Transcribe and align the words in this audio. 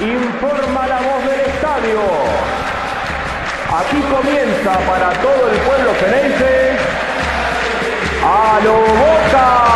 informa 0.00 0.86
la 0.86 0.96
voz 0.96 1.24
del 1.24 1.40
estadio. 1.40 2.00
Aquí 3.78 4.00
comienza 4.02 4.78
para 4.90 5.10
todo 5.20 5.50
el 5.50 5.58
pueblo 5.58 5.94
ceneice 6.00 6.76
a 8.22 8.60
lo 8.64 8.72
boca. 8.72 9.73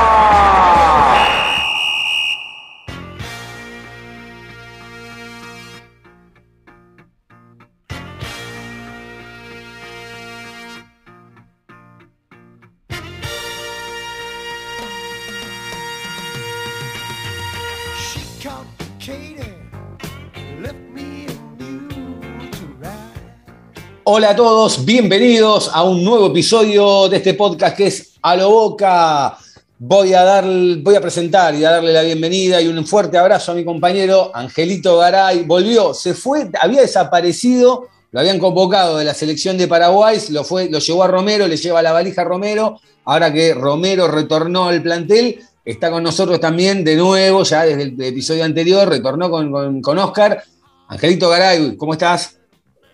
Hola 24.11 24.31
a 24.31 24.37
todos, 24.37 24.87
bienvenidos 24.87 25.71
a 25.71 25.83
un 25.83 26.03
nuevo 26.03 26.29
episodio 26.29 27.11
de 27.11 27.19
este 27.19 27.35
podcast 27.35 27.77
que 27.77 27.89
es 27.89 28.15
A 28.23 28.37
lo 28.37 28.49
Boca. 28.49 29.37
Voy 29.79 30.15
a, 30.15 30.25
dar, 30.25 30.47
voy 30.81 30.95
a 30.95 31.01
presentar 31.03 31.55
y 31.55 31.63
a 31.63 31.73
darle 31.73 31.93
la 31.93 32.01
bienvenida 32.01 32.59
y 32.63 32.69
un 32.69 32.87
fuerte 32.87 33.19
abrazo 33.19 33.53
a 33.53 33.55
mi 33.55 33.67
compañero 33.67 34.31
Angelito 34.33 34.97
Garay. 34.97 35.45
Volvió, 35.45 35.93
se 35.93 36.15
fue, 36.15 36.49
había 36.59 36.81
desaparecido, 36.81 37.89
lo 38.11 38.21
habían 38.21 38.39
convocado 38.39 38.97
de 38.97 39.05
la 39.05 39.13
selección 39.13 39.59
de 39.59 39.69
Paraguay, 39.69 40.19
lo, 40.31 40.43
fue, 40.43 40.71
lo 40.71 40.79
llevó 40.79 41.03
a 41.03 41.09
Romero, 41.09 41.47
le 41.47 41.59
lleva 41.59 41.83
la 41.83 41.93
valija 41.93 42.23
a 42.23 42.25
Romero. 42.25 42.81
Ahora 43.05 43.31
que 43.31 43.53
Romero 43.53 44.09
retornó 44.09 44.69
al 44.69 44.83
plantel, 44.83 45.39
está 45.67 45.91
con 45.91 46.03
nosotros 46.03 46.41
también 46.41 46.83
de 46.83 46.97
nuevo, 46.97 47.43
ya 47.43 47.67
desde 47.67 47.83
el 47.83 48.03
episodio 48.03 48.45
anterior, 48.45 48.89
retornó 48.89 49.31
con, 49.31 49.53
con, 49.53 49.83
con 49.83 49.99
Oscar. 49.99 50.43
Angelito 50.89 51.29
Garay, 51.29 51.77
¿cómo 51.77 51.93
estás? 51.93 52.38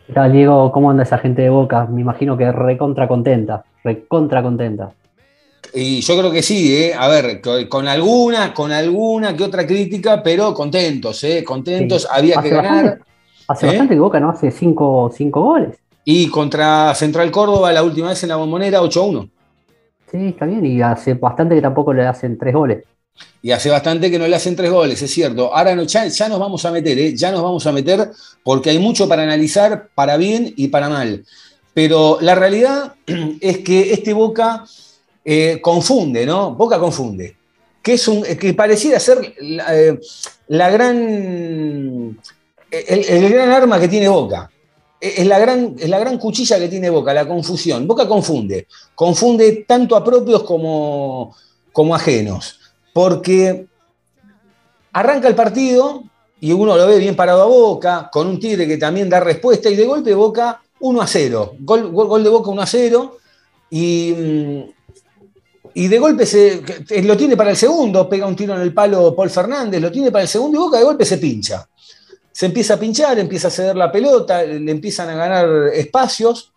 ¿Qué 0.07 0.13
tal, 0.13 0.33
Diego? 0.33 0.71
¿Cómo 0.71 0.91
anda 0.91 1.03
esa 1.03 1.17
gente 1.17 1.41
de 1.43 1.49
Boca? 1.49 1.87
Me 1.87 2.03
imagino 2.03 2.37
que 2.37 2.53
recontra 2.53 3.09
contenta, 3.09 3.65
recontra 3.83 4.43
contenta. 4.43 4.93
Y 5.73 6.03
yo 6.03 6.19
creo 6.19 6.31
que 6.31 6.43
sí, 6.43 6.77
¿eh? 6.77 6.95
a 6.95 7.09
ver, 7.09 7.41
con 7.69 7.89
alguna, 7.89 8.53
con 8.53 8.71
alguna 8.71 9.35
que 9.35 9.45
otra 9.45 9.67
crítica, 9.67 10.23
pero 10.23 10.53
contentos, 10.53 11.25
¿eh? 11.25 11.43
contentos, 11.43 12.07
había 12.11 12.41
que 12.43 12.51
ganar. 12.51 12.99
hace 13.49 13.67
¿eh? 13.67 13.69
bastante 13.71 13.95
que 13.95 14.01
Boca 14.01 14.21
no 14.21 14.29
hace 14.29 14.51
cinco, 14.51 15.11
cinco, 15.13 15.41
goles. 15.41 15.79
Y 16.05 16.29
contra 16.29 16.95
Central 16.95 17.31
Córdoba 17.31 17.73
la 17.73 17.83
última 17.83 18.11
vez 18.11 18.23
en 18.23 18.29
la 18.29 18.37
bombonera 18.37 18.83
8-1. 18.83 19.31
Sí, 20.11 20.29
está 20.29 20.45
bien, 20.45 20.67
y 20.67 20.83
hace 20.83 21.15
bastante 21.15 21.55
que 21.55 21.63
tampoco 21.63 21.95
le 21.95 22.07
hacen 22.07 22.37
tres 22.37 22.53
goles. 22.53 22.85
Y 23.45 23.53
hace 23.53 23.69
bastante 23.69 24.11
que 24.11 24.19
no 24.19 24.27
le 24.27 24.37
hacen 24.37 24.57
tres 24.57 24.71
goles, 24.71 25.03
es 25.03 25.11
cierto. 25.11 25.55
Ahora 25.55 25.77
no, 25.77 25.83
ya, 25.83 26.09
nos 26.31 26.39
vamos 26.39 26.65
a 26.65 26.71
meter, 26.71 26.99
¿eh? 26.99 27.15
ya 27.15 27.31
nos 27.31 27.43
vamos 27.43 27.67
a 27.67 27.73
meter 27.73 28.11
porque 28.43 28.71
hay 28.71 28.79
mucho 28.79 29.07
para 29.07 29.23
analizar, 29.23 29.91
para 29.95 30.17
bien 30.17 30.55
y 30.57 30.69
para 30.69 30.89
mal. 30.89 31.27
Pero 31.75 32.17
la 32.23 32.35
realidad 32.35 32.95
es 33.41 33.59
que 33.59 33.93
este 33.93 34.15
Boca 34.15 34.65
eh, 35.23 35.59
confunde, 35.61 36.25
¿no? 36.25 36.55
Boca 36.55 36.79
confunde. 36.79 37.37
Que, 37.83 37.93
es 37.93 38.09
un, 38.09 38.23
que 38.23 38.55
pareciera 38.55 38.99
ser 38.99 39.35
la, 39.39 39.77
eh, 39.79 39.99
gran, 40.49 42.19
el, 42.71 43.29
gran 43.29 43.51
arma 43.51 43.79
que 43.79 43.89
tiene 43.89 44.09
Boca. 44.09 44.51
Es 44.99 45.27
la, 45.27 45.39
gran, 45.39 45.77
es 45.79 45.91
la 45.91 45.99
gran 45.99 46.17
cuchilla 46.17 46.59
que 46.59 46.69
tiene 46.69 46.89
Boca, 46.89 47.13
la 47.13 47.29
confusión. 47.29 47.87
Boca 47.87 48.09
confunde. 48.09 48.67
Confunde 48.95 49.67
tanto 49.69 49.97
a 49.97 50.03
propios 50.03 50.45
como, 50.45 51.37
como 51.73 51.95
ajenos 51.95 52.61
porque 52.95 53.67
arranca 54.93 55.29
el 55.29 55.35
partido 55.35 56.05
y 56.41 56.53
uno 56.53 56.77
lo 56.77 56.87
ve 56.87 56.99
bien 56.99 57.17
parado 57.17 57.43
a 57.43 57.47
Boca, 57.47 58.09
con 58.11 58.29
un 58.29 58.39
Tigre 58.39 58.67
que 58.67 58.79
también 58.79 59.11
da 59.11 59.21
respuesta, 59.21 59.69
y 59.69 59.77
de 59.77 59.85
golpe 59.85 60.15
Boca 60.15 60.63
1 60.81 61.03
a 61.03 61.07
0. 61.07 61.57
Gol, 61.61 62.23
de 62.23 62.31
Boca 62.31 62.51
1 62.51 62.63
a 62.63 62.67
0. 62.67 63.19
Y, 63.71 64.15
mm, 64.17 64.63
y 65.75 65.89
de 65.89 65.99
golpe 65.99 66.25
se, 66.25 66.63
lo 67.03 67.17
tiene 67.17 67.37
para 67.37 67.51
el 67.51 67.57
segundo, 67.57 68.09
pega 68.09 68.27
un 68.27 68.37
tiro 68.37 68.55
en 68.55 68.61
el 68.61 68.73
palo 68.73 69.17
Paul 69.17 69.31
Fernández, 69.31 69.81
lo 69.81 69.91
tiene 69.91 70.13
para 70.13 70.23
el 70.23 70.29
segundo 70.29 70.57
y 70.57 70.61
Boca 70.61 70.79
de 70.79 70.85
golpe 70.85 71.05
se 71.05 71.19
pincha. 71.19 71.69
Se 72.31 72.47
empieza 72.47 72.75
a 72.75 72.79
pinchar, 72.79 73.19
empieza 73.19 73.49
a 73.49 73.51
ceder 73.51 73.75
la 73.75 73.91
pelota, 73.91 74.45
le 74.45 74.71
empiezan 74.71 75.09
a 75.09 75.17
ganar 75.17 75.49
espacios 75.73 76.53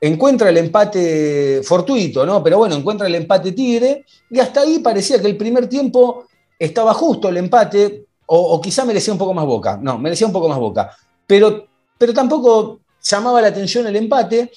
encuentra 0.00 0.50
el 0.50 0.56
empate 0.56 1.62
fortuito, 1.62 2.26
¿no? 2.26 2.42
Pero 2.42 2.58
bueno, 2.58 2.74
encuentra 2.74 3.06
el 3.06 3.14
empate 3.14 3.52
Tigre 3.52 4.04
y 4.30 4.38
hasta 4.38 4.60
ahí 4.60 4.80
parecía 4.80 5.20
que 5.20 5.26
el 5.26 5.36
primer 5.36 5.68
tiempo 5.68 6.26
estaba 6.58 6.94
justo 6.94 7.28
el 7.28 7.36
empate, 7.36 8.06
o, 8.26 8.60
quizá 8.60 8.84
merecía 8.84 9.12
un 9.12 9.18
poco 9.18 9.34
más 9.34 9.44
boca, 9.44 9.78
no, 9.80 9.98
merecía 9.98 10.26
un 10.26 10.32
poco 10.32 10.48
más 10.48 10.58
boca, 10.58 10.90
pero, 11.26 11.66
pero 11.98 12.14
tampoco 12.14 12.80
llamaba 13.02 13.42
la 13.42 13.48
atención 13.48 13.86
el 13.86 13.96
empate, 13.96 14.50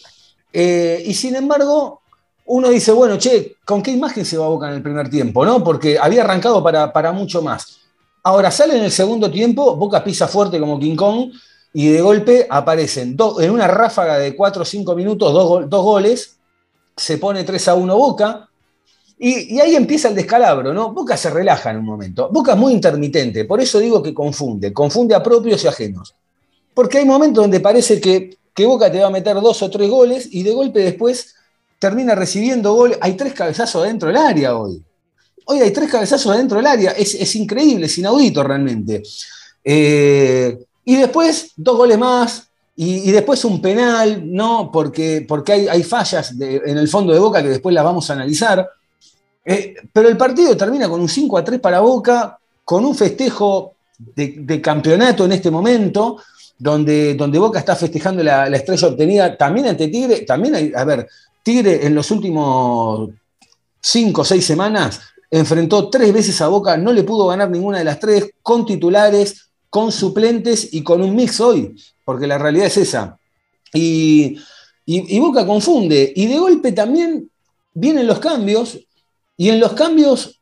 eh, 0.54 1.04
y 1.06 1.14
sin 1.14 1.36
embargo, 1.36 2.02
uno 2.48 2.70
dice, 2.70 2.92
bueno, 2.92 3.18
che, 3.18 3.58
¿con 3.66 3.84
qué 3.84 3.92
imagen 3.92 4.26
se 4.26 4.38
va 4.38 4.48
Boca 4.48 4.70
en 4.70 4.76
el 4.76 4.82
primer 4.82 5.10
tiempo? 5.10 5.46
¿no? 5.46 5.64
Porque 5.64 6.00
había 6.00 6.24
arrancado 6.24 6.64
para, 6.64 6.92
para 6.94 7.12
mucho 7.12 7.42
más. 7.42 7.80
Ahora 8.24 8.52
sale 8.52 8.78
en 8.78 8.86
el 8.86 8.92
segundo 8.92 9.30
tiempo, 9.30 9.76
Boca 9.76 10.04
pisa 10.04 10.28
fuerte 10.28 10.60
como 10.60 10.80
King 10.80 10.96
Kong, 10.96 11.32
y 11.80 11.90
de 11.90 12.02
golpe 12.02 12.48
aparecen 12.50 13.16
en 13.40 13.52
una 13.52 13.68
ráfaga 13.68 14.18
de 14.18 14.36
4 14.36 14.64
o 14.64 14.66
5 14.66 14.96
minutos 14.96 15.32
dos, 15.70 15.84
goles, 15.84 16.36
se 16.96 17.20
pone 17.20 17.44
3 17.44 17.68
a 17.68 17.76
1 17.76 17.96
Boca, 17.96 18.50
y, 19.20 19.60
ahí 19.60 19.76
empieza 19.76 20.08
el 20.08 20.16
descalabro, 20.16 20.74
¿no? 20.74 20.92
Boca 20.92 21.16
se 21.16 21.30
relaja 21.30 21.70
en 21.70 21.78
un 21.78 21.86
momento. 21.86 22.30
Boca 22.32 22.54
es 22.54 22.58
muy 22.58 22.74
intermitente, 22.74 23.46
por 23.46 23.62
eso 23.62 23.78
digo 23.78 24.02
que 24.02 24.12
confunde, 24.12 24.74
confunde 24.74 25.14
a 25.14 25.22
propios 25.22 25.64
y 25.66 25.68
ajenos. 25.68 26.16
Porque 26.74 26.98
hay 26.98 27.06
momentos 27.06 27.44
donde 27.44 27.60
parece 27.60 28.02
que, 28.02 28.40
que 28.56 28.66
Boca 28.66 28.92
te 28.92 29.00
va 29.00 29.10
a 29.10 29.12
meter 29.12 29.36
dos 29.36 29.62
o 29.62 29.70
tres 29.70 29.88
goles 29.88 30.30
y 30.32 30.42
de 30.42 30.54
golpe 30.54 30.80
después 30.80 31.36
termina 31.78 32.16
recibiendo 32.16 32.74
goles. 32.74 32.98
Hay 33.02 33.14
tres 33.14 33.34
cabezazos 33.34 33.84
adentro 33.84 34.08
del 34.08 34.18
área 34.18 34.58
hoy. 34.58 34.82
Hoy 35.46 35.60
hay 35.60 35.70
tres 35.70 35.92
cabezazos 35.92 36.34
adentro 36.34 36.58
del 36.58 36.66
área. 36.66 36.90
Es, 36.94 37.14
es 37.14 37.36
increíble, 37.36 37.86
es 37.86 37.96
inaudito 38.00 38.42
realmente. 38.42 39.04
Eh, 39.64 40.58
y 40.90 40.96
después 40.96 41.52
dos 41.58 41.76
goles 41.76 41.98
más, 41.98 42.48
y, 42.74 43.12
después 43.12 43.44
un 43.44 43.62
penal, 43.62 44.22
¿no? 44.24 44.72
Porque, 44.72 45.26
porque 45.28 45.52
hay, 45.52 45.68
hay 45.68 45.84
fallas 45.84 46.34
en 46.40 46.78
el 46.78 46.88
fondo 46.88 47.12
de 47.12 47.20
Boca 47.20 47.44
que 47.44 47.50
después 47.50 47.76
las 47.76 47.84
vamos 47.84 48.10
a 48.10 48.14
analizar. 48.14 48.66
Eh, 49.44 49.76
pero 49.92 50.08
el 50.08 50.16
partido 50.16 50.56
termina 50.56 50.88
con 50.88 51.02
un 51.02 51.10
5 51.10 51.38
a 51.40 51.44
3 51.44 51.60
para 51.60 51.82
Boca, 51.82 52.40
con 52.64 52.86
un 52.86 52.96
festejo 52.96 53.74
de, 53.98 54.62
campeonato 54.62 55.26
en 55.26 55.34
este 55.34 55.52
momento, 55.52 56.22
donde, 56.58 57.16
donde 57.16 57.38
Boca 57.38 57.60
está 57.60 57.76
festejando 57.76 58.24
la, 58.24 58.48
estrella 58.48 58.88
obtenida 58.88 59.36
también 59.36 59.68
ante 59.68 59.90
Tigre. 59.90 60.22
También 60.22 60.74
a 60.74 60.86
ver, 60.86 61.06
Tigre 61.44 61.86
en 61.86 61.96
los 61.96 62.10
últimos 62.12 63.10
5 63.82 64.22
o 64.22 64.24
6 64.24 64.46
semanas 64.46 65.02
enfrentó 65.30 65.90
tres 65.90 66.14
veces 66.14 66.40
a 66.40 66.48
Boca, 66.48 66.78
no 66.78 66.94
le 66.94 67.04
pudo 67.04 67.28
ganar 67.28 67.50
ninguna 67.50 67.80
de 67.80 67.84
las 67.84 68.00
tres, 68.00 68.32
con 68.42 68.66
titulares, 68.66 69.47
con 69.70 69.92
suplentes 69.92 70.74
y 70.74 70.84
con 70.84 71.02
un 71.02 71.16
mix 71.16 71.40
hoy, 71.40 71.76
porque 72.06 72.28
la 72.28 72.38
realidad 72.38 72.68
es 72.68 72.78
esa. 72.78 73.18
Y, 73.74 74.40
Boca 75.20 75.46
confunde, 75.46 76.14
y 76.16 76.28
de 76.28 76.38
golpe 76.38 76.72
también 76.72 77.30
vienen 77.74 78.08
los 78.08 78.20
cambios, 78.20 78.80
y 79.36 79.50
en 79.50 79.60
los 79.60 79.74
cambios 79.74 80.40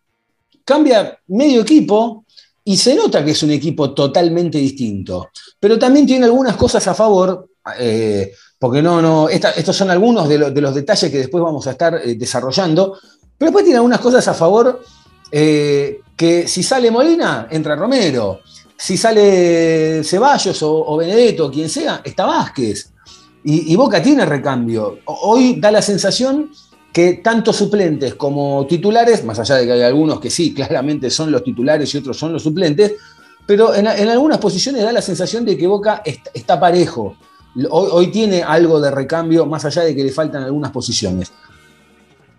cambia 0.63 1.19
medio 1.27 1.61
equipo, 1.61 2.25
y 2.63 2.77
se 2.77 2.95
nota 2.95 3.23
que 3.23 3.31
es 3.31 3.43
un 3.43 3.51
equipo 3.51 3.93
totalmente 3.93 4.57
distinto, 4.57 5.29
pero 5.59 5.77
también 5.77 6.05
tiene 6.05 6.25
algunas 6.25 6.55
cosas 6.55 6.87
a 6.87 6.93
favor, 6.93 7.49
eh, 7.79 8.31
porque 8.59 8.81
no, 8.81 9.01
no, 9.01 9.29
estos 9.29 9.75
son 9.75 9.89
algunos 9.89 10.29
de, 10.29 10.37
los 10.37 10.75
detalles 10.75 11.11
que 11.11 11.17
después 11.17 11.43
vamos 11.43 11.65
a 11.67 11.71
estar 11.71 12.01
eh, 12.03 12.15
desarrollando, 12.15 12.97
pero 13.37 13.49
después 13.49 13.65
tiene 13.65 13.77
algunas 13.77 13.99
cosas 13.99 14.27
a 14.27 14.33
favor 14.33 14.81
eh, 15.31 15.99
que 16.15 16.47
si 16.47 16.63
sale 16.63 16.89
Molina, 16.89 17.47
entra 17.51 17.75
Romero 17.75 18.41
si 18.77 18.97
sale 18.97 20.03
Ceballos 20.03 20.61
o, 20.63 20.97
Benedetto 20.97 21.45
o 21.45 21.51
quien 21.51 21.69
sea, 21.69 22.01
está 22.03 22.25
Vázquez. 22.25 22.91
Y, 23.47 23.75
Boca 23.75 24.01
tiene 24.01 24.25
recambio. 24.25 24.99
Hoy 25.05 25.59
da 25.59 25.69
la 25.69 25.81
sensación 25.81 26.49
que 26.91 27.15
tanto 27.15 27.53
suplentes 27.53 28.15
como 28.15 28.65
titulares, 28.65 29.23
más 29.23 29.37
allá 29.37 29.55
de 29.55 29.65
que 29.65 29.73
hay 29.73 29.81
algunos 29.83 30.19
que 30.19 30.31
sí, 30.31 30.53
claramente 30.55 31.09
son 31.09 31.31
los 31.31 31.43
titulares 31.43 31.93
y 31.93 31.97
otros 31.97 32.17
son 32.17 32.33
los 32.33 32.41
suplentes, 32.41 32.93
pero 33.45 33.75
en, 33.75 33.87
algunas 33.87 34.39
posiciones 34.39 34.81
da 34.81 34.91
la 34.91 35.01
sensación 35.01 35.45
de 35.45 35.55
que 35.55 35.67
Boca 35.67 36.01
está, 36.33 36.59
parejo. 36.59 37.15
Hoy, 37.69 37.89
hoy, 37.91 38.07
tiene 38.07 38.41
algo 38.41 38.81
de 38.81 38.89
recambio, 38.89 39.45
más 39.45 39.63
allá 39.65 39.83
de 39.83 39.95
que 39.95 40.03
le 40.03 40.11
faltan 40.11 40.43
algunas 40.43 40.71
posiciones. 40.71 41.31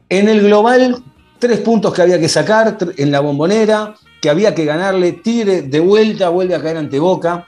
En 0.09 0.29
el 0.29 0.43
global, 0.43 1.03
tres 1.39 1.61
puntos 1.61 1.95
que 1.95 2.03
había 2.03 2.19
que 2.19 2.29
sacar 2.29 2.77
en 2.97 3.11
la 3.13 3.21
bombonera, 3.21 3.95
que 4.21 4.31
había 4.31 4.55
que 4.55 4.65
ganarle. 4.65 5.13
Tigre 5.13 5.63
de 5.63 5.81
vuelta 5.81 6.29
vuelve 6.29 6.55
a 6.55 6.63
caer 6.63 6.77
ante 6.77 6.99
Boca 6.99 7.47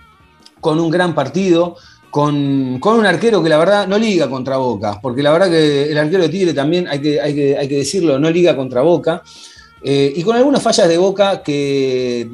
con 0.60 0.80
un 0.80 0.90
gran 0.90 1.14
partido, 1.14 1.76
con, 2.10 2.80
un 2.82 3.06
arquero 3.06 3.42
que 3.42 3.48
la 3.48 3.58
verdad 3.58 3.86
no 3.86 3.98
liga 3.98 4.28
contra 4.28 4.56
Boca, 4.56 4.98
porque 5.00 5.22
la 5.22 5.32
verdad 5.32 5.50
que 5.50 5.90
el 5.90 5.98
arquero 5.98 6.22
de 6.22 6.28
Tigre 6.28 6.54
también, 6.54 6.88
hay 6.88 7.00
que, 7.00 7.20
hay 7.20 7.34
que, 7.34 7.76
decirlo, 7.76 8.18
no 8.18 8.30
liga 8.30 8.56
contra 8.56 8.82
Boca, 8.82 9.22
eh, 9.82 10.12
y 10.16 10.22
con 10.22 10.36
algunas 10.36 10.62
fallas 10.62 10.88
de 10.88 10.98
Boca 10.98 11.42
que, 11.42 12.28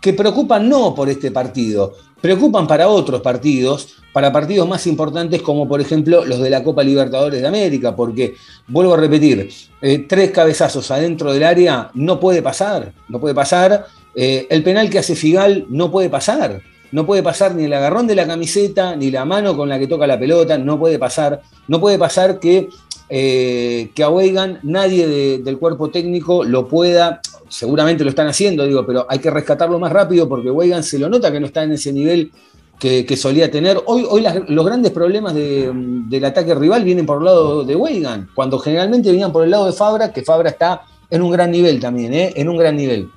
que 0.00 0.12
preocupan 0.14 0.68
no 0.68 0.94
por 0.94 1.08
este 1.08 1.30
partido, 1.30 1.94
preocupan 2.20 2.66
para 2.66 2.88
otros 2.88 3.20
partidos, 3.20 3.88
para 4.12 4.32
partidos 4.32 4.68
más 4.68 4.86
importantes 4.86 5.42
como 5.42 5.68
por 5.68 5.80
ejemplo 5.80 6.24
los 6.24 6.40
de 6.40 6.50
la 6.50 6.62
Copa 6.62 6.82
Libertadores 6.82 7.40
de 7.40 7.48
América, 7.48 7.94
porque, 7.94 8.34
vuelvo 8.66 8.94
a 8.94 8.96
repetir, 8.96 9.50
eh, 9.80 10.06
tres 10.08 10.30
cabezazos 10.30 10.90
adentro 10.90 11.32
del 11.32 11.44
área 11.44 11.90
no 11.94 12.20
puede 12.20 12.42
pasar, 12.42 12.92
no 13.08 13.20
puede 13.20 13.34
pasar, 13.34 13.86
eh, 14.14 14.46
el 14.50 14.62
penal 14.62 14.90
que 14.90 14.98
hace 14.98 15.14
Figal 15.14 15.66
no 15.68 15.90
puede 15.90 16.10
pasar, 16.10 16.60
no 16.92 17.06
puede 17.06 17.22
pasar 17.22 17.54
ni 17.54 17.64
el 17.64 17.72
agarrón 17.72 18.06
de 18.06 18.16
la 18.16 18.26
camiseta, 18.26 18.96
ni 18.96 19.10
la 19.10 19.24
mano 19.24 19.56
con 19.56 19.68
la 19.68 19.78
que 19.78 19.86
toca 19.86 20.06
la 20.06 20.18
pelota, 20.18 20.58
no 20.58 20.78
puede 20.78 20.98
pasar, 20.98 21.40
no 21.68 21.80
puede 21.80 21.98
pasar 21.98 22.40
que, 22.40 22.68
eh, 23.12 23.90
que 23.92 24.04
a 24.04 24.08
Weigan 24.08 24.60
nadie 24.62 25.40
del 25.40 25.58
cuerpo 25.58 25.90
técnico 25.90 26.44
lo 26.44 26.68
pueda, 26.68 27.20
seguramente 27.48 28.04
lo 28.04 28.10
están 28.10 28.28
haciendo, 28.28 28.64
digo, 28.64 28.86
pero 28.86 29.04
hay 29.08 29.18
que 29.18 29.30
rescatarlo 29.30 29.80
más 29.80 29.92
rápido 29.92 30.28
porque 30.28 30.48
Weigan 30.48 30.84
se 30.84 30.96
lo 30.96 31.08
nota 31.08 31.32
que 31.32 31.40
no 31.40 31.46
está 31.46 31.64
en 31.64 31.72
ese 31.72 31.92
nivel 31.92 32.30
que, 32.78 33.16
solía 33.16 33.50
tener. 33.50 33.82
Hoy, 33.84 34.06
los 34.48 34.64
grandes 34.64 34.92
problemas 34.92 35.34
del 35.34 36.24
ataque 36.24 36.54
rival 36.54 36.84
vienen 36.84 37.04
por 37.04 37.18
el 37.18 37.24
lado 37.24 37.64
de 37.64 37.74
Weigan, 37.74 38.30
cuando 38.34 38.60
generalmente 38.60 39.10
venían 39.10 39.32
por 39.32 39.42
el 39.42 39.50
lado 39.50 39.66
de 39.66 39.72
Fabra, 39.72 40.12
que 40.12 40.22
Fabra 40.22 40.50
está 40.50 40.82
en 41.10 41.20
un 41.20 41.30
gran 41.30 41.50
nivel 41.50 41.80
también, 41.80 42.14
¿eh? 42.14 42.32
en 42.36 42.48
un 42.48 42.56
gran 42.56 42.76
nivel. 42.76 43.10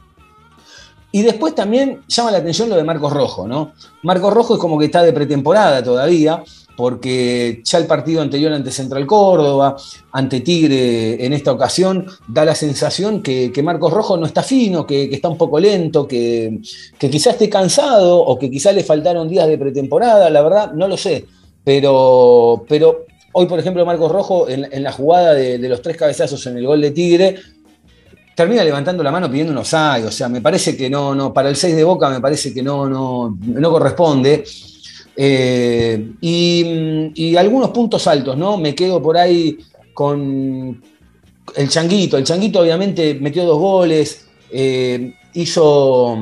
Y 1.11 1.21
después 1.21 1.53
también 1.53 2.01
llama 2.07 2.31
la 2.31 2.39
atención 2.39 2.67
lo 2.67 2.75
de 2.75 2.83
Marcos 2.83 3.13
Rojo, 3.13 3.47
¿no? 3.47 3.73
Marcos 4.01 4.33
Rojo 4.33 4.55
es 4.55 4.59
como 4.59 4.79
que 4.79 4.85
está 4.85 5.03
de 5.03 5.13
pretemporada 5.13 5.83
todavía, 5.83 6.43
porque 6.75 7.61
ya 7.63 7.77
el 7.77 7.85
partido 7.85 8.21
anterior 8.21 8.51
ante 8.53 8.71
Central 8.71 9.05
Córdoba, 9.05 9.75
ante 10.11 10.41
Tigre 10.41 11.23
en 11.25 11.33
esta 11.33 11.51
ocasión, 11.51 12.07
da 12.27 12.45
la 12.45 12.55
sensación 12.55 13.21
que, 13.21 13.51
Marcos 13.63 13.93
Rojo 13.93 14.17
no 14.17 14.25
está 14.25 14.43
fino, 14.43 14.85
que, 14.85 15.05
está 15.13 15.29
un 15.29 15.37
poco 15.37 15.59
lento, 15.59 16.07
que, 16.07 16.59
que 16.97 17.09
quizás 17.09 17.33
esté 17.33 17.49
cansado 17.49 18.19
o 18.19 18.37
que 18.37 18.49
quizás 18.49 18.75
le 18.75 18.83
faltaron 18.83 19.29
días 19.29 19.47
de 19.47 19.57
pretemporada, 19.57 20.29
la 20.29 20.41
verdad 20.41 20.73
no 20.73 20.87
lo 20.87 20.97
sé. 20.97 21.25
Pero, 21.63 22.65
pero 22.67 23.05
hoy, 23.33 23.45
por 23.45 23.59
ejemplo, 23.59 23.85
Marcos 23.85 24.11
Rojo 24.11 24.49
en, 24.49 24.83
la 24.83 24.91
jugada 24.91 25.33
de, 25.33 25.57
los 25.69 25.81
tres 25.81 25.97
cabezazos 25.97 26.45
en 26.47 26.57
el 26.57 26.65
gol 26.65 26.81
de 26.81 26.91
Tigre, 26.91 27.35
termina 28.35 28.63
levantando 28.63 29.03
la 29.03 29.11
mano 29.11 29.29
pidiendo 29.29 29.51
unos 29.51 29.73
offside. 29.73 30.05
O 30.05 30.11
sea, 30.11 30.27
me 30.27 30.41
parece 30.41 30.75
que 30.75 30.89
no, 30.89 31.15
no, 31.15 31.33
para 31.33 31.49
el 31.49 31.55
6 31.55 31.75
de 31.75 31.83
Boca 31.83 32.09
me 32.09 32.19
parece 32.19 32.53
que 32.53 32.63
no, 32.63 32.89
no, 32.89 33.37
no 33.41 33.71
corresponde. 33.71 34.43
Eh, 35.15 36.13
y, 36.21 37.35
algunos 37.35 37.69
puntos 37.69 38.07
altos, 38.07 38.37
¿no? 38.37 38.57
Me 38.57 38.73
quedo 38.73 39.01
por 39.01 39.17
ahí 39.17 39.57
con 39.93 40.81
el 41.55 41.69
Changuito. 41.69 42.17
El 42.17 42.23
Changuito 42.23 42.59
obviamente 42.59 43.15
metió 43.15 43.45
dos 43.45 43.59
goles, 43.59 44.25
eh, 44.51 45.13
hizo... 45.33 46.17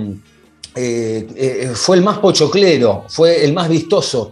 Eh, 0.74 1.72
fue 1.76 1.98
el 1.98 2.04
más 2.04 2.20
pochoclero, 2.20 3.04
fue 3.10 3.44
el 3.44 3.54
más 3.54 3.68
vistoso. 3.68 4.32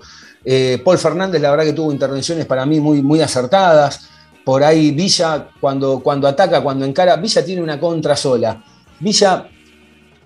Paul 0.84 0.98
Fernández, 0.98 1.42
la 1.42 1.52
verdad 1.52 1.66
que 1.66 1.74
tuvo 1.74 1.92
intervenciones 1.92 2.46
para 2.46 2.66
mí 2.66 2.80
muy, 2.80 3.02
muy 3.02 3.22
acertadas. 3.22 4.08
Por 4.46 4.64
ahí 4.64 4.92
Villa, 4.92 5.50
cuando, 5.60 6.00
cuando 6.00 6.28
ataca, 6.28 6.64
cuando 6.64 6.86
encara, 6.86 7.18
Villa 7.18 7.44
tiene 7.44 7.62
una 7.62 7.80
contra 7.80 8.16
sola. 8.16 8.64
Villa, 9.00 9.48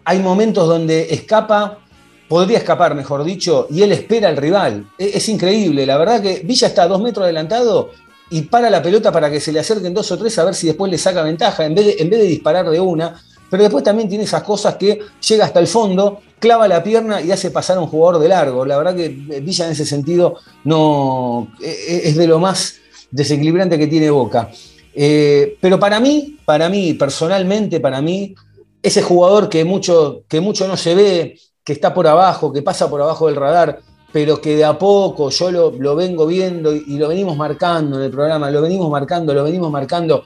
hay 0.06 0.20
momentos 0.20 0.68
donde 0.68 1.14
escapa, 1.14 1.80
podría 2.28 2.58
escapar, 2.58 2.96
mejor 2.96 3.24
dicho, 3.24 3.68
y 3.70 3.82
él 3.82 3.92
espera 3.92 4.30
al 4.30 4.38
rival. 4.38 4.88
E, 4.98 5.12
es, 5.16 5.30
increíble, 5.30 5.86
la 5.86 5.98
verdad 5.98 6.22
que 6.22 6.42
Villa 6.44 6.68
está 6.68 6.84
a 6.84 6.88
dos 6.88 7.02
metros 7.02 7.24
adelantado 7.24 7.92
y 8.30 8.44
para 8.44 8.70
la 8.70 8.82
pelota 8.82 9.12
para 9.12 9.30
que 9.30 9.40
se 9.40 9.52
le 9.52 9.60
acerquen 9.60 9.94
dos 9.94 10.12
o 10.12 10.18
tres 10.18 10.38
a 10.40 10.46
ver 10.46 10.56
si 10.56 10.68
después 10.68 10.92
le 10.92 10.98
saca 10.98 11.22
ventaja, 11.22 11.66
en 11.66 11.76
vez 11.76 11.86
de, 11.86 11.96
en 12.00 12.10
vez 12.10 12.20
de 12.20 12.26
disparar 12.26 12.70
de 12.70 12.80
una. 12.80 13.22
Pero 13.50 13.64
después 13.64 13.84
también 13.84 14.10
tiene 14.10 14.24
esas 14.24 14.42
cosas 14.42 14.76
que 14.76 15.00
llega 15.28 15.46
hasta 15.46 15.60
el 15.60 15.68
fondo, 15.68 16.22
clava 16.40 16.68
la 16.68 16.82
pierna 16.82 17.22
y 17.22 17.32
hace 17.32 17.52
pasar 17.52 17.78
a 17.78 17.82
un 17.82 17.88
jugador 17.88 18.20
de 18.20 18.30
largo. 18.30 18.66
La 18.66 18.78
verdad 18.78 18.96
que 18.96 19.10
Villa 19.10 19.66
en 19.66 19.74
ese 19.74 19.86
sentido 19.86 20.38
no 20.64 21.50
e, 21.62 21.70
e, 21.70 22.10
es 22.10 22.18
de 22.18 22.26
lo 22.26 22.40
más 22.40 22.78
desequilibrante 23.12 23.78
que 23.78 23.88
tiene 23.88 24.10
Boca. 24.10 24.50
Eh, 24.96 25.58
pero 25.62 25.80
para 25.80 26.00
mí, 26.00 26.38
para 26.46 26.70
mí, 26.70 26.94
personalmente, 26.94 27.80
para 27.80 28.02
mí, 28.02 28.36
ese 28.82 29.02
jugador 29.02 29.50
que 29.50 29.64
mucho, 29.64 30.24
que 30.28 30.42
mucho 30.42 30.68
no 30.68 30.78
se 30.78 30.96
ve, 30.96 31.40
que 31.64 31.74
está 31.74 31.94
por 31.94 32.08
abajo, 32.08 32.52
que 32.52 32.62
pasa 32.62 32.90
por 32.90 33.02
abajo 33.02 33.28
del 33.28 33.36
radar, 33.36 33.80
pero 34.12 34.40
que 34.40 34.56
de 34.56 34.66
a 34.66 34.78
poco 34.78 35.30
yo 35.30 35.52
lo, 35.52 35.96
vengo 35.96 36.26
viendo 36.26 36.74
y, 36.74 36.98
lo 36.98 37.08
venimos 37.08 37.36
marcando 37.36 37.98
en 37.98 38.04
el 38.04 38.12
programa, 38.12 38.52
lo 38.52 38.62
venimos 38.62 38.90
marcando, 38.90 39.34
lo 39.34 39.44
venimos 39.44 39.72
marcando. 39.72 40.24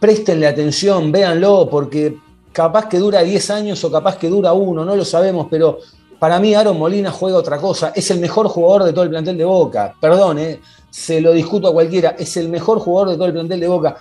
Préstenle 0.00 0.46
atención, 0.46 1.12
véanlo, 1.12 1.68
porque 1.70 2.16
capaz 2.52 2.88
que 2.88 2.98
dura 2.98 3.22
10 3.22 3.50
años 3.50 3.84
o 3.84 3.90
capaz 3.90 4.16
que 4.16 4.28
dura 4.28 4.52
uno, 4.52 4.84
no 4.84 4.96
lo 4.96 5.04
sabemos, 5.04 5.46
pero 5.50 5.78
para 6.20 6.38
mí 6.38 6.54
Aaron 6.54 6.78
Molina 6.78 7.10
juega 7.10 7.38
otra 7.38 7.58
cosa. 7.58 7.92
Es 7.94 8.10
el 8.10 8.20
mejor 8.20 8.46
jugador 8.48 8.84
de 8.84 8.92
todo 8.92 9.04
el 9.04 9.10
plantel 9.10 9.38
de 9.38 9.44
Boca. 9.44 9.94
Perdón, 9.98 10.38
eh, 10.38 10.60
se 10.90 11.18
lo 11.20 11.32
discuto 11.32 11.68
a 11.68 11.72
cualquiera. 11.72 12.10
Es 12.18 12.36
el 12.36 12.50
mejor 12.50 12.78
jugador 12.78 13.08
de 13.08 13.16
todo 13.16 13.26
el 13.26 13.32
plantel 13.32 13.58
de 13.58 13.68
Boca. 13.68 13.96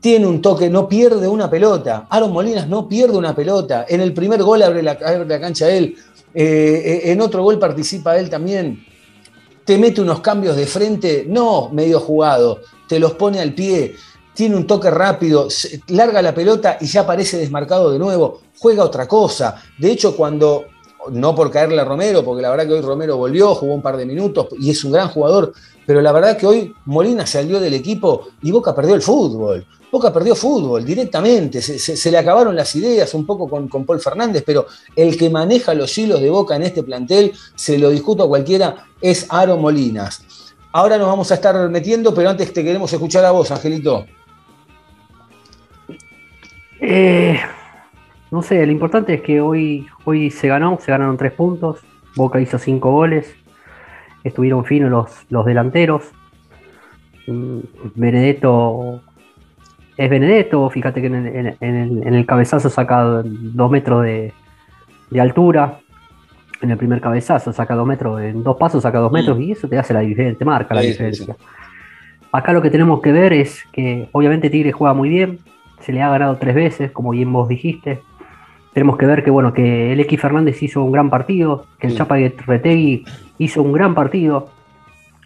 Tiene 0.00 0.26
un 0.26 0.40
toque, 0.40 0.70
no 0.70 0.88
pierde 0.88 1.28
una 1.28 1.50
pelota. 1.50 2.06
Aaron 2.08 2.32
Molinas 2.32 2.68
no 2.68 2.88
pierde 2.88 3.18
una 3.18 3.34
pelota. 3.34 3.84
En 3.86 4.00
el 4.00 4.14
primer 4.14 4.42
gol 4.42 4.62
abre 4.62 4.82
la, 4.82 4.96
cancha 4.96 5.68
él. 5.68 5.94
Eh, 6.34 7.02
eh, 7.04 7.12
en 7.12 7.20
otro 7.20 7.42
gol 7.42 7.58
participa 7.58 8.18
él 8.18 8.28
también. 8.30 8.84
Te 9.64 9.78
mete 9.78 10.00
unos 10.00 10.20
cambios 10.20 10.56
de 10.56 10.66
frente, 10.66 11.24
no 11.28 11.68
medio 11.70 12.00
jugado. 12.00 12.60
Te 12.88 12.98
los 12.98 13.14
pone 13.14 13.40
al 13.40 13.54
pie. 13.54 13.94
Tiene 14.34 14.56
un 14.56 14.66
toque 14.66 14.88
rápido, 14.90 15.48
larga 15.88 16.22
la 16.22 16.32
pelota 16.32 16.78
y 16.80 16.86
ya 16.86 17.00
aparece 17.00 17.38
desmarcado 17.38 17.90
de 17.90 17.98
nuevo. 17.98 18.40
Juega 18.58 18.84
otra 18.84 19.08
cosa. 19.08 19.60
De 19.78 19.90
hecho, 19.90 20.16
cuando 20.16 20.66
no 21.10 21.34
por 21.34 21.50
caerle 21.50 21.80
a 21.80 21.84
Romero, 21.84 22.24
porque 22.24 22.42
la 22.42 22.50
verdad 22.50 22.66
que 22.66 22.74
hoy 22.74 22.80
Romero 22.80 23.16
volvió, 23.16 23.54
jugó 23.54 23.74
un 23.74 23.82
par 23.82 23.96
de 23.96 24.06
minutos 24.06 24.48
y 24.58 24.70
es 24.70 24.84
un 24.84 24.92
gran 24.92 25.08
jugador, 25.08 25.52
pero 25.86 26.00
la 26.00 26.12
verdad 26.12 26.36
que 26.36 26.46
hoy 26.46 26.74
Molina 26.84 27.26
salió 27.26 27.60
del 27.60 27.74
equipo 27.74 28.28
y 28.42 28.50
Boca 28.50 28.74
perdió 28.74 28.94
el 28.94 29.02
fútbol. 29.02 29.66
Boca 29.90 30.12
perdió 30.12 30.34
fútbol 30.34 30.84
directamente, 30.84 31.62
se, 31.62 32.10
le 32.10 32.18
acabaron 32.18 32.54
las 32.54 32.74
ideas 32.76 33.14
un 33.14 33.24
poco 33.24 33.48
con, 33.48 33.68
con, 33.68 33.86
Paul 33.86 34.00
Fernández, 34.00 34.42
pero 34.44 34.66
el 34.94 35.16
que 35.16 35.30
maneja 35.30 35.72
los 35.72 35.96
hilos 35.96 36.20
de 36.20 36.28
Boca 36.28 36.56
en 36.56 36.62
este 36.62 36.82
plantel, 36.82 37.32
se 37.54 37.78
lo 37.78 37.88
discuto 37.88 38.24
a 38.24 38.28
cualquiera, 38.28 38.86
es 39.00 39.26
Aaron 39.30 39.60
Molinas. 39.62 40.54
Ahora 40.72 40.98
nos 40.98 41.06
vamos 41.06 41.30
a 41.30 41.34
estar 41.34 41.68
metiendo, 41.70 42.14
pero 42.14 42.28
antes 42.28 42.52
te 42.52 42.62
queremos 42.62 42.92
escuchar 42.92 43.24
a 43.24 43.30
vos, 43.30 43.50
Angelito. 43.50 44.04
Eh, 46.80 47.40
no 48.30 48.42
sé, 48.42 48.64
lo 48.66 48.72
importante 48.72 49.14
es 49.14 49.22
que 49.22 49.40
hoy, 49.40 49.86
hoy 50.04 50.30
se 50.30 50.48
ganó, 50.48 50.78
se 50.80 50.90
ganaron 50.90 51.16
tres 51.16 51.32
puntos, 51.32 51.78
Boca 52.14 52.40
hizo 52.40 52.58
cinco 52.58 52.90
goles, 52.92 53.34
estuvieron 54.22 54.64
finos 54.64 54.90
los, 54.90 55.10
los 55.30 55.46
delanteros. 55.46 56.04
Mm, 57.26 57.60
Benedetto 57.94 59.02
es 59.98 60.08
Benedetto, 60.08 60.70
fíjate 60.70 61.00
que 61.00 61.08
en 61.08 62.14
el, 62.14 62.26
cabezazo 62.26 62.70
saca 62.70 63.22
dos 63.24 63.70
metros 63.70 64.04
de, 64.04 64.32
altura, 65.20 65.80
en 66.62 66.70
el 66.70 66.76
primer 66.76 67.00
cabezazo 67.00 67.52
saca 67.52 67.74
dos 67.74 67.86
metros, 67.86 68.22
en 68.22 68.44
dos 68.44 68.56
pasos 68.56 68.84
saca 68.84 69.00
dos 69.00 69.10
metros 69.10 69.40
y 69.40 69.52
eso 69.52 69.68
te 69.68 69.76
hace 69.76 69.92
la 69.92 70.00
diferencia, 70.00 70.38
te 70.38 70.44
marca 70.44 70.72
la 70.72 70.82
diferencia. 70.82 71.36
Acá 72.30 72.52
lo 72.52 72.62
que 72.62 72.70
tenemos 72.70 73.02
que 73.02 73.10
ver 73.10 73.32
es 73.32 73.64
que 73.72 74.08
obviamente 74.12 74.50
Tigre 74.50 74.70
juega 74.70 74.94
muy 74.94 75.08
bien, 75.08 75.40
se 75.80 75.92
le 75.92 76.00
ha 76.00 76.10
ganado 76.10 76.36
tres 76.36 76.54
veces, 76.54 76.92
como 76.92 77.10
bien 77.10 77.32
vos 77.32 77.48
dijiste, 77.48 78.00
tenemos 78.72 78.98
que 78.98 79.06
ver 79.06 79.24
que 79.24 79.30
bueno 79.32 79.52
que 79.52 79.92
el 79.92 79.98
X 79.98 80.20
Fernández 80.20 80.62
hizo 80.62 80.84
un 80.84 80.92
gran 80.92 81.10
partido, 81.10 81.66
que 81.80 81.88
el 81.88 81.96
Chapa 81.96 82.18
Retegui 82.46 83.04
hizo 83.38 83.62
un 83.62 83.72
gran 83.72 83.96
partido. 83.96 84.50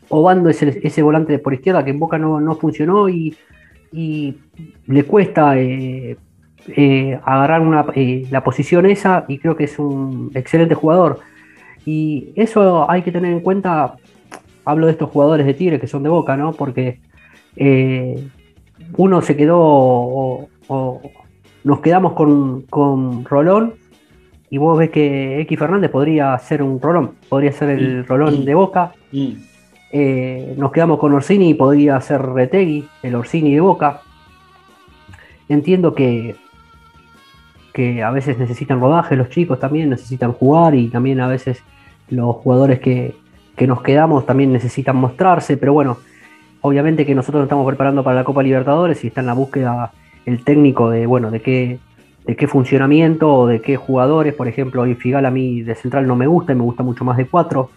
Obando 0.09 0.49
es 0.49 0.63
ese 0.63 1.03
volante 1.03 1.39
por 1.39 1.53
izquierda 1.53 1.85
que 1.85 1.91
en 1.91 1.99
Boca 1.99 2.17
no, 2.17 2.55
funcionó 2.55 3.11
y, 3.11 3.37
le 3.93 5.05
cuesta 5.05 5.59
eh, 5.59 6.17
eh, 6.69 7.21
agarrar 7.25 7.61
una, 7.61 7.87
eh, 7.95 8.27
la 8.31 8.43
posición 8.43 8.87
esa 8.87 9.25
y 9.29 9.39
creo 9.39 9.57
que 9.57 9.65
es 9.65 9.79
un 9.79 10.31
excelente 10.35 10.75
jugador. 10.75 11.21
Y 11.85 12.33
eso 12.37 12.91
hay 12.91 13.03
que 13.03 13.13
tener 13.13 13.33
en 13.33 13.41
cuenta, 13.41 13.95
hablo 14.65 14.87
de 14.87 14.93
estos 14.93 15.11
jugadores 15.11 15.47
de 15.47 15.55
Tigre 15.55 15.81
que 15.81 15.87
son 15.87 16.03
de 16.03 16.09
Boca, 16.09 16.37
¿no? 16.37 16.53
Porque 16.53 17.01
uno 18.97 19.21
se 19.23 19.37
quedó 19.37 19.59
o, 19.61 20.49
nos 21.65 21.81
quedamos 21.81 22.15
con, 22.15 23.25
Rolón 23.25 23.75
y 24.49 24.59
vos 24.59 24.79
ves 24.79 24.91
que 24.91 25.41
X 25.41 25.59
Fernández 25.59 25.91
podría 25.91 26.39
ser 26.39 26.63
un 26.63 26.81
Rolón, 26.81 27.13
podría 27.29 27.53
ser 27.53 27.71
el 27.71 28.07
Rolón 28.07 28.45
de 28.45 28.55
Boca. 28.55 28.93
Eh, 29.93 30.55
nos 30.57 30.73
quedamos 30.73 30.99
con 30.99 31.13
Orsini 31.13 31.51
y 31.51 31.55
podría 31.55 32.01
ser 32.01 32.23
Retegui, 32.23 32.89
el 33.03 33.15
Orsini 33.15 33.55
de 33.55 33.61
Boca. 33.61 34.01
Entiendo 35.49 35.95
que, 35.95 36.35
que 37.75 38.03
a 38.03 38.11
veces 38.11 38.39
necesitan 38.39 38.81
rodaje 38.81 39.17
los 39.17 39.29
chicos 39.29 39.61
también, 39.61 39.91
necesitan 39.91 40.33
jugar 40.33 40.75
y 40.75 40.89
también 40.89 41.21
a 41.21 41.29
veces 41.29 41.63
los 42.09 42.37
jugadores 42.37 42.81
que, 42.81 43.15
que 43.57 43.67
nos 43.67 43.83
quedamos 43.83 44.25
también 44.25 44.53
necesitan 44.53 44.97
mostrarse, 44.97 45.59
pero 45.59 45.75
bueno, 45.75 45.99
obviamente 46.63 47.05
que 47.05 47.15
nosotros 47.15 47.41
nos 47.41 47.47
estamos 47.47 47.67
preparando 47.67 48.03
para 48.03 48.17
la 48.17 48.25
Copa 48.25 48.43
Libertadores 48.43 49.05
y 49.05 49.09
está 49.09 49.21
en 49.21 49.27
la 49.27 49.35
búsqueda 49.35 49.93
el 50.25 50.43
técnico 50.43 50.89
de, 50.89 51.07
bueno, 51.07 51.31
de 51.31 51.43
qué, 51.43 51.79
de 52.25 52.37
qué 52.37 52.47
funcionamiento 52.47 53.33
o 53.33 53.47
de 53.47 53.61
qué 53.61 53.77
jugadores. 53.77 54.35
Por 54.35 54.49
ejemplo, 54.49 54.83
hoy 54.83 54.95
Figal 54.95 55.27
a 55.27 55.31
mí 55.31 55.63
de 55.63 55.75
central 55.75 56.07
no 56.07 56.17
me 56.17 56.27
gusta, 56.27 56.55
me 56.55 56.63
gusta 56.63 56.83
mucho 56.83 57.05
más 57.05 57.17
de 57.17 57.27
cuatro. 57.27 57.71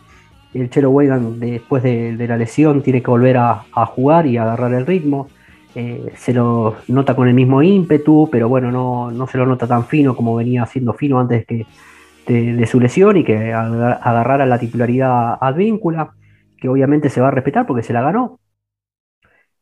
El 0.56 0.70
Chelo 0.70 0.90
Weigand 0.90 1.38
después 1.38 1.84
de, 1.84 2.16
la 2.28 2.38
lesión 2.38 2.82
tiene 2.82 3.02
que 3.04 3.12
volver 3.12 3.38
a, 3.38 3.66
jugar 3.88 4.26
y 4.26 4.38
agarrar 4.38 4.74
el 4.74 4.86
ritmo. 4.86 5.28
Eh, 5.76 6.14
se 6.16 6.34
lo 6.34 6.78
nota 6.88 7.14
con 7.14 7.28
el 7.28 7.34
mismo 7.34 7.62
ímpetu, 7.62 8.30
pero 8.32 8.48
bueno, 8.48 8.72
no, 8.72 9.28
se 9.28 9.38
lo 9.38 9.46
nota 9.46 9.68
tan 9.68 9.86
fino 9.86 10.16
como 10.16 10.34
venía 10.36 10.66
siendo 10.66 10.94
fino 10.94 11.20
antes 11.20 11.46
que 11.46 11.66
de, 12.26 12.66
su 12.68 12.80
lesión 12.80 13.18
y 13.18 13.26
que 13.26 13.54
agarrara 13.54 14.46
la 14.46 14.58
titularidad 14.58 15.38
Advíncula, 15.42 16.14
que 16.58 16.70
obviamente 16.70 17.10
se 17.10 17.20
va 17.20 17.28
a 17.28 17.32
respetar 17.32 17.68
porque 17.68 17.84
se 17.84 17.92
la 17.92 18.02
ganó. 18.02 18.40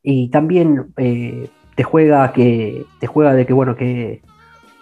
Y 0.04 0.30
también 0.30 0.94
eh, 0.98 1.50
te 1.76 1.84
juega 1.84 2.32
que 2.34 2.86
te 3.00 3.08
juega 3.08 3.34
de 3.34 3.48
que 3.48 3.54
bueno 3.54 3.76
que 3.76 4.22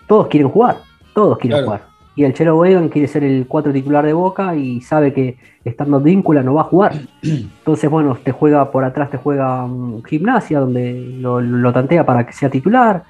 todos 0.08 0.28
quieren 0.28 0.50
jugar, 0.50 0.78
todos 1.14 1.38
quieren 1.38 1.64
jugar. 1.64 1.91
Y 2.16 2.26
el 2.26 2.34
Chelo 2.34 2.58
Wegan 2.58 2.90
quiere 2.90 3.08
ser 3.08 3.24
el 3.24 3.46
cuatro 3.48 3.72
titular 3.72 4.06
de 4.06 4.14
Boca 4.14 4.56
y 4.56 4.82
sabe 4.82 5.14
que 5.14 5.38
estando 5.64 6.00
víncula 6.02 6.44
no 6.44 6.54
va 6.56 6.62
a 6.62 6.66
jugar. 6.66 6.94
Entonces, 7.22 7.90
bueno, 7.90 8.18
te 8.22 8.32
juega 8.32 8.70
por 8.70 8.84
atrás, 8.84 9.10
te 9.10 9.18
juega 9.18 9.66
gimnasia 10.08 10.60
donde 10.60 11.18
lo, 11.20 11.74
tantea 11.74 12.06
para 12.06 12.26
que 12.26 12.34
sea 12.34 12.50
titular. 12.50 13.04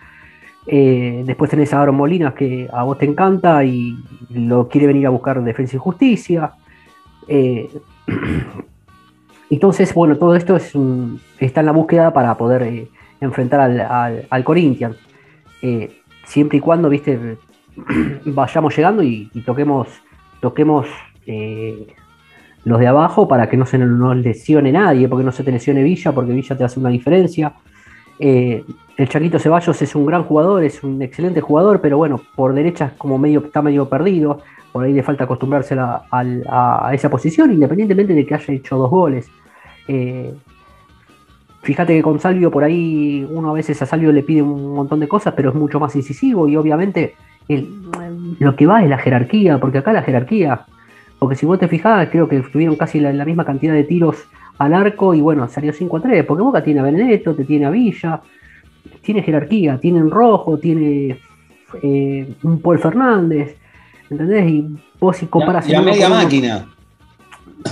Eh, 0.68 1.24
después 1.26 1.50
tenés 1.50 1.74
a 1.74 1.82
Aaron 1.82 1.96
Molinas 1.96 2.36
que 2.36 2.70
a 2.72 2.84
vos 2.84 2.98
te 3.00 3.06
encanta 3.06 3.64
y 3.64 3.98
lo 4.30 4.68
quiere 4.68 4.86
venir 4.86 5.08
a 5.08 5.10
buscar 5.10 5.44
Defensa 5.44 5.78
y 5.78 5.80
Justicia. 5.80 6.52
Eh, 7.28 7.70
entonces, 9.50 9.92
bueno, 9.96 10.16
todo 10.18 10.36
esto 10.36 10.56
es 10.56 10.74
está 11.40 11.62
en 11.62 11.66
la 11.66 11.72
búsqueda 11.72 12.14
para 12.14 12.38
poder 12.38 12.62
eh, 12.62 12.88
enfrentar 13.20 13.62
al, 13.62 14.28
al, 14.30 14.44
Corinthians 14.44 14.96
siempre 16.24 16.60
y 16.60 16.62
cuando, 16.62 16.88
viste, 16.88 17.38
vayamos 18.26 18.76
llegando 18.76 19.04
y, 19.04 19.28
toquemos, 19.46 19.88
toquemos 20.40 20.88
eh, 21.26 21.88
los 22.64 22.80
de 22.80 22.88
abajo 22.88 23.28
para 23.28 23.50
que 23.50 23.58
no 23.58 23.66
se 23.66 23.78
nos 23.78 24.16
lesione 24.18 24.72
nadie, 24.72 25.08
porque 25.08 25.26
no 25.26 25.32
se 25.32 25.44
te 25.44 25.52
lesione 25.52 25.84
Villa, 25.84 26.12
porque 26.12 26.34
Villa 26.34 26.58
te 26.58 26.64
hace 26.64 26.80
una 26.80 26.90
diferencia. 26.90 27.54
Eh, 28.20 28.64
el 28.98 29.10
Chaquito 29.10 29.40
Ceballos 29.40 29.82
es 29.82 29.96
un 29.96 30.06
gran 30.06 30.24
jugador, 30.24 30.64
es 30.64 30.84
un 30.84 31.02
excelente 31.02 31.42
jugador, 31.42 31.82
pero 31.82 31.98
bueno, 31.98 32.22
por 32.36 32.54
derecha 32.54 32.94
como 32.98 33.18
medio, 33.18 33.40
está 33.46 33.62
medio 33.62 33.90
perdido, 33.90 34.42
por 34.72 34.84
ahí 34.84 34.94
le 34.94 35.02
falta 35.02 35.24
acostumbrarse 35.24 35.76
a, 35.80 36.92
esa 36.94 37.10
posición, 37.10 37.52
independientemente 37.52 38.14
de 38.14 38.26
que 38.26 38.36
haya 38.36 38.54
hecho 38.54 38.78
dos 38.78 38.90
goles. 38.90 39.28
Eh, 39.88 40.34
Fíjate 41.62 41.96
que 41.96 42.02
con 42.02 42.20
Salvio 42.20 42.50
por 42.50 42.64
ahí 42.64 43.28
uno 43.30 43.52
a 43.52 43.54
veces 43.54 43.82
a 43.82 43.86
Salvio 43.86 44.12
le 44.12 44.24
pide 44.24 44.42
un 44.42 44.74
montón 44.74 45.00
de 45.00 45.08
cosas, 45.08 45.34
pero 45.36 45.50
es 45.50 45.56
mucho 45.56 45.80
más 45.80 45.96
incisivo 45.96 46.48
y 46.48 46.58
obviamente 46.58 47.16
lo 48.40 48.56
que 48.56 48.66
va 48.66 48.84
es 48.84 48.90
la 48.90 48.98
jerarquía, 48.98 49.60
porque 49.60 49.78
acá 49.78 49.94
la 49.94 50.02
jerarquía, 50.02 50.62
porque 51.20 51.36
si 51.36 51.46
vos 51.46 51.60
te 51.60 51.68
fijás, 51.68 52.10
creo 52.10 52.28
que 52.28 52.40
tuvieron 52.40 52.76
casi 52.76 53.00
la, 53.00 53.26
misma 53.26 53.46
cantidad 53.46 53.74
de 53.74 53.84
tiros 53.84 54.18
al 54.58 54.74
arco 54.74 55.14
y 55.14 55.22
bueno, 55.22 55.48
salió 55.48 55.72
5 55.72 55.98
a 55.98 56.02
3, 56.02 56.26
porque 56.26 56.44
Boca 56.44 56.64
tiene 56.64 56.80
a 56.80 56.84
Benedetto, 56.84 57.36
te 57.36 57.44
tiene 57.44 57.66
a 57.66 57.70
Villa, 57.70 58.22
tiene 59.02 59.22
jerarquía, 59.22 59.80
tiene 59.80 60.02
un 60.02 60.10
Rojo, 60.10 60.58
tiene 60.58 61.20
eh, 61.84 62.34
un 62.42 62.62
Paul 62.62 62.80
Fernández, 62.80 63.58
¿entendés? 64.10 64.50
Y 64.50 64.68
vos 65.00 65.18
si 65.18 65.28
comparas... 65.28 65.68
Y 65.70 65.76
a, 65.76 65.82
media 65.82 66.10
máquina 66.10 66.66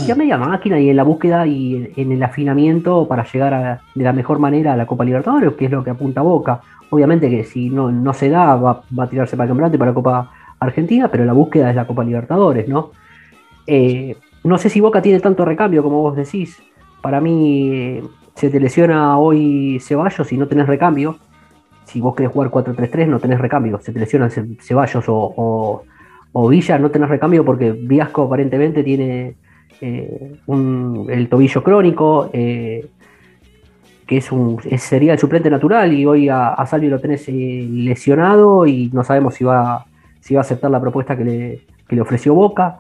ya 0.05 0.15
media 0.15 0.37
máquina 0.37 0.79
y 0.79 0.89
en 0.89 0.95
la 0.95 1.03
búsqueda 1.03 1.45
y 1.47 1.93
en 1.95 2.11
el 2.11 2.21
afinamiento 2.23 3.07
para 3.07 3.23
llegar 3.23 3.81
de 3.95 4.03
la 4.03 4.13
mejor 4.13 4.39
manera 4.39 4.73
a 4.73 4.77
la 4.77 4.85
Copa 4.85 5.03
Libertadores, 5.03 5.53
que 5.53 5.65
es 5.65 5.71
lo 5.71 5.83
que 5.83 5.91
apunta 5.91 6.21
Boca. 6.21 6.61
Obviamente 6.89 7.29
que 7.29 7.43
si 7.43 7.69
no, 7.69 7.91
no 7.91 8.13
se 8.13 8.29
da, 8.29 8.55
va, 8.55 8.83
a 8.97 9.07
tirarse 9.07 9.37
para 9.37 9.45
el 9.45 9.49
campeonato 9.49 9.75
y 9.75 9.79
para 9.79 9.91
la 9.91 9.95
Copa 9.95 10.31
Argentina, 10.59 11.09
pero 11.09 11.25
la 11.25 11.33
búsqueda 11.33 11.69
es 11.69 11.75
la 11.75 11.87
Copa 11.87 12.03
Libertadores, 12.03 12.67
¿no? 12.67 12.91
Eh, 13.67 14.15
no 14.43 14.57
sé 14.57 14.69
si 14.69 14.79
Boca 14.79 15.01
tiene 15.01 15.19
tanto 15.19 15.45
recambio 15.45 15.83
como 15.83 16.01
vos 16.01 16.15
decís. 16.15 16.61
Para 17.01 17.21
mí, 17.21 17.69
eh, 17.71 18.03
se 18.35 18.49
te 18.49 18.59
lesiona 18.59 19.17
hoy 19.17 19.79
Ceballos 19.79 20.31
y 20.31 20.37
no 20.37 20.47
tenés 20.47 20.67
recambio. 20.67 21.17
Si 21.85 22.01
vos 22.01 22.15
querés 22.15 22.31
jugar 22.31 22.51
4-3-3, 22.51 23.07
no 23.07 23.19
tenés 23.19 23.39
recambio. 23.39 23.79
Se 23.79 23.91
te 23.91 23.99
lesiona 23.99 24.29
Ceballos 24.29 25.05
o, 25.07 25.83
o 26.31 26.47
Villa, 26.47 26.77
no 26.77 26.91
tenés 26.91 27.09
recambio 27.09 27.43
porque 27.45 27.71
Viasco 27.71 28.23
aparentemente 28.23 28.83
tiene 28.83 29.35
eh, 29.81 30.39
el 31.09 31.29
tobillo 31.29 31.63
crónico, 31.63 32.29
eh, 32.33 32.87
que 34.05 34.17
es 34.17 34.31
un, 34.31 34.59
sería 34.77 35.13
el 35.13 35.19
suplente 35.19 35.49
natural, 35.49 35.93
y 35.93 36.05
hoy 36.05 36.29
a, 36.29 36.55
Salvio 36.65 36.89
lo 36.89 36.99
tenés 36.99 37.27
eh, 37.29 37.67
lesionado 37.69 38.65
y 38.65 38.89
no 38.91 39.03
sabemos 39.03 39.35
si 39.35 39.43
va, 39.43 39.85
si 40.19 40.33
va 40.33 40.41
a 40.41 40.43
aceptar 40.43 40.71
la 40.71 40.81
propuesta 40.81 41.15
que 41.15 41.23
le, 41.23 41.61
le 41.89 42.01
ofreció 42.01 42.33
Boca. 42.33 42.79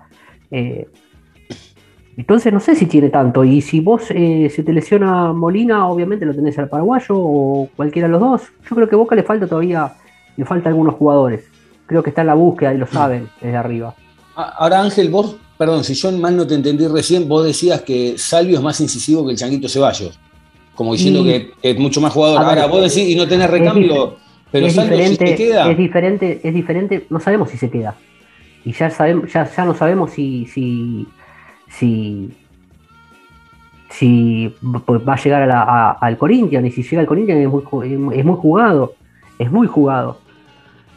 entonces 2.17 2.51
no 2.51 2.59
sé 2.59 2.75
si 2.75 2.85
tiene 2.85 3.09
tanto. 3.09 3.43
Y 3.43 3.61
si 3.61 3.79
vos 3.79 4.03
se 4.03 4.63
te 4.65 4.73
lesiona 4.73 5.31
Molina, 5.31 5.87
obviamente 5.87 6.25
lo 6.25 6.35
tenés 6.35 6.57
al 6.59 6.67
paraguayo 6.67 7.15
o 7.15 7.69
cualquiera 7.75 8.07
de 8.07 8.11
los 8.11 8.21
dos. 8.21 8.41
Yo 8.69 8.75
creo 8.75 8.89
que 8.89 8.95
Boca 8.95 9.15
le 9.15 9.23
falta 9.23 9.47
todavía, 9.47 9.93
le 10.35 10.45
falta 10.45 10.69
algunos 10.69 10.95
jugadores. 10.95 11.47
Creo 11.85 12.03
que 12.03 12.09
está 12.09 12.21
en 12.21 12.27
la 12.27 12.35
búsqueda 12.35 12.73
y 12.73 12.77
lo 12.77 12.87
saben 12.87 13.29
desde 13.41 13.55
arriba. 13.55 13.95
Ahora 14.35 14.81
Ángel, 14.81 15.09
vos 15.09 15.37
perdón, 15.59 15.83
si 15.83 15.93
yo 15.93 16.09
mal 16.13 16.37
no 16.37 16.47
te 16.47 16.55
entendí 16.55 16.87
recién, 16.87 17.27
vos 17.27 17.43
decías 17.45 17.81
que 17.81 18.17
Salvio 18.17 18.55
es 18.55 18.63
más 18.63 18.79
incisivo 18.79 19.25
que 19.25 19.33
el 19.33 19.37
Changuito 19.37 19.67
Ceballos, 19.67 20.17
como 20.73 20.93
diciendo 20.93 21.21
que 21.21 21.51
es 21.61 21.77
mucho 21.77 21.99
más 21.99 22.13
jugador. 22.13 22.41
Ahora, 22.41 22.65
vos 22.67 22.81
decís 22.81 23.09
y 23.09 23.15
no 23.17 23.27
tenés 23.27 23.49
recambio, 23.49 24.15
pero 24.53 24.69
Salvio 24.69 24.97
si 25.05 25.17
se 25.17 25.35
queda. 25.35 25.69
Es 25.69 25.77
diferente, 25.77 26.39
es 26.41 26.53
diferente, 26.53 27.05
no 27.09 27.19
sabemos 27.19 27.49
si 27.49 27.57
se 27.57 27.69
queda. 27.69 27.93
Y 28.63 28.71
ya 28.71 28.89
sabemos, 28.89 29.33
ya, 29.33 29.53
ya 29.53 29.65
no 29.65 29.75
sabemos 29.75 30.11
si, 30.11 30.45
si, 30.45 31.05
si, 31.67 32.29
si 33.89 34.55
va 34.63 35.13
a 35.13 35.21
llegar 35.21 35.97
al 35.99 36.17
Corinthians, 36.17 36.67
y 36.67 36.71
si 36.71 36.83
llega 36.83 37.01
al 37.01 37.07
Corinthians 37.07 37.41
es 37.41 37.49
muy, 37.49 38.17
es 38.17 38.23
muy 38.23 38.37
jugado, 38.37 38.93
es 39.37 39.51
muy 39.51 39.67
jugado 39.67 40.19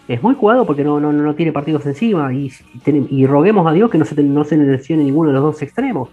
es 0.09 0.23
muy 0.23 0.35
jugado 0.35 0.67
porque 0.67 0.85
no, 0.85 0.99
no, 1.01 1.13
no 1.13 1.35
tiene 1.35 1.53
partidos 1.53 1.87
encima 1.87 2.33
y, 2.35 2.51
y, 2.85 3.27
roguemos 3.27 3.67
a 3.67 3.73
Dios 3.73 3.91
que 3.91 3.99
no 3.99 4.05
se, 4.05 4.21
no 4.23 4.45
se 4.45 4.57
lesione 4.57 5.05
ninguno 5.05 5.31
de 5.31 5.35
los 5.35 5.43
dos 5.43 5.63
extremos. 5.63 6.09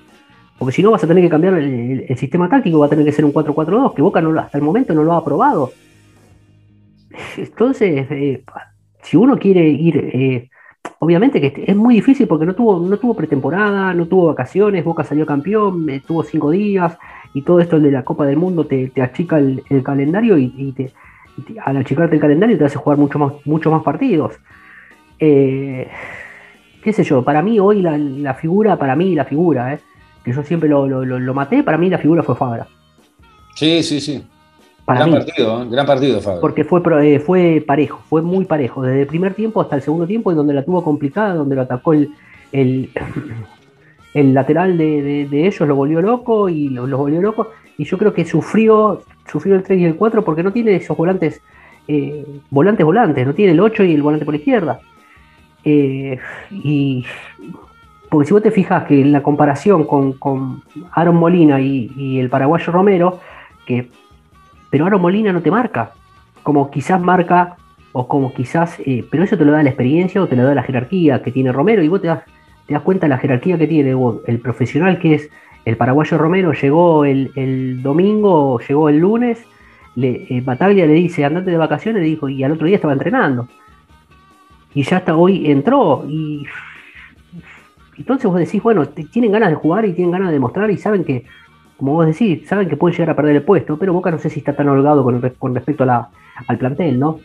Porque 0.58 0.74
si 0.74 0.84
no 0.84 0.92
vas 0.92 1.04
a 1.04 1.08
tener 1.08 1.24
que 1.24 1.30
cambiar 1.30 1.56
el, 1.56 2.18
sistema 2.18 2.50
táctico, 2.50 2.80
va 2.80 2.86
a 2.86 2.90
tener 2.90 3.06
que 3.06 3.12
ser 3.12 3.26
un 3.26 3.34
4-4-2, 3.34 3.96
que 3.96 4.02
Boca 4.02 4.22
no, 4.22 4.38
hasta 4.40 4.58
el 4.58 4.64
momento 4.64 4.94
no 4.94 5.04
lo 5.04 5.14
ha 5.14 5.24
probado. 5.24 5.72
Entonces, 7.38 8.08
eh, 8.12 8.44
si 9.02 9.18
uno 9.18 9.38
quiere 9.38 9.68
ir, 9.68 9.98
eh, 9.98 10.50
obviamente 11.00 11.40
que 11.42 11.64
es 11.66 11.76
muy 11.76 11.96
difícil 11.96 12.28
porque 12.28 12.46
no 12.46 12.54
tuvo, 12.54 12.80
no 12.80 12.98
tuvo 12.98 13.16
pretemporada, 13.16 13.94
no 13.94 14.06
tuvo 14.08 14.28
vacaciones, 14.28 14.84
Boca 14.84 15.04
salió 15.04 15.26
campeón, 15.26 15.90
eh, 15.90 16.02
tuvo 16.06 16.24
cinco 16.24 16.52
días 16.52 16.98
y 17.34 17.42
todo 17.42 17.60
esto 17.62 17.80
de 17.80 17.92
la 17.92 18.04
Copa 18.04 18.26
del 18.26 18.38
Mundo 18.38 18.66
te, 18.66 18.92
achica 19.02 19.40
el, 19.40 19.64
calendario 19.84 20.38
y 20.38 20.74
te, 20.74 20.92
al 21.66 21.78
achicarte 21.78 22.16
el 22.16 22.22
calendario 22.22 22.58
te 22.58 22.66
hace 22.66 22.78
jugar 22.78 22.98
mucho 22.98 23.20
más, 23.20 23.34
mucho 23.46 23.72
más 23.72 23.84
partidos. 23.84 24.34
Eh, 25.20 25.88
qué 26.84 26.94
sé 26.94 27.04
yo, 27.04 27.24
para 27.24 27.42
mí 27.42 27.60
hoy 27.60 27.82
la, 27.82 28.34
figura, 28.34 28.78
para 28.78 28.96
mí 28.96 29.16
la 29.16 29.26
figura, 29.26 29.74
eh, 29.74 29.80
que 30.24 30.34
yo 30.34 30.44
siempre 30.44 30.70
lo, 30.70 31.34
maté, 31.34 31.64
para 31.64 31.78
mí 31.78 31.90
la 31.90 31.98
figura 31.98 32.24
fue 32.24 32.36
Fabra. 32.36 32.68
Sí, 33.56 33.84
sí, 33.84 34.00
sí. 34.00 34.24
gran 34.88 35.12
partido, 35.12 35.64
¿eh? 35.64 35.68
gran 35.70 35.86
partido 35.86 36.22
Fabra. 36.22 36.42
Porque 36.42 36.64
fue, 36.64 37.20
fue 37.20 37.64
parejo, 37.66 38.02
fue 38.10 38.22
muy 38.22 38.46
parejo, 38.46 38.82
desde 38.82 39.02
el 39.02 39.08
primer 39.08 39.34
tiempo 39.34 39.62
hasta 39.62 39.76
el 39.76 39.82
segundo 39.82 40.08
tiempo, 40.08 40.32
en 40.32 40.38
donde 40.38 40.54
la 40.54 40.64
tuvo 40.64 40.84
complicada, 40.84 41.34
donde 41.34 41.56
lo 41.56 41.64
atacó 41.64 41.94
el, 41.94 42.12
el, 42.52 42.90
lateral 44.14 44.78
de, 44.78 45.28
ellos, 45.32 45.68
lo 45.68 45.76
volvió 45.76 46.02
loco 46.02 46.50
y 46.50 46.70
lo, 46.70 46.88
lo 46.88 46.98
volvió 46.98 47.22
loco. 47.22 47.50
Y 47.78 47.86
yo 47.86 47.98
creo 47.98 48.14
que 48.14 48.26
sufrió, 48.26 49.04
sufrió 49.30 49.56
el 49.56 49.64
3 49.64 49.80
y 49.80 49.86
el 49.86 49.96
4 49.96 50.24
porque 50.24 50.44
no 50.44 50.52
tiene 50.52 50.76
esos 50.76 50.98
volantes, 50.98 51.42
eh, 51.88 52.26
volantes, 52.50 52.86
volantes, 52.86 53.26
no 53.26 53.34
tiene 53.34 53.54
el 53.54 53.60
8 53.60 53.84
y 53.84 53.94
el 53.94 54.02
volante 54.02 54.26
por 54.26 54.34
la 54.34 54.40
izquierda. 54.40 54.80
Eh, 55.64 56.18
y 56.52 57.06
porque 58.10 58.28
si 58.28 58.34
vos 58.34 58.42
te 58.42 58.52
fijas 58.52 58.86
que 58.86 59.02
en 59.02 59.12
la 59.12 59.22
comparación 59.22 59.84
con, 59.86 60.14
con 60.14 60.64
Aaron 60.92 61.16
Molina 61.16 61.62
y, 61.62 62.20
el 62.20 62.30
paraguayo 62.30 62.72
Romero, 62.72 63.20
que 63.66 63.90
pero 64.70 64.86
Aaron 64.86 65.02
Molina 65.02 65.32
no 65.32 65.42
te 65.42 65.52
marca, 65.52 65.92
como 66.44 66.70
quizás 66.72 67.00
marca, 67.02 67.56
o 67.92 68.08
como 68.08 68.34
quizás, 68.34 68.80
eh, 68.86 69.04
pero 69.10 69.24
eso 69.24 69.38
te 69.38 69.46
lo 69.46 69.52
da 69.52 69.64
la 69.64 69.70
experiencia 69.70 70.22
o 70.22 70.28
te 70.28 70.36
lo 70.36 70.44
da 70.44 70.54
la 70.54 70.64
jerarquía 70.64 71.24
que 71.24 71.32
tiene 71.32 71.52
Romero, 71.52 71.82
y 71.82 71.88
vos 71.88 72.02
te 72.02 72.08
das, 72.08 72.24
te 72.68 72.74
das 72.74 72.84
cuenta 72.84 73.08
de 73.08 73.10
la 73.10 73.18
jerarquía 73.18 73.58
que 73.58 73.68
tiene 73.68 73.96
el 74.28 74.40
profesional 74.40 75.00
que 75.00 75.16
es 75.16 75.30
el 75.70 75.78
paraguayo 75.78 76.18
Romero 76.18 76.52
llegó 76.54 77.06
el, 77.06 77.82
domingo, 77.82 78.60
llegó 78.68 78.90
el 78.90 78.98
lunes, 78.98 79.40
le, 79.96 80.26
eh, 80.30 80.42
Bataglia 80.42 80.86
le 80.86 80.94
dice, 80.94 81.24
andate 81.24 81.52
de 81.52 81.58
vacaciones, 81.58 82.02
le 82.02 82.08
dijo, 82.08 82.28
y 82.28 82.44
al 82.44 82.52
otro 82.52 82.68
día 82.68 82.76
estaba 82.76 82.94
entrenando. 82.94 83.48
Y 84.74 84.84
ya 84.84 84.98
hasta 84.98 85.16
hoy 85.16 85.50
entró. 85.50 86.06
Y 86.08 86.46
entonces 87.98 88.30
vos 88.30 88.40
decís, 88.40 88.62
bueno, 88.64 88.88
tienen 88.88 89.32
ganas 89.32 89.50
de 89.50 89.56
jugar 89.56 89.86
y 89.86 89.94
tienen 89.94 90.12
ganas 90.12 90.30
de 90.30 90.34
demostrar 90.34 90.72
y 90.72 90.78
saben 90.78 91.04
que, 91.04 91.26
como 91.78 91.94
vos 91.94 92.06
decís, 92.06 92.48
saben 92.48 92.68
que 92.68 92.78
pueden 92.78 92.98
llegar 92.98 93.12
a 93.12 93.16
perder 93.16 93.36
el 93.38 93.44
puesto, 93.44 93.78
pero 93.78 93.94
Boca 93.94 94.10
no 94.12 94.20
sé 94.20 94.30
si 94.30 94.40
está 94.40 94.56
tan 94.56 94.70
holgado 94.70 95.04
con, 95.04 95.56
respecto 95.56 95.84
a 95.84 95.86
la, 95.86 96.10
al 96.48 96.58
plantel, 96.58 97.00
¿no? 97.00 97.20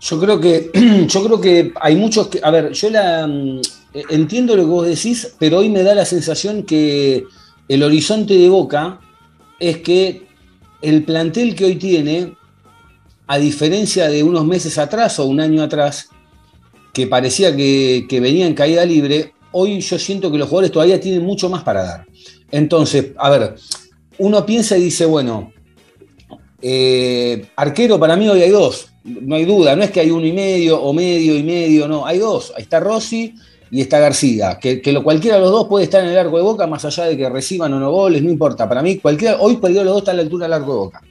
Yo 0.00 0.20
creo 0.20 0.40
que, 0.40 0.70
yo 1.08 1.24
creo 1.24 1.40
que 1.40 1.72
hay 1.80 1.96
muchos 1.96 2.28
que. 2.28 2.40
A 2.42 2.50
ver, 2.50 2.72
yo 2.72 2.90
la 2.90 3.26
mm, 3.26 3.60
entiendo 3.94 4.56
lo 4.56 4.62
que 4.62 4.68
vos 4.68 4.86
decís, 4.86 5.34
pero 5.38 5.58
hoy 5.58 5.68
me 5.68 5.82
da 5.82 5.94
la 5.94 6.04
sensación 6.04 6.64
que 6.64 7.24
el 7.68 7.82
horizonte 7.82 8.34
de 8.34 8.48
Boca 8.48 9.00
es 9.60 9.78
que 9.78 10.26
el 10.82 11.04
plantel 11.04 11.54
que 11.54 11.64
hoy 11.64 11.76
tiene, 11.76 12.36
a 13.26 13.38
diferencia 13.38 14.08
de 14.08 14.22
unos 14.22 14.44
meses 14.44 14.76
atrás 14.78 15.18
o 15.18 15.26
un 15.26 15.40
año 15.40 15.62
atrás, 15.62 16.08
que 16.92 17.06
parecía 17.06 17.54
que, 17.56 18.06
venía 18.10 18.46
en 18.46 18.54
caída 18.54 18.84
libre, 18.84 19.32
hoy 19.52 19.80
yo 19.80 19.98
siento 19.98 20.30
que 20.30 20.38
los 20.38 20.48
jugadores 20.48 20.72
todavía 20.72 21.00
tienen 21.00 21.24
mucho 21.24 21.48
más 21.48 21.62
para 21.62 21.84
dar. 21.84 22.06
Entonces, 22.50 23.12
a 23.16 23.30
ver, 23.30 23.54
uno 24.18 24.44
piensa 24.44 24.76
y 24.76 24.84
dice, 24.84 25.06
bueno, 25.06 25.52
eh, 26.60 27.46
arquero 27.56 27.98
para 27.98 28.16
mí 28.16 28.28
hoy 28.28 28.42
hay 28.42 28.50
dos, 28.50 28.88
no 29.04 29.36
hay 29.36 29.44
duda, 29.44 29.76
no 29.76 29.82
es 29.82 29.90
que 29.90 30.00
hay 30.00 30.10
uno 30.10 30.26
y 30.26 30.32
medio 30.32 30.80
o 30.82 30.92
medio 30.92 31.36
y 31.36 31.42
medio, 31.42 31.88
no, 31.88 32.06
hay 32.06 32.18
dos, 32.18 32.52
ahí 32.56 32.62
está 32.62 32.80
Rossi 32.80 33.34
y 33.74 33.80
está 33.80 33.98
García, 33.98 34.56
que, 34.60 34.80
lo, 34.92 35.02
cualquiera 35.02 35.36
de 35.36 35.42
los 35.42 35.50
dos 35.50 35.66
puede 35.66 35.82
estar 35.82 36.00
en 36.00 36.10
el 36.10 36.16
arco 36.16 36.36
de 36.36 36.44
boca, 36.44 36.64
más 36.68 36.84
allá 36.84 37.06
de 37.06 37.16
que 37.16 37.28
reciban 37.28 37.72
o 37.72 37.80
no 37.80 37.90
goles, 37.90 38.22
no 38.22 38.30
importa, 38.30 38.68
para 38.68 38.82
mí 38.82 38.98
cualquiera, 38.98 39.38
hoy 39.40 39.56
de 39.60 39.72
los 39.72 39.86
dos 39.86 39.98
está 39.98 40.12
a 40.12 40.14
la 40.14 40.22
altura 40.22 40.44
del 40.44 40.52
arco 40.52 40.70
de 40.70 40.78
boca. 40.78 41.02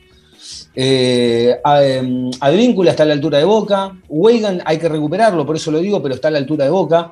Eh, 0.74 1.60
em, 1.66 2.32
está 2.32 3.04
a 3.04 3.06
la 3.06 3.14
altura 3.14 3.38
de 3.38 3.44
Boca. 3.44 3.92
Weigan 4.08 4.62
hay 4.66 4.78
que 4.78 4.88
recuperarlo, 4.88 5.46
por 5.46 5.58
eso 5.58 5.72
lo 5.72 5.80
digo, 5.80 6.02
pero 6.02 6.16
está 6.16 6.30
a 6.30 6.32
la 6.32 6.38
altura 6.38 6.64
de 6.64 6.72
Boca. 6.72 7.12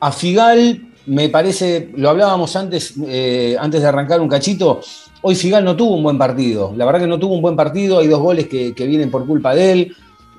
A 0.00 0.10
Figal, 0.10 0.88
me 1.06 1.28
parece, 1.28 1.90
lo 1.96 2.10
hablábamos 2.10 2.56
antes, 2.56 2.94
eh, 3.06 3.56
antes 3.58 3.80
de 3.80 3.86
arrancar 3.86 4.20
un 4.20 4.28
cachito. 4.28 4.80
Hoy 5.22 5.36
Figal 5.36 5.64
no 5.64 5.76
tuvo 5.76 5.94
un 5.94 6.02
buen 6.02 6.18
partido. 6.18 6.74
La 6.76 6.84
verdad 6.84 7.00
que 7.00 7.06
no 7.06 7.18
tuvo 7.18 7.34
un 7.34 7.42
buen 7.42 7.56
partido. 7.56 8.00
Hay 8.00 8.08
dos 8.08 8.20
goles 8.20 8.48
que, 8.48 8.74
vienen 8.76 9.10
por 9.10 9.24
culpa 9.24 9.54
de 9.54 9.72
él. 9.72 9.96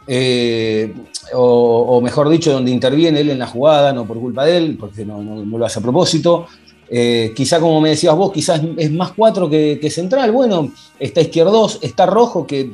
Eh, 0.08 0.94
o, 1.34 2.00
mejor 2.02 2.30
dicho, 2.30 2.52
donde 2.52 2.72
interviene 2.72 3.22
él 3.22 3.32
en 3.32 3.40
la 3.40 3.48
jugada, 3.48 3.94
no 3.94 4.06
por 4.06 4.20
culpa 4.20 4.46
de 4.46 4.58
él, 4.58 4.78
porque 4.80 5.06
no, 5.06 5.22
lo 5.22 5.66
hace 5.66 5.80
a 5.80 5.82
propósito. 5.82 6.48
Eh, 6.88 7.34
quizá 7.36 7.60
como 7.60 7.82
me 7.82 7.90
decías 7.90 8.16
vos, 8.16 8.32
quizás 8.32 8.62
es 8.78 8.92
más 8.92 9.12
cuatro 9.14 9.50
que, 9.50 9.90
central. 9.90 10.32
Bueno, 10.32 10.72
está 11.00 11.22
izquierdos, 11.22 11.80
está 11.82 12.06
rojo 12.06 12.46
que, 12.46 12.72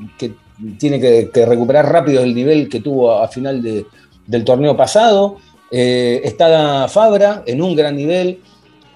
tiene 0.78 1.00
que, 1.00 1.46
recuperar 1.46 1.92
rápido 1.92 2.22
el 2.22 2.36
nivel 2.36 2.70
que 2.70 2.82
tuvo 2.82 3.14
a, 3.14 3.28
final 3.28 3.62
del 3.62 4.44
torneo 4.44 4.76
pasado. 4.76 5.38
Eh, 5.72 6.22
está 6.26 6.88
Fabra 6.90 7.44
en 7.46 7.62
un 7.62 7.76
gran 7.76 7.96
nivel. 7.96 8.40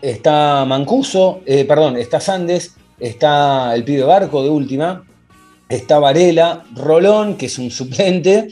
Está 0.01 0.65
Mancuso, 0.65 1.39
eh, 1.45 1.65
perdón, 1.65 1.97
está 1.97 2.19
Sandes, 2.19 2.75
está 2.99 3.73
el 3.73 3.83
pibe 3.83 4.03
Barco 4.03 4.43
de 4.43 4.49
última, 4.49 5.03
está 5.69 5.99
Varela, 5.99 6.63
Rolón, 6.75 7.35
que 7.35 7.47
es 7.47 7.57
un 7.59 7.71
suplente. 7.71 8.47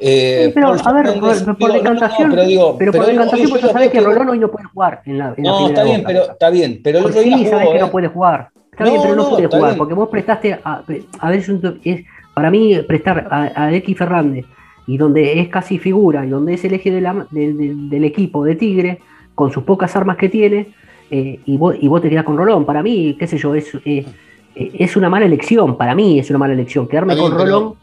Eh, 0.00 0.52
pero, 0.54 0.72
a 0.72 0.92
ver, 0.92 1.18
por, 1.18 1.72
decantación, 1.72 2.30
pero, 2.78 2.92
por 2.92 3.06
decantación, 3.06 3.50
vos 3.50 3.60
sabés 3.60 3.90
que 3.90 4.00
Rolón 4.00 4.28
hoy 4.28 4.38
no 4.38 4.50
puede 4.50 4.66
jugar 4.66 5.02
en 5.04 5.18
la, 5.18 5.34
en 5.36 5.42
No, 5.42 5.68
está 5.68 5.84
bien, 5.84 6.04
pero 6.06 6.30
está 6.30 6.50
bien, 6.50 6.80
pero 6.82 6.98
el 6.98 7.06
otro 7.06 7.20
día 7.20 7.38
sí, 7.38 7.46
sabés 7.46 7.68
que 7.70 7.78
no 7.78 7.90
puede 7.90 8.08
jugar. 8.08 8.50
Está 8.70 8.84
bien, 8.84 9.00
pero 9.02 9.16
no, 9.16 9.30
puede 9.30 9.46
jugar, 9.48 9.76
porque 9.76 9.94
vos 9.94 10.08
prestaste 10.08 10.58
a, 10.62 10.82
a 11.18 11.30
ver, 11.30 11.42
es, 11.84 12.04
para 12.34 12.50
mí 12.50 12.78
prestar 12.86 13.26
a, 13.30 13.64
a, 13.64 13.74
X 13.74 13.98
Fernández 13.98 14.46
y 14.86 14.96
donde 14.96 15.40
es 15.40 15.48
casi 15.48 15.78
figura 15.78 16.24
y 16.24 16.28
donde 16.28 16.54
es 16.54 16.64
el 16.64 16.74
eje 16.74 16.92
de 16.92 17.00
la, 17.00 17.26
del 17.30 18.04
equipo 18.04 18.44
de 18.44 18.54
Tigre 18.54 19.00
con 19.34 19.52
sus 19.52 19.64
pocas 19.64 19.94
armas 19.96 20.16
que 20.16 20.28
tiene 20.28 20.72
eh, 21.10 21.40
y, 21.44 21.56
vos, 21.56 21.74
y 21.80 21.88
vos 21.88 22.00
te 22.00 22.08
quedás 22.08 22.24
con 22.24 22.36
Rolón. 22.36 22.64
Para 22.64 22.82
mí, 22.82 23.16
qué 23.18 23.26
sé 23.26 23.38
yo, 23.38 23.54
es, 23.54 23.72
eh, 23.84 24.04
es 24.58 24.96
una 24.96 25.08
mala 25.08 25.26
elección. 25.26 25.76
Para 25.76 25.94
mí 25.94 26.18
es 26.18 26.30
una 26.30 26.38
mala 26.38 26.54
elección 26.54 26.88
quedarme 26.88 27.16
con 27.16 27.32
Rolón 27.32 27.74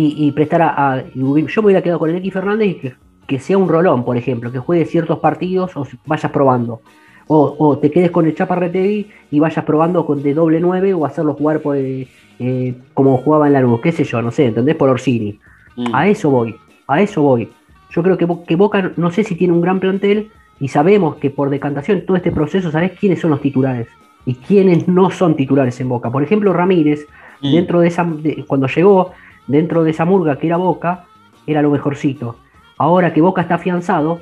y, 0.00 0.30
prestar 0.32 0.62
a, 0.62 1.04
Yo 1.14 1.62
me 1.62 1.66
hubiera 1.66 1.82
quedado 1.82 1.98
con 1.98 2.10
el 2.10 2.16
X 2.16 2.32
Fernández 2.32 2.68
y 2.68 2.92
que, 3.26 3.40
sea 3.40 3.58
un 3.58 3.68
rolón, 3.68 4.04
por 4.04 4.16
ejemplo, 4.16 4.52
que 4.52 4.58
juegue 4.58 4.84
ciertos 4.84 5.18
partidos 5.18 5.76
o 5.76 5.86
vayas 6.06 6.30
probando. 6.30 6.80
O, 7.26 7.76
te 7.78 7.90
quedes 7.90 8.10
con 8.10 8.24
el 8.24 8.34
Chaparretegui 8.34 9.08
y 9.30 9.40
vayas 9.40 9.64
probando 9.64 10.06
con 10.06 10.22
de 10.22 10.32
doble 10.32 10.60
9 10.60 10.94
o 10.94 11.04
hacerlo 11.04 11.34
jugar 11.34 11.60
por, 11.60 11.76
eh, 11.76 12.74
como 12.94 13.18
jugaba 13.18 13.48
en 13.48 13.52
la 13.52 13.60
luz, 13.60 13.80
qué 13.82 13.92
sé 13.92 14.04
yo, 14.04 14.22
no 14.22 14.30
sé, 14.30 14.46
¿entendés? 14.46 14.76
Por 14.76 14.88
Orsini. 14.88 15.38
Mm. 15.76 15.94
A 15.94 16.08
eso 16.08 16.30
voy, 16.30 16.54
a 16.86 17.02
eso 17.02 17.20
voy. 17.20 17.50
Yo 17.90 18.02
creo 18.02 18.16
que, 18.16 18.26
que 18.46 18.56
Boca 18.56 18.92
no 18.96 19.10
sé 19.10 19.24
si 19.24 19.34
tiene 19.34 19.52
un 19.52 19.60
gran 19.60 19.80
plantel 19.80 20.30
y 20.60 20.68
sabemos 20.68 21.16
que 21.16 21.30
por 21.30 21.50
decantación 21.50 22.06
todo 22.06 22.16
este 22.16 22.30
proceso, 22.30 22.70
¿sabés 22.70 22.92
quiénes 22.92 23.20
son 23.20 23.30
los 23.30 23.42
titulares? 23.42 23.88
Y 24.28 24.34
quiénes 24.34 24.86
no 24.86 25.10
son 25.10 25.36
titulares 25.36 25.80
en 25.80 25.88
Boca. 25.88 26.10
Por 26.10 26.22
ejemplo, 26.22 26.52
Ramírez, 26.52 27.06
mm. 27.40 27.50
dentro 27.50 27.80
de 27.80 27.88
esa, 27.88 28.06
cuando 28.46 28.66
llegó, 28.66 29.12
dentro 29.46 29.84
de 29.84 29.92
esa 29.92 30.04
murga 30.04 30.36
que 30.36 30.48
era 30.48 30.58
Boca, 30.58 31.06
era 31.46 31.62
lo 31.62 31.70
mejorcito. 31.70 32.36
Ahora 32.76 33.14
que 33.14 33.22
Boca 33.22 33.40
está 33.40 33.54
afianzado, 33.54 34.20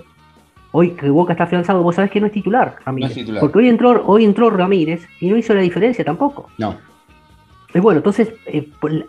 hoy 0.70 0.90
que 0.90 1.10
Boca 1.10 1.32
está 1.32 1.42
afianzado, 1.42 1.82
vos 1.82 1.96
sabés 1.96 2.12
que 2.12 2.20
no 2.20 2.26
es 2.26 2.32
titular, 2.32 2.76
Ramírez. 2.84 3.18
Porque 3.40 3.58
hoy 3.58 3.68
entró, 3.68 4.00
hoy 4.06 4.24
entró 4.24 4.48
Ramírez 4.48 5.08
y 5.20 5.28
no 5.28 5.36
hizo 5.36 5.54
la 5.54 5.62
diferencia 5.62 6.04
tampoco. 6.04 6.50
No. 6.56 6.76
Y 7.74 7.80
bueno, 7.80 7.98
entonces, 7.98 8.32
eh, 8.46 8.68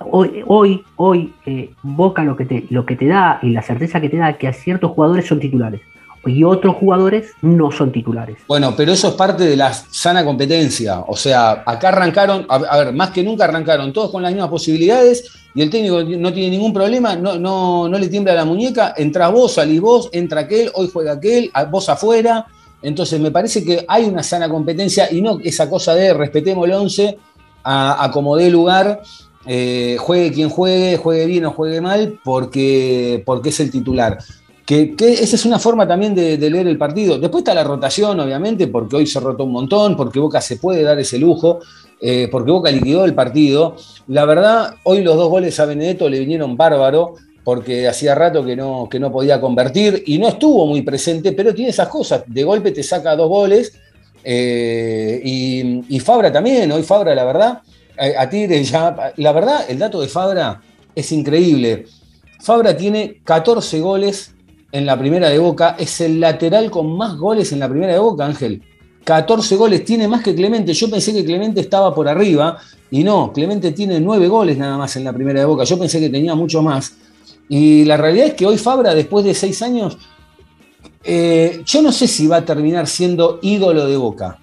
hoy, 0.09 0.43
hoy, 0.47 0.83
hoy 0.95 1.31
eh, 1.45 1.69
Boca 1.83 2.23
lo 2.23 2.35
que, 2.35 2.45
te, 2.45 2.65
lo 2.71 2.87
que 2.87 2.95
te 2.95 3.05
da 3.05 3.37
y 3.43 3.51
la 3.51 3.61
certeza 3.61 4.01
que 4.01 4.09
te 4.09 4.17
da 4.17 4.31
es 4.31 4.37
que 4.37 4.47
a 4.47 4.53
ciertos 4.53 4.89
jugadores 4.93 5.27
son 5.27 5.39
titulares 5.39 5.81
y 6.27 6.43
otros 6.43 6.75
jugadores 6.75 7.31
no 7.41 7.71
son 7.71 7.91
titulares. 7.91 8.37
Bueno, 8.47 8.73
pero 8.75 8.91
eso 8.91 9.09
es 9.09 9.13
parte 9.15 9.45
de 9.45 9.55
la 9.55 9.73
sana 9.73 10.23
competencia. 10.23 10.99
O 11.07 11.15
sea, 11.15 11.63
acá 11.65 11.89
arrancaron, 11.89 12.45
a, 12.49 12.77
ver, 12.77 12.93
más 12.93 13.11
que 13.11 13.23
nunca 13.23 13.45
arrancaron 13.45 13.93
todos 13.93 14.11
con 14.11 14.21
las 14.21 14.31
mismas 14.31 14.49
posibilidades 14.49 15.31
y 15.53 15.61
el 15.61 15.69
técnico 15.69 16.03
no 16.03 16.31
tiene 16.33 16.51
ningún 16.51 16.73
problema, 16.73 17.15
no, 17.15 17.39
no, 17.39 17.89
no 17.89 17.97
le 17.97 18.09
tiembla 18.09 18.33
la 18.33 18.45
muñeca, 18.45 18.93
entra 18.95 19.29
vos, 19.29 19.53
salís 19.53 19.81
vos, 19.81 20.09
entra 20.11 20.41
aquel, 20.41 20.71
hoy 20.75 20.89
juega 20.91 21.13
aquel, 21.13 21.51
vos 21.71 21.89
afuera. 21.89 22.45
Entonces 22.81 23.19
me 23.19 23.31
parece 23.31 23.63
que 23.63 23.83
hay 23.87 24.05
una 24.05 24.21
sana 24.21 24.49
competencia 24.49 25.11
y 25.11 25.21
no 25.21 25.39
esa 25.43 25.69
cosa 25.69 25.95
de 25.95 26.13
respetemos 26.13 26.67
el 26.67 26.73
11 26.73 27.17
a, 27.63 28.09
como 28.13 28.37
dé 28.37 28.49
lugar. 28.49 29.01
Eh, 29.45 29.97
juegue 29.99 30.31
quien 30.31 30.49
juegue, 30.49 30.97
juegue 30.97 31.25
bien 31.25 31.45
o 31.45 31.51
juegue 31.51 31.79
mal, 31.81 32.19
porque, 32.23 33.23
porque 33.25 33.49
es 33.49 33.59
el 33.59 33.71
titular. 33.71 34.17
Que, 34.67 34.93
esa 34.99 35.37
es 35.37 35.45
una 35.45 35.59
forma 35.59 35.87
también 35.87 36.13
de, 36.13 36.37
leer 36.37 36.67
el 36.67 36.77
partido. 36.77 37.17
Después 37.17 37.39
está 37.39 37.53
la 37.53 37.63
rotación, 37.63 38.19
obviamente, 38.19 38.67
porque 38.67 38.97
hoy 38.97 39.07
se 39.07 39.17
rotó 39.21 39.45
un 39.45 39.53
montón, 39.53 39.95
porque 39.95 40.19
Boca 40.19 40.41
se 40.41 40.57
puede 40.57 40.83
dar 40.83 40.99
ese 40.99 41.17
lujo, 41.17 41.61
eh, 42.01 42.27
porque 42.29 42.51
Boca 42.51 42.69
liquidó 42.69 43.05
el 43.05 43.13
partido. 43.13 43.77
La 44.07 44.25
verdad, 44.25 44.75
hoy 44.83 45.03
los 45.03 45.15
dos 45.15 45.29
goles 45.29 45.57
a 45.61 45.65
Benedetto 45.65 46.09
le 46.09 46.19
vinieron 46.19 46.57
bárbaro, 46.57 47.15
porque 47.45 47.87
hacía 47.87 48.13
rato 48.13 48.43
que 48.43 48.57
no, 48.57 48.89
que 48.91 48.99
no 48.99 49.09
podía 49.09 49.39
convertir 49.39 50.03
y 50.05 50.17
no 50.17 50.27
estuvo 50.27 50.67
muy 50.67 50.81
presente, 50.81 51.31
pero 51.31 51.55
tiene 51.55 51.69
esas 51.69 51.87
cosas. 51.87 52.23
De 52.27 52.43
golpe 52.43 52.71
te 52.71 52.83
saca 52.83 53.15
dos 53.15 53.29
goles. 53.29 53.71
Eh, 54.21 55.21
y, 55.23 55.99
Fabra 56.01 56.29
también, 56.29 56.69
hoy 56.73 56.83
Fabra, 56.83 57.15
la 57.15 57.23
verdad, 57.23 57.61
a, 57.97 58.21
a 58.21 58.29
ya. 58.29 59.13
La 59.15 59.31
verdad, 59.31 59.61
el 59.69 59.79
dato 59.79 60.01
de 60.01 60.09
Fabra 60.09 60.59
es 60.93 61.09
increíble. 61.13 61.85
Fabra 62.41 62.75
tiene 62.75 63.21
14 63.23 63.79
goles 63.79 64.33
en 64.71 64.85
la 64.85 64.97
primera 64.97 65.29
de 65.29 65.39
Boca, 65.39 65.75
es 65.79 66.01
el 66.01 66.19
lateral 66.19 66.69
con 66.69 66.95
más 66.97 67.17
goles 67.17 67.51
en 67.51 67.59
la 67.59 67.69
primera 67.69 67.93
de 67.93 67.99
Boca, 67.99 68.25
Ángel. 68.25 68.61
14 69.03 69.55
goles, 69.55 69.85
tiene 69.85 70.07
más 70.07 70.21
que 70.21 70.35
Clemente. 70.35 70.73
Yo 70.73 70.89
pensé 70.89 71.13
que 71.13 71.23
Clemente 71.23 71.61
estaba 71.61 71.95
por 71.95 72.09
arriba 72.09 72.57
y 72.91 73.03
no, 73.03 73.31
Clemente 73.31 73.71
tiene 73.71 73.99
9 73.99 74.27
goles 74.27 74.57
nada 74.57 74.77
más 74.77 74.95
en 74.97 75.05
la 75.05 75.13
primera 75.13 75.39
de 75.39 75.45
Boca. 75.45 75.63
Yo 75.63 75.79
pensé 75.79 75.99
que 75.99 76.09
tenía 76.09 76.35
mucho 76.35 76.61
más. 76.61 76.93
Y 77.47 77.85
la 77.85 77.95
realidad 77.95 78.27
es 78.27 78.33
que 78.33 78.45
hoy 78.45 78.57
Fabra, 78.57 78.93
después 78.93 79.23
de 79.23 79.33
6 79.33 79.61
años, 79.61 79.97
eh, 81.03 81.61
yo 81.65 81.81
no 81.81 81.93
sé 81.93 82.05
si 82.07 82.27
va 82.27 82.37
a 82.37 82.45
terminar 82.45 82.87
siendo 82.87 83.39
ídolo 83.41 83.85
de 83.85 83.95
Boca. 83.95 84.39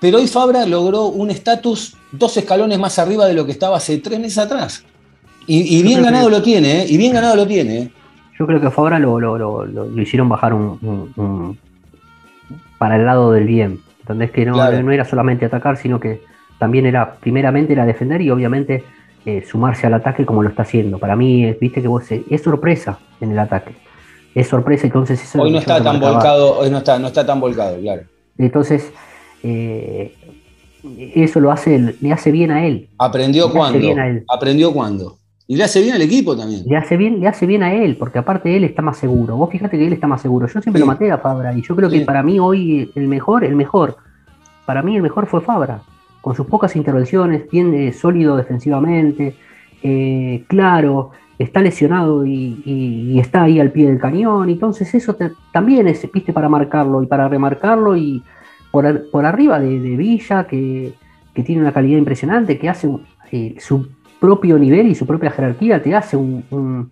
Pero 0.00 0.18
hoy 0.18 0.28
Fabra 0.28 0.64
logró 0.66 1.06
un 1.06 1.30
estatus 1.30 1.94
dos 2.12 2.36
escalones 2.36 2.78
más 2.78 2.98
arriba 2.98 3.26
de 3.26 3.34
lo 3.34 3.44
que 3.44 3.52
estaba 3.52 3.76
hace 3.76 3.98
tres 3.98 4.20
meses 4.20 4.38
atrás. 4.38 4.84
Y, 5.48 5.82
bien 5.82 6.02
ganado 6.02 6.30
lo 6.30 6.40
tiene, 6.40 6.82
¿eh? 6.82 6.86
y 6.88 6.96
bien 6.96 7.12
ganado 7.12 7.34
lo 7.34 7.46
tiene. 7.46 7.90
¿Eh? 8.42 8.44
Yo 8.44 8.46
creo 8.46 8.60
que 8.60 8.70
Fabra 8.70 8.98
lo, 8.98 9.20
lo, 9.20 10.00
hicieron 10.00 10.28
bajar 10.28 10.52
un, 10.52 11.58
para 12.78 12.96
el 12.96 13.06
lado 13.06 13.32
del 13.32 13.46
bien. 13.46 13.80
¿Entendés? 14.00 14.32
Que 14.32 14.44
no, 14.44 14.56
no 14.56 14.90
era 14.92 15.04
solamente 15.04 15.44
atacar, 15.44 15.76
sino 15.76 16.00
que 16.00 16.22
también 16.58 16.86
era, 16.86 17.14
primeramente 17.14 17.72
era 17.72 17.86
defender 17.86 18.20
y 18.20 18.30
obviamente 18.30 18.84
eh, 19.24 19.44
sumarse 19.48 19.86
al 19.86 19.94
ataque 19.94 20.26
como 20.26 20.42
lo 20.42 20.48
está 20.48 20.62
haciendo. 20.62 20.98
Para 20.98 21.14
mí, 21.14 21.52
viste 21.60 21.80
que 21.80 21.88
vos 21.88 22.10
eh, 22.10 22.24
es 22.28 22.42
sorpresa 22.42 22.98
en 23.20 23.30
el 23.30 23.38
ataque. 23.38 23.72
Es 24.34 24.48
sorpresa, 24.48 24.86
entonces 24.86 25.20
Hoy 25.36 25.52
no 25.52 25.58
está 25.58 25.82
tan 25.82 26.00
volcado, 26.00 26.58
hoy 26.58 26.70
no 26.70 26.78
está, 26.78 26.98
no 26.98 27.08
está 27.08 27.24
tan 27.24 27.40
volcado, 27.40 27.78
claro. 27.80 28.02
Entonces, 28.38 28.90
eh, 29.42 30.16
eso 31.14 31.38
lo 31.38 31.52
hace, 31.52 31.96
le 32.00 32.12
hace 32.12 32.32
bien 32.32 32.50
a 32.50 32.66
él. 32.66 32.88
¿Aprendió 32.98 33.52
cuándo? 33.52 33.78
¿Aprendió 34.28 34.72
cuándo? 34.72 35.18
Y 35.46 35.56
le 35.56 35.64
hace 35.64 35.82
bien 35.82 35.94
al 35.94 36.02
equipo 36.02 36.36
también. 36.36 36.62
Le 36.66 36.76
hace 36.76 36.96
bien, 36.96 37.20
le 37.20 37.28
hace 37.28 37.46
bien 37.46 37.62
a 37.62 37.74
él, 37.74 37.96
porque 37.96 38.18
aparte 38.18 38.56
él 38.56 38.64
está 38.64 38.80
más 38.80 38.96
seguro. 38.96 39.36
Vos 39.36 39.50
fíjate 39.50 39.76
que 39.76 39.86
él 39.86 39.92
está 39.92 40.06
más 40.06 40.22
seguro. 40.22 40.46
Yo 40.46 40.60
siempre 40.60 40.80
lo 40.80 40.86
maté 40.86 41.10
a 41.10 41.18
Fabra 41.18 41.52
y 41.54 41.62
yo 41.62 41.74
creo 41.74 41.90
que 41.90 42.00
para 42.02 42.22
mí 42.22 42.38
hoy 42.38 42.90
el 42.94 43.08
mejor, 43.08 43.44
el 43.44 43.56
mejor, 43.56 43.96
para 44.66 44.82
mí 44.82 44.96
el 44.96 45.02
mejor 45.02 45.26
fue 45.26 45.40
Fabra. 45.40 45.82
Con 46.20 46.36
sus 46.36 46.46
pocas 46.46 46.76
intervenciones, 46.76 47.48
tiene 47.48 47.92
sólido 47.92 48.36
defensivamente, 48.36 49.34
eh, 49.82 50.44
claro, 50.46 51.10
está 51.36 51.60
lesionado 51.60 52.24
y, 52.24 53.18
está 53.18 53.42
ahí 53.42 53.58
al 53.58 53.72
pie 53.72 53.88
del 53.88 53.98
cañón. 53.98 54.48
Entonces 54.48 54.94
eso 54.94 55.16
también 55.52 55.88
es, 55.88 56.10
viste, 56.12 56.32
para 56.32 56.48
marcarlo 56.48 57.02
y 57.02 57.06
para 57.06 57.28
remarcarlo 57.28 57.96
y 57.96 58.22
por, 58.70 59.10
por 59.10 59.26
arriba 59.26 59.58
de, 59.58 59.78
Villa, 59.96 60.46
que, 60.46 60.94
tiene 61.44 61.62
una 61.62 61.72
calidad 61.72 61.98
impresionante, 61.98 62.58
que 62.58 62.68
hace 62.68 62.88
eh, 63.32 63.56
su 63.58 63.88
propio 64.22 64.56
nivel 64.56 64.86
y 64.86 64.94
su 64.94 65.04
propia 65.04 65.32
jerarquía, 65.32 65.82
te 65.82 65.96
hace, 65.96 66.16
un, 66.16 66.88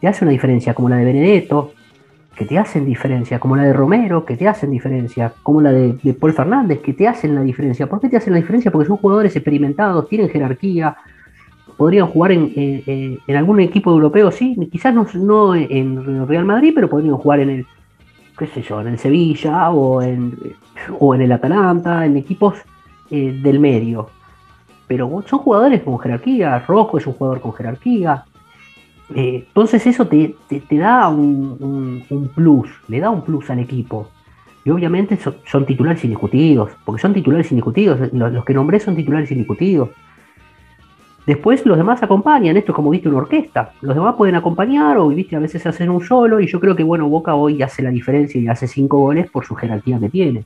te 0.00 0.08
hace 0.08 0.24
una 0.24 0.32
diferencia, 0.32 0.72
como 0.72 0.88
la 0.88 0.96
de 0.96 1.04
Benedetto, 1.04 1.74
que 2.34 2.46
te 2.46 2.58
hacen 2.58 2.86
diferencia, 2.86 3.38
como 3.38 3.54
la 3.54 3.64
de 3.64 3.74
Romero, 3.74 4.24
que 4.24 4.38
te 4.38 4.48
hacen 4.48 4.70
diferencia, 4.70 5.34
como 5.42 5.60
la 5.60 5.70
de, 5.72 6.14
Paul 6.18 6.32
Fernández, 6.32 6.80
que 6.80 6.94
te 6.94 7.06
hacen 7.06 7.34
la 7.34 7.42
diferencia. 7.42 7.86
¿Por 7.86 8.00
qué 8.00 8.08
te 8.08 8.16
hacen 8.16 8.32
la 8.32 8.38
diferencia? 8.38 8.70
Porque 8.70 8.88
son 8.88 8.96
jugadores 8.96 9.36
experimentados, 9.36 10.08
tienen 10.08 10.30
jerarquía, 10.30 10.96
podrían 11.76 12.06
jugar 12.06 12.32
en, 12.32 13.20
algún 13.28 13.60
equipo 13.60 13.90
europeo, 13.90 14.30
sí, 14.30 14.56
quizás 14.72 14.94
no, 14.94 15.54
en 15.54 16.26
Real 16.26 16.46
Madrid, 16.46 16.72
pero 16.74 16.88
podrían 16.88 17.18
jugar 17.18 17.40
en 17.40 17.50
el, 17.50 17.66
qué 18.38 18.46
sé 18.46 18.62
yo, 18.62 18.80
en 18.80 18.88
el 18.88 18.98
Sevilla 18.98 19.68
o 19.68 20.00
en, 20.00 20.32
o 20.98 21.14
en 21.14 21.20
el 21.20 21.32
Atalanta, 21.32 22.06
en 22.06 22.16
equipos 22.16 22.54
eh, 23.10 23.38
del 23.42 23.60
medio. 23.60 24.08
Pero 24.92 25.24
son 25.26 25.38
jugadores 25.38 25.82
con 25.82 25.98
jerarquía, 25.98 26.58
Rojo 26.68 26.98
es 26.98 27.06
un 27.06 27.14
jugador 27.14 27.40
con 27.40 27.54
jerarquía. 27.54 28.24
Eh, 29.14 29.44
entonces 29.48 29.86
eso 29.86 30.06
te, 30.06 30.36
da 30.70 31.08
un, 31.08 32.30
plus, 32.34 32.68
le 32.88 33.00
da 33.00 33.08
un 33.08 33.22
plus 33.22 33.48
al 33.48 33.60
equipo. 33.60 34.10
Y 34.66 34.68
obviamente 34.68 35.18
son, 35.46 35.64
titulares 35.64 36.04
indiscutidos, 36.04 36.72
porque 36.84 37.00
son 37.00 37.14
titulares 37.14 37.50
indiscutidos, 37.50 38.12
los, 38.12 38.32
los 38.34 38.44
que 38.44 38.52
nombré 38.52 38.80
son 38.80 38.94
titulares 38.94 39.30
indiscutidos. 39.30 39.88
Después 41.26 41.64
los 41.64 41.78
demás 41.78 42.02
acompañan, 42.02 42.58
esto 42.58 42.72
es 42.72 42.76
como 42.76 42.90
viste 42.90 43.08
una 43.08 43.16
orquesta, 43.16 43.72
los 43.80 43.94
demás 43.94 44.14
pueden 44.16 44.34
acompañar 44.34 44.98
o 44.98 45.08
viste 45.08 45.36
a 45.36 45.38
veces 45.38 45.64
hacen 45.64 45.88
un 45.88 46.04
solo 46.04 46.38
y 46.38 46.46
yo 46.46 46.60
creo 46.60 46.76
que 46.76 46.84
bueno, 46.84 47.08
Boca 47.08 47.34
hoy 47.34 47.62
hace 47.62 47.80
la 47.80 47.88
diferencia 47.88 48.38
y 48.38 48.46
hace 48.46 48.68
cinco 48.68 48.98
goles 48.98 49.30
por 49.30 49.46
su 49.46 49.54
jerarquía 49.54 49.98
que 49.98 50.10
tiene, 50.10 50.44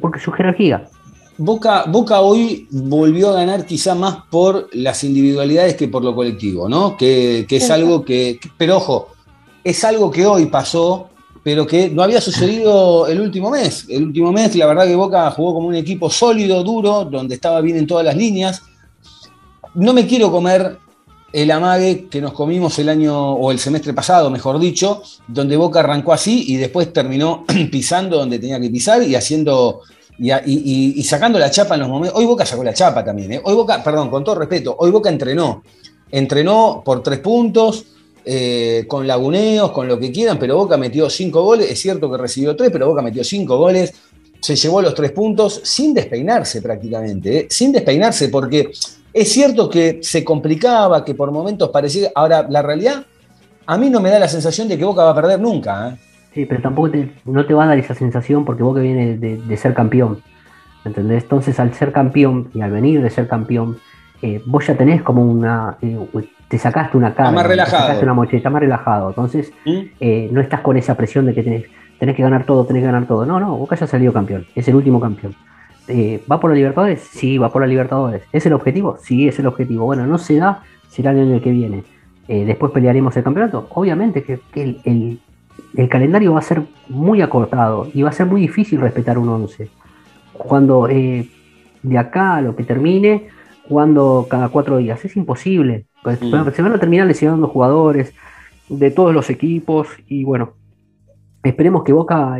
porque 0.00 0.20
su 0.20 0.30
jerarquía. 0.30 0.84
Boca, 1.38 1.84
Boca 1.88 2.20
hoy 2.20 2.66
volvió 2.70 3.30
a 3.30 3.34
ganar 3.34 3.66
quizá 3.66 3.94
más 3.94 4.18
por 4.30 4.68
las 4.72 5.02
individualidades 5.04 5.76
que 5.76 5.88
por 5.88 6.04
lo 6.04 6.14
colectivo, 6.14 6.68
¿no? 6.68 6.96
Que, 6.96 7.46
es 7.48 7.70
algo 7.70 8.04
que, 8.04 8.38
pero 8.56 8.76
ojo, 8.76 9.08
es 9.64 9.84
algo 9.84 10.10
que 10.10 10.26
hoy 10.26 10.46
pasó, 10.46 11.08
pero 11.42 11.66
que 11.66 11.88
no 11.88 12.02
había 12.02 12.20
sucedido 12.20 13.06
el 13.06 13.20
último 13.20 13.50
mes. 13.50 13.86
El 13.88 14.04
último 14.04 14.32
mes, 14.32 14.54
la 14.56 14.66
verdad 14.66 14.86
que 14.86 14.94
Boca 14.94 15.30
jugó 15.30 15.54
como 15.54 15.68
un 15.68 15.74
equipo 15.74 16.10
sólido, 16.10 16.62
duro, 16.62 17.04
donde 17.04 17.34
estaba 17.34 17.60
bien 17.60 17.76
en 17.76 17.86
todas 17.86 18.04
las 18.04 18.16
líneas 18.16 18.62
no 19.74 19.92
me 19.92 20.06
quiero 20.06 20.30
comer 20.30 20.78
el 21.32 21.50
amague 21.50 22.08
que 22.10 22.20
nos 22.20 22.32
comimos 22.32 22.78
el 22.78 22.90
año 22.90 23.32
o 23.32 23.50
el 23.50 23.58
semestre 23.58 23.94
pasado, 23.94 24.30
mejor 24.30 24.58
dicho, 24.58 25.02
donde 25.26 25.56
Boca 25.56 25.80
arrancó 25.80 26.12
así 26.12 26.44
y 26.48 26.56
después 26.56 26.92
terminó 26.92 27.46
pisando 27.70 28.18
donde 28.18 28.38
tenía 28.38 28.60
que 28.60 28.68
pisar 28.68 29.02
y 29.02 29.14
haciendo 29.14 29.80
y, 30.18 31.02
sacando 31.02 31.38
la 31.38 31.50
chapa 31.50 31.74
en 31.74 31.80
los 31.80 31.88
momentos. 31.88 32.18
Hoy 32.18 32.26
Boca 32.26 32.46
sacó 32.46 32.64
la 32.64 32.74
chapa 32.74 33.04
también. 33.04 33.32
¿eh? 33.32 33.40
Hoy 33.42 33.54
Boca, 33.54 33.82
perdón, 33.82 34.10
con 34.10 34.24
todo 34.24 34.36
respeto, 34.36 34.74
hoy 34.78 34.90
Boca 34.90 35.08
entrenó. 35.08 35.62
Entrenó 36.10 36.82
por 36.84 37.02
tres 37.02 37.20
puntos, 37.20 37.86
eh, 38.24 38.84
con 38.86 39.06
laguneos, 39.06 39.72
con 39.72 39.88
lo 39.88 39.98
que 39.98 40.12
quieran, 40.12 40.38
pero 40.38 40.56
Boca 40.56 40.76
metió 40.76 41.10
cinco 41.10 41.42
goles. 41.42 41.70
Es 41.70 41.80
cierto 41.80 42.10
que 42.10 42.18
recibió 42.18 42.54
tres, 42.54 42.70
pero 42.70 42.86
Boca 42.86 43.02
metió 43.02 43.24
cinco 43.24 43.56
goles. 43.56 43.92
Se 44.40 44.54
llevó 44.56 44.82
los 44.82 44.94
tres 44.94 45.12
puntos 45.12 45.60
sin 45.64 45.94
despeinarse 45.94 46.62
prácticamente. 46.62 47.38
¿eh? 47.38 47.46
Sin 47.50 47.72
despeinarse, 47.72 48.28
porque 48.28 48.70
es 49.12 49.32
cierto 49.32 49.68
que 49.68 49.98
se 50.02 50.24
complicaba, 50.24 51.04
que 51.04 51.14
por 51.14 51.32
momentos 51.32 51.70
parecía. 51.70 52.12
Ahora, 52.14 52.46
la 52.48 52.62
realidad, 52.62 53.04
a 53.66 53.76
mí 53.76 53.90
no 53.90 54.00
me 54.00 54.10
da 54.10 54.18
la 54.18 54.28
sensación 54.28 54.68
de 54.68 54.78
que 54.78 54.84
Boca 54.84 55.02
va 55.02 55.10
a 55.10 55.14
perder 55.14 55.40
nunca. 55.40 55.88
¿eh? 55.88 56.11
Sí, 56.34 56.46
pero 56.46 56.62
tampoco 56.62 56.90
no 57.24 57.46
te 57.46 57.54
va 57.54 57.64
a 57.64 57.66
dar 57.66 57.78
esa 57.78 57.94
sensación 57.94 58.44
porque 58.44 58.62
Boca 58.62 58.80
viene 58.80 59.16
de, 59.16 59.56
ser 59.56 59.74
campeón. 59.74 60.18
¿Entendés? 60.84 61.22
Entonces, 61.22 61.60
al 61.60 61.74
ser 61.74 61.92
campeón 61.92 62.48
y 62.54 62.60
al 62.60 62.72
venir 62.72 63.02
de 63.02 63.10
ser 63.10 63.28
campeón, 63.28 63.78
eh, 64.20 64.42
vos 64.46 64.66
ya 64.66 64.76
tenés 64.76 65.02
como 65.02 65.24
una. 65.24 65.76
Eh, 65.80 65.98
te 66.48 66.58
sacaste 66.58 66.96
una 66.96 67.14
cara. 67.14 67.30
más 67.30 67.46
relajado. 67.46 67.76
Te 67.76 67.82
sacaste 67.82 68.04
una 68.04 68.14
mochila, 68.14 68.50
más 68.50 68.60
relajado. 68.60 69.08
Entonces, 69.10 69.52
¿Mm? 69.64 70.32
no 70.32 70.40
estás 70.40 70.60
con 70.60 70.76
esa 70.76 70.96
presión 70.96 71.26
de 71.26 71.34
que 71.34 71.42
tenés, 71.42 71.64
tenés 71.98 72.16
que 72.16 72.22
ganar 72.22 72.44
todo, 72.44 72.64
tenés 72.64 72.82
que 72.82 72.86
ganar 72.86 73.06
todo. 73.06 73.24
No, 73.24 73.38
no, 73.38 73.56
Boca 73.56 73.76
ya 73.76 73.86
salió 73.86 74.12
campeón. 74.12 74.46
Es 74.56 74.66
el 74.66 74.74
último 74.74 75.00
campeón. 75.00 75.34
Eh, 75.88 76.22
¿Va 76.30 76.38
por 76.38 76.50
la 76.50 76.56
Libertadores? 76.56 77.00
Sí, 77.00 77.38
va 77.38 77.50
por 77.50 77.62
la 77.62 77.68
Libertadores. 77.68 78.22
¿Es 78.32 78.46
el 78.46 78.52
objetivo? 78.52 78.98
Sí, 79.00 79.28
es 79.28 79.38
el 79.38 79.46
objetivo. 79.46 79.84
Bueno, 79.84 80.06
no 80.06 80.18
se 80.18 80.36
da, 80.36 80.62
será 80.88 81.10
el 81.10 81.20
año 81.20 81.40
que 81.40 81.50
viene. 81.50 81.84
Eh, 82.28 82.44
después 82.44 82.72
pelearemos 82.72 83.16
el 83.16 83.24
campeonato. 83.24 83.66
Obviamente 83.70 84.22
que, 84.22 84.40
el, 84.54 85.20
calendario 85.88 86.32
va 86.32 86.40
a 86.40 86.42
ser 86.42 86.62
muy 86.88 87.22
acortado 87.22 87.88
y 87.92 88.02
va 88.02 88.10
a 88.10 88.12
ser 88.12 88.26
muy 88.26 88.40
difícil 88.40 88.80
respetar 88.80 89.18
un 89.18 89.28
11. 89.28 89.70
Cuando 90.32 90.88
eh, 90.88 91.28
de 91.82 91.98
acá 91.98 92.36
a 92.36 92.40
lo 92.42 92.56
que 92.56 92.64
termine, 92.64 93.28
jugando 93.68 94.26
cada 94.28 94.48
cuatro 94.48 94.78
días, 94.78 95.04
es 95.04 95.16
imposible. 95.16 95.86
Pues, 96.02 96.20
mm. 96.20 96.50
Se 96.52 96.62
van 96.62 96.72
a 96.72 96.78
terminar 96.78 97.06
lesionando 97.06 97.48
jugadores 97.48 98.14
de 98.68 98.90
todos 98.90 99.14
los 99.14 99.30
equipos 99.30 99.88
y 100.06 100.24
bueno, 100.24 100.54
esperemos 101.42 101.84
que 101.84 101.92
Boca, 101.92 102.38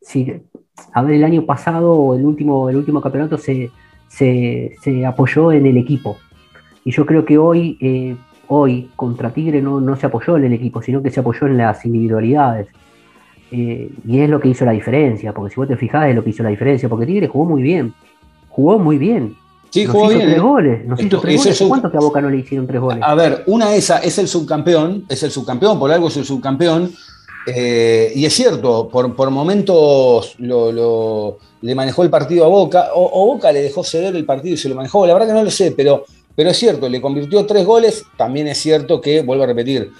si 0.00 0.42
a 0.92 1.02
ver, 1.02 1.14
el 1.14 1.24
año 1.24 1.44
pasado, 1.44 2.14
el 2.14 2.24
último, 2.24 2.68
el 2.68 2.76
último 2.76 3.00
campeonato 3.00 3.38
se, 3.38 3.70
apoyó 5.06 5.52
en 5.52 5.66
el 5.66 5.76
equipo. 5.76 6.16
Y 6.84 6.90
yo 6.90 7.06
creo 7.06 7.24
que 7.24 7.38
hoy, 7.38 7.78
eh, 7.80 8.16
hoy 8.52 8.90
contra 8.94 9.30
Tigre 9.30 9.62
no, 9.62 9.96
se 9.96 10.06
apoyó 10.06 10.36
en 10.36 10.44
el 10.44 10.52
equipo, 10.52 10.82
sino 10.82 11.02
que 11.02 11.10
se 11.10 11.20
apoyó 11.20 11.46
en 11.46 11.56
las 11.56 11.84
individualidades. 11.84 12.68
Eh, 13.50 13.90
y 14.06 14.20
es 14.20 14.30
lo 14.30 14.40
que 14.40 14.48
hizo 14.48 14.64
la 14.64 14.72
diferencia, 14.72 15.32
porque 15.32 15.52
si 15.52 15.60
vos 15.60 15.68
te 15.68 15.76
fijás 15.76 16.08
es 16.08 16.14
lo 16.14 16.24
que 16.24 16.30
hizo 16.30 16.42
la 16.42 16.48
diferencia, 16.48 16.88
porque 16.88 17.06
Tigre 17.06 17.28
jugó 17.28 17.44
muy 17.44 17.62
bien, 17.62 17.94
jugó 18.48 18.78
muy 18.78 18.98
bien. 18.98 19.36
Sí, 19.70 19.86
jugó 19.86 20.08
bien. 20.08 20.20
Tres 20.20 20.36
¿eh? 20.36 20.40
goles, 20.40 20.86
nos 20.86 21.00
hizo 21.00 21.20
tres 21.20 21.36
goles. 21.38 21.64
¿Cuánto 21.66 21.90
que 21.90 21.96
a 21.96 22.00
Boca 22.00 22.20
no 22.20 22.30
le 22.30 22.38
hicieron 22.38 22.66
tres 22.66 22.80
goles? 22.80 23.02
A 23.02 23.14
ver, 23.14 23.42
una 23.46 23.74
esa 23.74 23.98
es 23.98 24.18
el 24.18 24.28
subcampeón, 24.28 25.04
es 25.08 25.22
el 25.22 25.30
subcampeón, 25.30 25.78
por 25.78 25.90
algo 25.90 26.08
es 26.08 26.16
el 26.18 26.24
subcampeón, 26.24 26.90
eh, 27.46 28.12
y 28.14 28.24
es 28.24 28.32
cierto, 28.34 28.88
por, 28.88 29.30
momentos 29.30 30.36
le 30.38 31.74
manejó 31.74 32.02
el 32.02 32.10
partido 32.10 32.44
a 32.44 32.48
Boca, 32.48 32.90
o, 32.94 33.26
Boca 33.26 33.50
le 33.50 33.62
dejó 33.62 33.82
ceder 33.82 34.14
el 34.14 34.24
partido 34.24 34.54
y 34.54 34.58
se 34.58 34.68
lo 34.68 34.74
manejó, 34.74 35.06
la 35.06 35.14
verdad 35.14 35.28
que 35.28 35.34
no 35.34 35.42
lo 35.42 35.50
sé, 35.50 35.72
pero, 35.72 36.04
pero 36.34 36.50
es 36.50 36.56
cierto, 36.56 36.88
le 36.88 37.00
convirtió 37.00 37.44
tres 37.46 37.64
goles, 37.66 38.04
también 38.16 38.46
es 38.48 38.58
cierto 38.58 39.00
que, 39.00 39.22
vuelvo 39.22 39.44
a 39.44 39.46
repetir, 39.46 39.92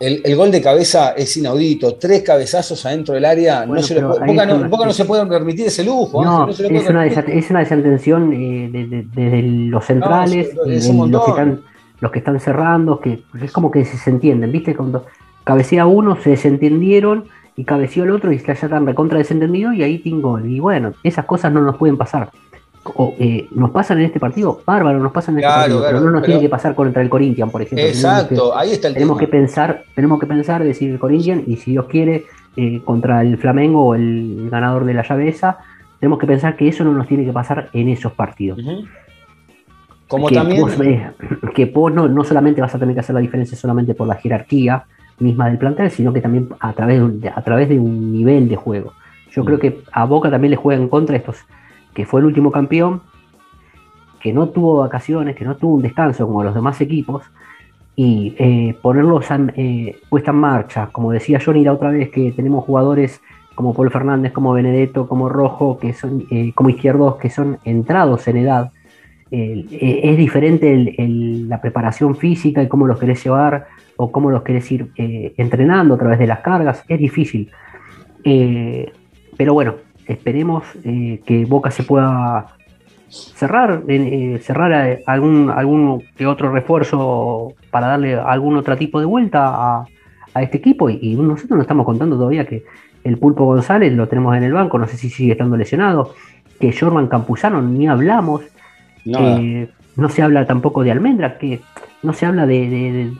el, 0.00 0.34
gol 0.34 0.50
de 0.50 0.62
cabeza 0.62 1.10
es 1.10 1.36
inaudito, 1.36 1.96
tres 1.96 2.22
cabezazos 2.22 2.86
adentro 2.86 3.14
del 3.14 3.26
área, 3.26 3.66
no 3.66 3.82
se 3.82 4.00
Boca, 4.00 4.46
no, 4.46 4.92
se 4.94 5.04
puede 5.04 5.26
permitir 5.26 5.66
ese 5.66 5.84
lujo. 5.84 6.24
No, 6.24 6.48
es, 6.48 6.58
una 6.88 7.04
es, 7.04 7.50
una 7.50 7.60
desatención 7.60 8.32
eh, 8.32 9.04
de, 9.14 9.42
los 9.42 9.84
centrales, 9.84 10.54
los, 10.54 11.24
que 11.24 11.30
están, 11.30 11.60
los 12.00 12.10
que 12.10 12.18
están 12.18 12.40
cerrando, 12.40 12.98
que 12.98 13.22
es 13.42 13.52
como 13.52 13.70
que 13.70 13.84
se 13.84 14.08
entienden, 14.08 14.50
¿viste? 14.50 14.74
Cuando 14.74 15.04
cabecea 15.44 15.84
uno, 15.84 16.16
se 16.22 16.30
desentendieron 16.30 17.26
y 17.56 17.64
cabeció 17.64 18.04
el 18.04 18.12
otro 18.12 18.32
y 18.32 18.38
ya 18.38 18.54
están 18.54 18.86
recontra 18.86 19.18
desentendido 19.18 19.74
y 19.74 19.82
ahí 19.82 19.98
tengo 19.98 20.40
Y 20.40 20.60
bueno, 20.60 20.94
esas 21.02 21.26
cosas 21.26 21.52
no 21.52 21.60
nos 21.60 21.76
pueden 21.76 21.98
pasar. 21.98 22.30
O, 22.82 23.14
eh, 23.18 23.46
nos 23.50 23.70
pasan 23.70 23.98
en 23.98 24.06
este 24.06 24.18
partido, 24.18 24.62
bárbaro, 24.64 24.98
nos 24.98 25.12
pasan 25.12 25.34
en 25.34 25.44
este 25.44 25.50
partido, 25.50 25.82
pero 25.86 26.00
no 26.00 26.10
nos 26.10 26.22
tiene 26.22 26.40
que 26.40 26.48
pasar 26.48 26.74
contra 26.74 27.02
el 27.02 27.10
Corinthians, 27.10 27.52
por 27.52 27.60
ejemplo. 27.60 27.86
Exacto, 27.86 28.56
ahí 28.56 28.72
está 28.72 28.88
el 28.88 28.94
tenemos 28.94 29.18
Que 29.18 29.28
pensar, 29.28 29.84
tenemos 29.94 30.18
que 30.18 30.26
pensar, 30.26 30.64
decir 30.64 30.90
el 30.90 30.98
Corinthians, 30.98 31.42
y 31.46 31.56
si 31.56 31.72
Dios 31.72 31.86
quiere, 31.86 32.24
eh, 32.56 32.80
contra 32.84 33.20
el 33.20 33.36
Flamengo 33.36 33.84
o 33.84 33.94
el 33.94 34.48
ganador 34.50 34.86
de 34.86 34.94
la 34.94 35.02
llave 35.06 35.28
esa, 35.28 35.58
tenemos 35.98 36.18
que 36.18 36.26
pensar 36.26 36.56
que 36.56 36.68
eso 36.68 36.82
no 36.82 36.92
nos 36.92 37.06
tiene 37.06 37.24
que 37.24 37.32
pasar 37.32 37.68
en 37.74 37.90
esos 37.90 38.12
partidos. 38.12 38.58
Como 40.08 40.28
que 40.28 40.34
también. 40.34 41.12
que 41.54 41.66
vos 41.66 41.92
no, 41.92 42.08
no 42.08 42.24
solamente 42.24 42.60
vas 42.60 42.74
a 42.74 42.78
tener 42.78 42.94
que 42.94 43.00
hacer 43.00 43.14
la 43.14 43.20
diferencia 43.20 43.56
solamente 43.56 43.94
por 43.94 44.08
la 44.08 44.14
jerarquía, 44.14 44.84
misma 45.20 45.48
del 45.48 45.58
plantel, 45.58 45.90
sino 45.90 46.12
que 46.12 46.20
también 46.20 46.48
a 46.58 46.72
través 46.72 47.20
de, 47.20 47.28
a 47.28 47.42
través 47.42 47.68
de 47.68 47.78
un 47.78 48.12
nivel 48.12 48.48
de 48.48 48.56
juego. 48.56 48.92
Yo 49.30 49.44
creo 49.44 49.58
mm. 49.58 49.60
que 49.60 49.80
a 49.92 50.04
Boca 50.04 50.30
también 50.30 50.50
le 50.50 50.56
juega 50.56 50.80
en 50.80 50.88
contra 50.88 51.16
estos, 51.16 51.36
que 51.94 52.06
fue 52.06 52.20
el 52.20 52.26
último 52.26 52.50
campeón, 52.50 53.02
que 54.20 54.32
no 54.32 54.48
tuvo 54.48 54.78
vacaciones, 54.78 55.36
que 55.36 55.44
no 55.44 55.56
tuvo 55.56 55.74
un 55.74 55.82
descanso 55.82 56.26
como 56.26 56.44
los 56.44 56.54
demás 56.54 56.80
equipos, 56.80 57.24
y 57.96 58.34
eh, 58.38 58.76
ponerlos 58.80 59.26
eh, 59.30 59.98
puesta 60.08 60.30
en 60.30 60.36
marcha, 60.36 60.88
como 60.92 61.12
decía 61.12 61.40
Johnny 61.44 61.64
la 61.64 61.72
otra 61.72 61.90
vez, 61.90 62.10
que 62.10 62.32
tenemos 62.32 62.64
jugadores 62.64 63.20
como 63.54 63.74
Paul 63.74 63.90
Fernández, 63.90 64.32
como 64.32 64.52
Benedetto, 64.52 65.06
como 65.06 65.28
Rojo, 65.28 65.78
que 65.78 65.92
son 65.92 66.24
eh, 66.30 66.52
como 66.54 66.70
izquierdos, 66.70 67.16
que 67.16 67.30
son 67.30 67.58
entrados 67.64 68.26
en 68.28 68.36
edad. 68.38 68.72
es 69.30 70.16
diferente 70.16 70.94
la 71.48 71.60
preparación 71.60 72.16
física 72.16 72.62
y 72.62 72.68
cómo 72.68 72.86
los 72.86 72.98
querés 72.98 73.22
llevar 73.22 73.66
o 74.02 74.10
cómo 74.10 74.30
los 74.30 74.42
querés 74.42 74.72
ir 74.72 74.90
eh, 74.96 75.34
entrenando 75.36 75.94
a 75.94 75.98
través 75.98 76.18
de 76.18 76.26
las 76.26 76.40
cargas, 76.40 76.82
es 76.88 76.98
difícil. 76.98 77.50
Eh, 78.24 78.90
pero 79.36 79.52
bueno, 79.52 79.74
esperemos 80.12 80.64
eh, 80.84 81.20
que 81.24 81.44
Boca 81.44 81.70
se 81.70 81.82
pueda 81.82 82.56
cerrar, 83.08 83.82
eh, 83.88 84.38
cerrar 84.42 85.00
algún, 85.06 85.50
algún 85.50 86.02
que 86.16 86.26
otro 86.26 86.52
refuerzo 86.52 87.54
para 87.70 87.88
darle 87.88 88.14
algún 88.14 88.56
otro 88.56 88.76
tipo 88.76 89.00
de 89.00 89.06
vuelta 89.06 89.80
a, 89.80 89.86
este 90.40 90.58
equipo. 90.58 90.88
Y, 90.88 91.16
nosotros 91.16 91.56
no 91.56 91.62
estamos 91.62 91.84
contando 91.84 92.16
todavía 92.16 92.46
que 92.46 92.64
el 93.02 93.18
Pulpo 93.18 93.44
González 93.46 93.92
lo 93.92 94.06
tenemos 94.06 94.36
en 94.36 94.44
el 94.44 94.52
banco, 94.52 94.78
no 94.78 94.86
sé 94.86 94.96
si 94.96 95.10
sigue 95.10 95.32
estando 95.32 95.56
lesionado, 95.56 96.14
que 96.60 96.72
Jorman 96.72 97.08
Campuzano 97.08 97.60
ni 97.60 97.88
hablamos. 97.88 98.42
no 99.04 100.08
se 100.08 100.22
habla 100.22 100.46
tampoco 100.46 100.84
de 100.84 100.92
Almendra, 100.92 101.36
que 101.36 101.60
no 102.02 102.12
se 102.12 102.26
habla 102.26 102.46
de, 102.46 103.10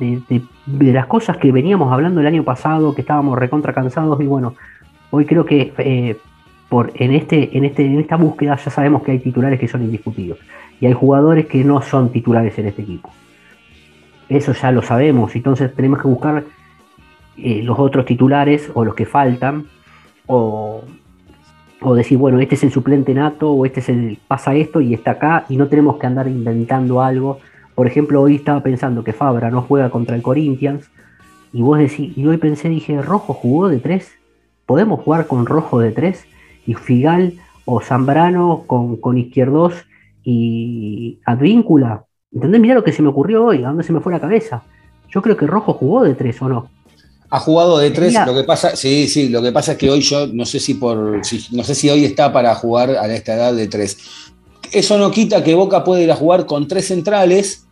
las 0.67 1.07
cosas 1.07 1.37
que 1.37 1.53
veníamos 1.53 1.93
hablando 1.93 2.21
el 2.21 2.27
año 2.27 2.45
pasado, 2.45 2.95
que 2.95 3.03
estábamos 3.03 3.39
recontra 3.39 3.73
cansados 3.73 4.21
y 4.21 4.27
bueno, 4.27 4.55
hoy 5.11 5.27
creo 5.27 5.45
que 5.45 5.73
eh, 5.79 6.17
por, 6.71 6.93
en, 6.95 7.13
este, 7.13 7.59
en, 7.59 7.65
este, 7.65 7.85
en 7.85 7.99
esta 7.99 8.17
búsqueda 8.17 8.57
ya 8.57 8.71
sabemos 8.71 9.03
que 9.03 9.11
hay 9.11 9.19
titulares 9.19 9.59
que 9.59 9.67
son 9.67 9.83
indiscutidos. 9.83 10.39
Y 10.81 10.87
hay 10.87 10.93
jugadores 10.93 11.47
que 11.47 11.65
no 11.65 11.83
son 11.83 12.11
titulares 12.11 12.57
en 12.59 12.69
este 12.69 12.83
equipo. 12.83 13.11
Eso 14.29 14.53
ya 14.53 14.71
lo 14.71 14.81
sabemos, 14.81 15.35
entonces 15.35 15.75
tenemos 15.75 16.01
que 16.01 16.07
buscar 16.07 16.45
eh, 17.37 17.63
los 17.65 17.77
otros 17.77 18.07
titulares 18.07 18.71
o 18.73 18.85
los 18.85 18.95
que 18.95 19.05
faltan. 19.05 19.67
O, 20.27 20.85
decir, 21.97 22.19
bueno, 22.19 22.39
este 22.39 22.55
es 22.55 22.63
el 22.63 22.71
suplente 22.71 23.13
nato 23.15 23.51
o 23.51 23.67
este 23.67 23.81
es 23.81 23.89
el 23.89 24.19
pasa 24.29 24.55
esto 24.55 24.81
y 24.81 24.95
está 24.95 25.13
acá 25.13 25.47
y 25.49 25.57
no 25.57 25.67
tenemos 25.67 25.97
que 25.97 26.07
andar 26.07 26.29
inventando 26.29 27.03
algo. 27.03 27.41
Por 27.75 27.89
ejemplo, 27.89 28.23
hoy 28.23 28.37
estaba 28.37 28.63
pensando 28.63 29.03
que 29.03 29.13
Fabra 29.13 29.51
no 29.51 29.63
juega 29.63 29.91
contra 29.91 30.15
el 30.15 30.23
Corinthians 30.23 30.89
y 31.53 31.63
vos 31.63 31.79
decís, 31.79 32.17
y 32.17 32.27
hoy 32.27 32.37
pensé, 32.37 32.69
dije, 32.69 33.03
Rojo 33.03 33.35
jugó 33.35 33.69
de 33.69 33.79
tres, 33.79 34.13
podemos 34.67 35.01
jugar 35.01 35.27
con 35.27 35.47
Rojo 35.47 35.81
de 35.81 35.91
tres 35.91 36.27
y 36.67 36.75
Figal 36.75 37.35
o 37.65 37.81
Zambrano 37.81 38.65
con, 38.67 38.97
con 38.97 39.19
Izquierdos 39.19 39.75
y 40.25 41.19
Advíncula. 41.25 42.05
¿Entendés? 42.33 42.61
Mirá 42.61 42.75
lo 42.75 42.85
que 42.85 42.93
se 42.93 43.03
me 43.03 43.09
ocurrió 43.09 43.47
hoy, 43.47 43.65
a 43.65 43.69
dónde 43.69 43.83
se 43.83 43.93
me 43.93 44.01
fue 44.01 44.13
la 44.13 44.21
cabeza. 44.21 44.63
Yo 45.09 45.23
creo 45.23 45.37
que 45.37 45.47
Rojo 45.47 45.73
jugó 45.75 46.05
de 46.05 46.15
tres 46.15 46.41
o 46.43 46.49
no. 46.49 46.69
Ha 47.33 47.39
jugado 47.39 47.79
de 47.79 47.91
tres, 47.91 48.15
lo 48.27 48.35
que 48.35 48.43
pasa, 48.43 48.75
sí, 48.75 49.07
sí, 49.07 49.29
lo 49.29 49.41
que 49.41 49.53
pasa 49.53 49.73
es 49.73 49.79
que 49.79 49.89
hoy 49.89 50.01
yo 50.01 50.27
no 50.27 50.45
sé 50.45 50.59
si 50.59 50.75
por, 50.75 51.21
no 51.53 51.65
sé 51.65 51.75
si 51.77 51.89
hoy 51.89 52.05
está 52.05 52.33
para 52.33 52.53
jugar 52.57 52.91
a 52.91 53.07
esta 53.07 53.35
edad 53.35 53.55
de 53.55 53.69
tres. 53.69 53.99
Eso 54.73 54.99
no 54.99 55.13
quita 55.13 55.43
que 55.45 55.55
Boca 55.55 55.85
puede 55.85 56.03
ir 56.03 56.11
a 56.11 56.17
jugar 56.17 56.47
con 56.47 56.67
tres 56.67 56.89
centrales 56.89 57.67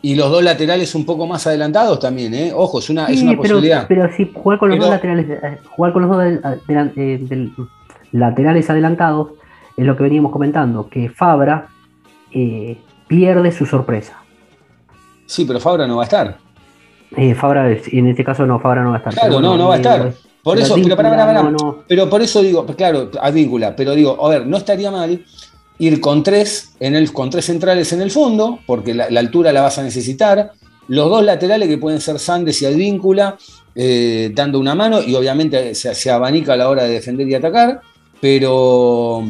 y 0.00 0.14
los 0.14 0.30
dos 0.30 0.42
laterales 0.42 0.94
un 0.94 1.04
poco 1.04 1.26
más 1.26 1.46
adelantados 1.46 2.00
también, 2.00 2.34
¿eh? 2.34 2.52
Ojo, 2.54 2.78
es 2.78 2.88
una, 2.88 3.06
es 3.06 3.20
una 3.20 3.32
pero, 3.32 3.42
posibilidad. 3.42 3.86
Pero 3.86 4.08
si 4.16 4.30
jugar 4.32 4.58
con 4.58 4.70
los 4.70 4.78
dos 4.78 4.88
laterales, 4.88 5.26
eh, 5.28 5.58
jugar 5.76 5.92
con 5.92 6.02
los 6.02 6.10
dos 6.10 6.24
eh, 6.96 7.52
laterales 8.12 8.68
adelantados 8.70 9.30
es 9.76 9.86
lo 9.86 9.96
que 9.96 10.02
veníamos 10.02 10.32
comentando, 10.32 10.88
que 10.88 11.08
Fabra 11.08 11.68
eh, 12.30 12.78
pierde 13.08 13.50
su 13.52 13.66
sorpresa. 13.66 14.22
Sí, 15.26 15.44
pero 15.44 15.60
Fabra 15.60 15.86
no 15.86 15.96
va 15.96 16.02
a 16.02 16.04
estar. 16.04 16.38
Fabra, 17.36 17.70
en 17.70 18.06
este 18.06 18.24
caso 18.24 18.46
no, 18.46 18.58
Fabra 18.60 18.82
no 18.82 18.90
va 18.90 18.96
a 18.96 18.98
estar. 18.98 19.14
Claro, 19.14 19.40
no, 19.40 19.56
no 19.56 19.68
va 19.68 19.74
a 19.74 19.76
estar. 19.76 20.12
Por 20.42 20.58
eso, 20.58 20.74
pero, 20.74 20.96
para, 20.96 21.10
para, 21.10 21.52
pero 21.86 22.10
por 22.10 22.20
eso 22.20 22.42
digo, 22.42 22.66
claro, 22.66 23.10
Advíncula, 23.20 23.76
pero 23.76 23.94
digo, 23.94 24.24
a 24.24 24.28
ver, 24.28 24.46
no 24.46 24.56
estaría 24.56 24.90
mal 24.90 25.24
ir 25.78 26.00
con 26.00 26.22
tres, 26.22 26.72
en 26.80 26.96
el, 26.96 27.12
con 27.12 27.30
tres 27.30 27.44
centrales 27.44 27.92
en 27.92 28.02
el 28.02 28.10
fondo, 28.10 28.58
porque 28.66 28.94
la, 28.94 29.04
altura 29.04 29.52
la 29.52 29.62
vas 29.62 29.78
a 29.78 29.82
necesitar, 29.82 30.52
los 30.88 31.08
dos 31.08 31.24
laterales 31.24 31.68
que 31.68 31.78
pueden 31.78 32.00
ser 32.00 32.18
Sandes 32.18 32.60
y 32.62 32.66
Advíncula, 32.66 33.36
eh, 33.74 34.32
dando 34.34 34.58
una 34.58 34.74
mano, 34.74 35.00
y 35.00 35.14
obviamente 35.14 35.74
se, 35.74 36.10
abanica 36.10 36.54
a 36.54 36.56
la 36.56 36.68
hora 36.68 36.84
de 36.84 36.90
defender 36.90 37.28
y 37.28 37.34
atacar, 37.34 37.80
pero, 38.22 39.24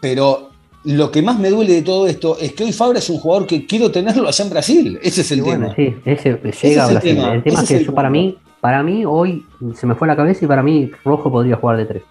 pero 0.00 0.50
lo 0.82 1.12
que 1.12 1.22
más 1.22 1.38
me 1.38 1.48
duele 1.48 1.74
de 1.74 1.82
todo 1.82 2.08
esto 2.08 2.36
es 2.40 2.54
que 2.54 2.64
hoy 2.64 2.72
Fabra 2.72 2.98
es 2.98 3.08
un 3.08 3.18
jugador 3.18 3.46
que 3.46 3.66
quiero 3.66 3.92
tenerlo 3.92 4.26
allá 4.26 4.44
en 4.44 4.50
Brasil. 4.50 4.98
Ese 5.00 5.20
es 5.20 5.30
el 5.30 5.44
tema. 5.44 5.72
Sí, 5.76 5.94
ese 6.04 6.40
llega 6.60 6.84
a 6.84 6.88
Brasil. 6.88 7.10
El 7.10 7.16
tema, 7.16 7.34
el 7.34 7.42
tema 7.44 7.62
es 7.62 7.68
que 7.68 7.92
para 7.92 8.10
mí, 8.10 8.36
para 8.60 8.82
mí 8.82 9.04
hoy 9.06 9.46
se 9.76 9.86
me 9.86 9.94
fue 9.94 10.08
la 10.08 10.16
cabeza 10.16 10.44
y 10.44 10.48
para 10.48 10.64
mí 10.64 10.90
Rojo 11.04 11.30
podría 11.30 11.54
jugar 11.54 11.76
de 11.76 11.86
tres 11.86 12.02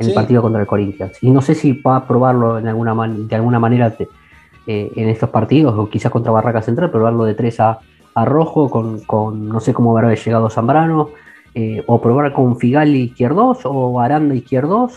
en 0.00 0.08
el 0.08 0.14
partido 0.14 0.42
contra 0.42 0.60
el 0.60 0.66
Corinthians. 0.66 1.18
Y 1.20 1.30
no 1.30 1.40
sé 1.40 1.54
si 1.54 1.74
va 1.74 1.98
a 1.98 2.08
probarlo 2.08 2.58
en 2.58 2.66
alguna 2.66 2.94
de 3.06 3.36
alguna 3.36 3.60
manera 3.60 3.96
eh, 4.66 4.92
en 4.96 5.08
estos 5.08 5.30
partidos, 5.30 5.78
o 5.78 5.88
quizás 5.88 6.10
contra 6.10 6.32
Barraca 6.32 6.62
Central, 6.62 6.90
probarlo 6.90 7.24
de 7.24 7.34
3 7.34 7.60
a, 7.60 7.78
Rojo, 8.24 8.68
con, 8.68 9.48
no 9.48 9.60
sé 9.60 9.72
cómo 9.72 9.96
habrá 9.96 10.12
llegado 10.12 10.50
Zambrano, 10.50 11.10
eh, 11.54 11.82
o 11.86 12.00
probar 12.00 12.32
con 12.32 12.58
Figali 12.58 13.02
izquierdos, 13.02 13.58
o 13.64 14.00
Aranda 14.00 14.34
izquierdos, 14.34 14.94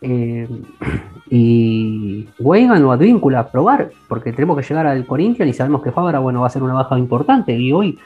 eh, 0.00 0.48
y 1.30 2.28
Weigan 2.38 2.84
o 2.84 2.92
Advíncula, 2.92 3.50
probar, 3.50 3.90
porque 4.08 4.32
tenemos 4.32 4.56
que 4.58 4.66
llegar 4.66 4.86
al 4.86 5.06
Corinthians 5.06 5.50
y 5.50 5.54
sabemos 5.54 5.82
que 5.82 5.92
Fabra 5.92 6.18
bueno, 6.18 6.40
va 6.40 6.46
a 6.46 6.50
ser 6.50 6.62
una 6.62 6.74
baja 6.74 6.98
importante, 6.98 7.52
y 7.56 7.72
hoy 7.72 7.98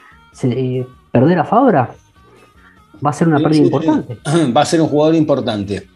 perder 1.11 1.39
a 1.39 1.45
Fabra 1.45 1.89
va 3.05 3.09
a 3.09 3.13
ser 3.13 3.27
una 3.27 3.39
pérdida 3.39 3.63
importante. 3.63 4.17
Va 4.55 4.61
a 4.61 4.65
ser 4.65 4.81
un 4.81 4.87
jugador 4.87 5.15
importante. 5.15 5.87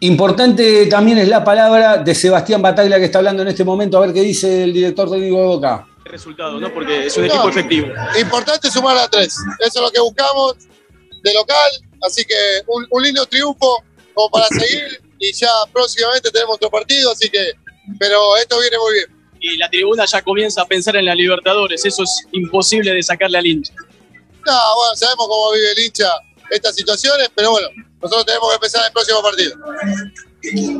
Importante 0.00 0.86
también 0.86 1.18
es 1.18 1.28
la 1.28 1.42
palabra 1.42 1.98
de 1.98 2.14
Sebastián 2.14 2.62
Bataglia 2.62 2.98
que 2.98 3.06
está 3.06 3.18
hablando 3.18 3.42
en 3.42 3.48
este 3.48 3.64
momento, 3.64 3.98
a 3.98 4.02
ver 4.02 4.12
qué 4.14 4.22
dice 4.22 4.62
el 4.62 4.72
director 4.72 5.10
técnico 5.10 5.40
de 5.40 5.46
Boca. 5.46 5.86
Resultado, 6.04 6.60
¿no? 6.60 6.72
Porque 6.72 7.06
es 7.06 7.16
un 7.18 7.24
equipo 7.24 7.48
efectivo. 7.48 7.88
Importante 8.20 8.70
sumar 8.70 8.96
a 8.96 9.08
tres. 9.08 9.36
Eso 9.58 9.78
es 9.78 9.84
lo 9.84 9.90
que 9.90 10.00
buscamos 10.00 10.56
de 11.28 11.34
local. 11.34 11.70
Así 12.02 12.24
que 12.24 12.34
un, 12.66 13.02
lindo 13.02 13.26
triunfo 13.26 13.82
como 14.14 14.30
para 14.30 14.46
seguir. 14.48 15.00
Y 15.20 15.32
ya 15.32 15.50
próximamente 15.72 16.30
tenemos 16.30 16.56
otro 16.56 16.70
partido, 16.70 17.12
así 17.12 17.28
que. 17.28 17.52
Pero 17.98 18.36
esto 18.36 18.60
viene 18.60 18.78
muy 18.78 18.92
bien. 18.94 19.06
Y 19.40 19.56
la 19.56 19.68
tribuna 19.70 20.04
ya 20.04 20.20
comienza 20.22 20.62
a 20.62 20.66
pensar 20.66 20.96
en 20.96 21.04
la 21.04 21.14
Libertadores. 21.14 21.84
Eso 21.84 22.02
es 22.02 22.26
imposible 22.32 22.92
de 22.92 23.02
sacarle 23.02 23.38
al 23.38 23.46
hincha. 23.46 23.72
No, 24.46 24.58
bueno, 24.76 24.96
sabemos 24.96 25.26
cómo 25.28 25.52
vive 25.52 25.72
el 25.72 25.78
hincha 25.78 26.08
estas 26.50 26.74
situaciones, 26.74 27.30
pero 27.34 27.50
bueno, 27.50 27.68
nosotros 28.00 28.26
tenemos 28.26 28.48
que 28.48 28.54
empezar 28.54 28.86
el 28.86 28.92
próximo 28.92 29.22
partido. 29.22 29.56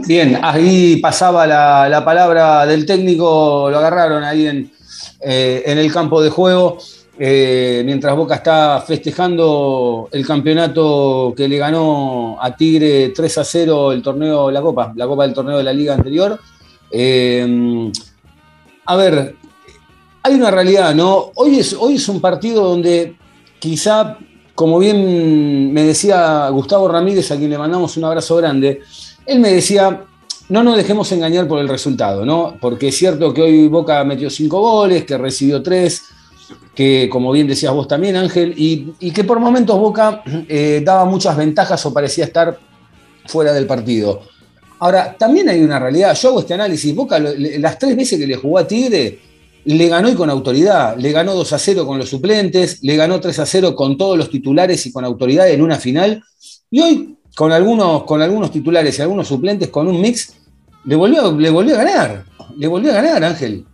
Bien, 0.07 0.39
ahí 0.43 0.97
pasaba 0.97 1.47
la, 1.47 2.03
palabra 2.05 2.67
del 2.67 2.87
técnico, 2.87 3.69
lo 3.71 3.79
agarraron 3.79 4.25
ahí 4.25 4.47
en, 4.47 4.73
eh, 5.21 5.63
en 5.67 5.79
el 5.79 5.93
campo 5.93 6.23
de 6.23 6.31
juego. 6.31 6.79
Eh, 7.19 7.83
mientras 7.85 8.15
Boca 8.15 8.37
está 8.37 8.83
festejando 8.87 10.09
el 10.13 10.25
campeonato 10.27 11.35
que 11.37 11.49
le 11.49 11.59
ganó 11.59 12.37
a 12.41 12.55
Tigre 12.55 13.09
3 13.09 13.39
a 13.39 13.45
0 13.45 13.93
el 13.93 14.03
torneo, 14.03 14.51
la 14.51 14.63
Copa, 14.63 14.93
la 14.95 15.07
Copa 15.07 15.25
del 15.25 15.35
torneo 15.35 15.59
de 15.59 15.65
la 15.65 15.73
liga 15.73 15.95
anterior. 15.95 16.39
Eh, 16.91 17.91
a 18.87 18.97
ver, 18.97 19.35
hay 20.23 20.35
una 20.35 20.51
realidad, 20.51 20.95
¿no? 20.95 21.33
Hoy 21.35 21.59
es, 21.59 21.75
hoy 21.75 21.97
es 21.97 22.09
un 22.09 22.21
partido 22.21 22.63
donde 22.63 23.17
quizá 23.59 24.17
como 24.59 24.81
bien 24.81 25.73
me 25.73 25.85
decía 25.85 26.49
Gustavo 26.49 26.89
Ramírez, 26.89 27.31
a 27.31 27.37
quien 27.37 27.49
le 27.49 27.57
mandamos 27.57 27.97
un 27.97 28.03
abrazo 28.03 28.35
grande, 28.35 28.81
él 29.25 29.39
me 29.39 29.53
decía, 29.53 30.03
no 30.49 30.65
nos 30.65 30.77
dejemos 30.77 31.13
engañar 31.13 31.47
por 31.47 31.61
el 31.61 31.69
resultado, 31.69 32.27
¿no? 32.27 32.57
Porque 32.61 32.89
es 32.89 32.97
cierto 32.97 33.33
que 33.33 33.41
hoy 33.41 33.69
Boca 33.69 34.03
metió 34.03 34.29
cinco 34.29 34.61
goles, 34.61 35.05
que 35.05 35.17
recibió 35.17 35.63
tres, 35.63 36.03
que 36.79 37.09
como 37.11 37.33
bien 37.33 37.49
decías 37.49 37.75
vos 37.75 37.89
también, 37.89 38.15
Ángel, 38.15 38.55
y, 38.57 39.11
que 39.11 39.25
por 39.25 39.41
momentos 39.41 39.77
Boca 39.77 40.23
eh, 40.49 40.81
daba 40.85 41.07
muchas 41.07 41.37
ventajas 41.37 41.85
o 41.85 41.93
parecía 41.93 42.25
estar 42.25 42.57
fuera 43.27 43.53
del 43.53 43.67
partido. 43.67 44.23
Ahora, 44.79 45.17
también 45.19 45.49
hay 45.49 45.61
una 45.61 45.81
realidad, 45.81 46.15
yo 46.15 46.29
hago 46.29 46.39
este 46.39 46.55
análisis, 46.55 46.95
Boca 46.95 47.19
las 47.19 47.81
tres 47.81 47.97
veces 47.97 48.17
que 48.17 48.29
le 48.29 48.37
jugó 48.37 48.59
a 48.59 48.69
Tigre, 48.69 49.19
le 49.65 49.89
ganó 49.89 50.09
y 50.09 50.15
con 50.15 50.31
autoridad, 50.31 50.97
le 50.97 51.11
ganó 51.11 51.35
2 51.35 51.53
a 51.53 51.59
0 51.59 51.85
con 51.85 51.99
los 51.99 52.09
suplentes, 52.09 52.79
le 52.85 52.95
ganó 52.95 53.19
3 53.19 53.41
a 53.41 53.47
0 53.47 53.75
con 53.75 53.99
todos 53.99 54.17
los 54.17 54.31
titulares 54.31 54.87
y 54.87 54.93
con 54.93 55.05
autoridad 55.05 55.51
en 55.51 55.63
una 55.63 55.79
final, 55.79 56.23
y 56.71 56.81
hoy 56.81 57.17
con 57.35 57.51
algunos, 57.51 58.05
con 58.05 58.23
algunos 58.23 58.53
titulares 58.53 58.97
y 58.97 59.03
algunos 59.03 59.27
suplentes 59.27 59.69
con 59.71 59.89
un 59.89 60.01
mix, 60.01 60.33
le 60.85 60.95
volvió, 60.95 61.37
le 61.37 61.51
volvió 61.51 61.75
a 61.75 61.83
ganar, 61.83 62.25
le 62.57 62.69
volvió 62.69 62.93
a 62.93 63.03
ganar 63.03 63.25
Ángel. 63.25 63.65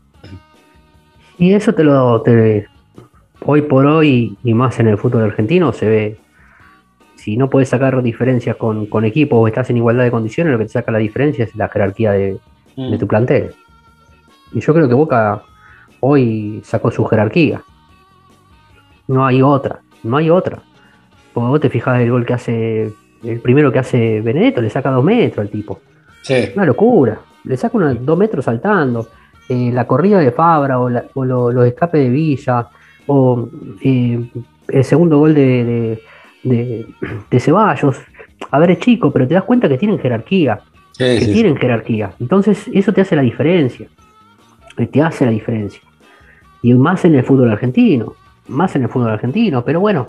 Y 1.37 1.53
eso 1.53 1.75
te 1.75 1.83
lo, 1.85 2.23
te, 2.23 2.67
hoy 3.45 3.63
por 3.63 3.87
hoy 3.87 4.37
y 4.43 4.55
más 4.55 4.79
en 4.81 4.89
el 4.89 4.99
fútbol 4.99 5.23
argentino 5.23 5.73
se 5.73 5.89
ve, 5.89 6.17
si 7.17 7.37
no 7.37 7.49
puedes 7.49 7.69
sacar 7.69 8.03
diferencias 8.03 8.57
con, 8.57 8.87
con 8.87 9.05
equipos 9.05 9.39
o 9.39 9.47
estás 9.47 9.71
en 9.71 9.79
igualdad 9.79 10.05
de 10.05 10.11
condiciones, 10.11 10.53
lo 10.53 10.59
que 10.59 10.65
te 10.65 10.73
saca 10.73 10.93
la 10.93 10.99
diferencia 10.99 11.45
es 11.45 11.55
la 11.57 11.69
jerarquía 11.69 12.13
de, 12.13 12.39
de 12.77 12.97
mm. 12.97 12.99
tu 12.99 13.07
plantel. 13.07 13.55
Y 14.53 14.61
yo 14.61 14.73
creo 14.75 14.89
que 14.89 14.95
Boca 14.95 15.43
hoy 16.01 16.61
sacó 16.65 16.91
su 16.91 17.05
jerarquía. 17.07 17.63
No 19.09 19.27
hay 19.27 19.43
otra, 19.43 19.81
no 20.03 20.17
hay 20.17 20.31
otra. 20.31 20.63
Porque 21.33 21.49
vos 21.49 21.61
te 21.61 21.71
fijas 21.71 22.01
el 22.01 22.11
gol 22.11 22.25
que 22.25 22.35
hace, 22.35 22.93
el 23.23 23.41
primero 23.41 23.73
que 23.73 23.79
hace 23.79 24.21
Benedetto, 24.21 24.61
le 24.61 24.71
saca 24.71 24.91
dos 24.91 25.05
metros 25.05 25.45
al 25.45 25.51
tipo. 25.51 25.81
Sí. 26.23 26.53
Una 26.55 26.65
locura. 26.65 27.19
Le 27.45 27.57
saca 27.57 27.77
unos 27.77 28.05
dos 28.05 28.17
metros 28.17 28.45
saltando. 28.45 29.09
Eh, 29.49 29.71
la 29.73 29.87
corrida 29.87 30.21
de 30.21 30.31
Fabra 30.31 30.79
o, 30.79 30.89
los 30.89 31.67
escapes 31.67 32.01
de 32.01 32.09
Villa. 32.09 32.69
O 33.07 33.49
eh, 33.83 34.25
el 34.69 34.85
segundo 34.85 35.19
gol 35.19 35.35
de, 35.35 36.01
de, 36.43 37.41
Ceballos. 37.41 37.97
A 38.51 38.59
ver, 38.59 38.73
es 38.73 38.79
chico, 38.79 39.11
pero 39.11 39.27
te 39.27 39.35
das 39.35 39.45
cuenta 39.45 39.69
que 39.69 39.79
tienen 39.79 39.99
jerarquía. 39.99 40.61
que 40.97 41.21
tienen 41.21 41.57
jerarquía. 41.57 42.13
Entonces, 42.21 42.69
eso 42.73 42.93
te 42.93 43.01
hace 43.01 43.17
la 43.17 43.23
diferencia. 43.23 43.89
Te 44.77 45.03
hace 45.03 45.25
la 45.25 45.31
diferencia. 45.31 45.81
Y 46.63 46.75
más 46.75 47.05
en 47.05 47.15
el 47.15 47.25
fútbol 47.25 47.51
argentino. 47.51 48.15
Más 48.49 48.75
en 48.77 48.83
el 48.83 48.89
fútbol 48.89 49.11
argentino. 49.11 49.65
Pero 49.65 49.81
bueno, 49.81 50.09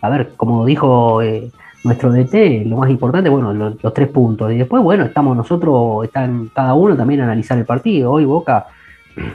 a 0.00 0.08
ver, 0.08 0.32
como 0.36 0.64
dijo 0.64 1.22
eh, 1.22 1.50
nuestro 1.86 2.12
DT, 2.12 2.66
lo 2.66 2.76
más 2.76 2.90
importante, 2.90 3.28
bueno, 3.28 3.52
los, 3.54 3.94
tres 3.94 4.08
puntos. 4.08 4.52
Y 4.52 4.58
después, 4.58 4.82
bueno, 4.82 5.04
estamos 5.04 5.36
nosotros, 5.36 6.04
están 6.04 6.50
cada 6.54 6.74
uno 6.74 6.96
también 6.96 7.20
a 7.20 7.24
analizar 7.24 7.56
el 7.58 7.64
partido. 7.64 8.12
Hoy 8.12 8.24
Boca 8.24 8.66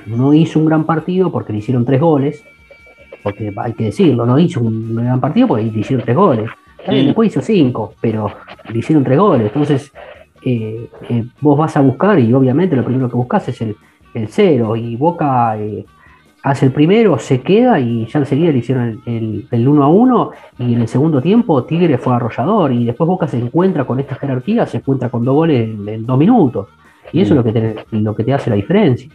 no 0.05 0.33
hizo 0.33 0.59
un 0.59 0.65
gran 0.65 0.83
partido 0.83 1.31
porque 1.31 1.53
le 1.53 1.59
hicieron 1.59 1.85
tres 1.85 1.99
goles. 1.99 2.43
Porque 3.23 3.53
hay 3.55 3.73
que 3.73 3.85
decirlo, 3.85 4.25
no 4.25 4.37
hizo 4.39 4.61
un 4.61 4.95
gran 4.95 5.19
partido 5.19 5.47
porque 5.49 5.63
le 5.63 5.79
hicieron 5.79 6.03
tres 6.03 6.15
goles. 6.15 6.49
También 6.85 7.07
después 7.07 7.29
hizo 7.29 7.41
cinco, 7.41 7.93
pero 8.01 8.31
le 8.69 8.79
hicieron 8.79 9.03
tres 9.03 9.19
goles. 9.19 9.47
Entonces, 9.47 9.91
eh, 10.43 10.89
eh, 11.09 11.25
vos 11.39 11.57
vas 11.57 11.77
a 11.77 11.81
buscar 11.81 12.19
y 12.19 12.33
obviamente 12.33 12.75
lo 12.75 12.83
primero 12.83 13.09
que 13.09 13.15
buscas 13.15 13.47
es 13.49 13.61
el, 13.61 13.75
el 14.13 14.27
cero. 14.27 14.75
Y 14.75 14.95
Boca 14.95 15.57
eh, 15.57 15.85
hace 16.43 16.65
el 16.65 16.71
primero, 16.71 17.17
se 17.19 17.41
queda 17.41 17.79
y 17.79 18.05
ya 18.07 18.19
enseguida 18.19 18.51
le 18.51 18.57
hicieron 18.57 19.01
el, 19.05 19.47
el, 19.51 19.67
1 19.67 19.83
a 19.83 19.87
1 19.87 20.31
y 20.59 20.73
en 20.73 20.81
el 20.81 20.87
segundo 20.87 21.21
tiempo 21.21 21.63
Tigre 21.65 21.97
fue 21.97 22.15
arrollador 22.15 22.71
y 22.71 22.85
después 22.85 23.07
Boca 23.07 23.27
se 23.27 23.37
encuentra 23.37 23.85
con 23.85 23.99
esta 23.99 24.15
jerarquía, 24.15 24.65
se 24.65 24.77
encuentra 24.77 25.09
con 25.09 25.23
dos 25.23 25.35
goles 25.35 25.69
en, 25.69 26.05
dos 26.05 26.17
minutos. 26.17 26.67
Y 27.13 27.21
eso 27.21 27.33
es 27.33 27.37
lo 27.37 27.43
que, 27.43 27.51
te, 27.51 27.85
lo 27.91 28.15
que 28.15 28.23
te 28.23 28.33
hace 28.33 28.49
la 28.49 28.55
diferencia. 28.55 29.09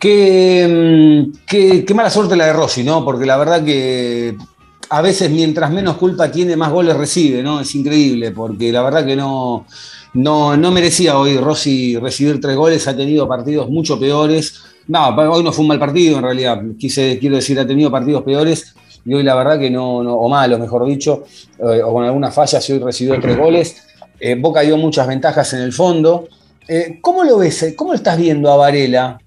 Qué, 0.00 0.66
mm, 0.66 1.32
qué, 1.46 1.84
qué, 1.84 1.94
mala 1.94 2.10
suerte 2.10 2.34
la 2.34 2.46
de 2.46 2.52
Rossi, 2.54 2.82
¿no? 2.82 3.04
Porque 3.04 3.26
la 3.26 3.36
verdad 3.36 3.62
que 3.62 4.34
a 4.88 5.02
veces 5.02 5.30
mientras 5.30 5.70
menos 5.70 5.96
culpa 5.96 6.32
tiene, 6.32 6.56
más 6.56 6.72
goles 6.72 6.96
recibe, 6.96 7.42
¿no? 7.42 7.60
Es 7.60 7.74
increíble, 7.74 8.30
porque 8.30 8.72
la 8.72 8.82
verdad 8.82 9.04
que 9.04 9.14
no, 9.14 9.66
no, 10.14 10.56
no 10.56 10.70
merecía 10.70 11.18
hoy 11.18 11.36
Rossi 11.36 11.96
recibir 11.98 12.40
tres 12.40 12.56
goles, 12.56 12.88
ha 12.88 12.96
tenido 12.96 13.28
partidos 13.28 13.68
mucho 13.68 14.00
peores. 14.00 14.54
No, 14.88 15.08
hoy 15.08 15.44
no 15.44 15.52
fue 15.52 15.62
un 15.62 15.68
mal 15.68 15.78
partido 15.78 16.16
en 16.16 16.24
realidad, 16.24 16.62
quise, 16.78 17.18
quiero 17.18 17.36
decir, 17.36 17.60
ha 17.60 17.66
tenido 17.66 17.90
partidos 17.90 18.22
peores 18.22 18.74
y 19.04 19.14
hoy 19.14 19.22
la 19.22 19.34
verdad 19.34 19.58
que 19.58 19.70
no, 19.70 19.98
o 19.98 20.28
malos, 20.28 20.58
mejor 20.58 20.86
dicho, 20.86 21.24
eh, 21.58 21.82
o 21.82 21.92
con 21.92 22.04
algunas 22.04 22.34
fallas, 22.34 22.68
y 22.68 22.72
hoy 22.72 22.78
recibió 22.78 23.20
tres 23.20 23.36
goles. 23.36 23.76
Eh, 24.18 24.34
Boca 24.34 24.60
dio 24.60 24.76
muchas 24.76 25.06
ventajas 25.06 25.52
en 25.52 25.60
el 25.60 25.72
fondo. 25.72 26.28
Eh, 26.68 26.98
¿Cómo 27.00 27.24
lo 27.24 27.38
ves? 27.38 27.74
¿Cómo 27.76 27.94
estás 27.94 28.18
viendo 28.18 28.50
a 28.50 28.56
Varela? 28.56 29.20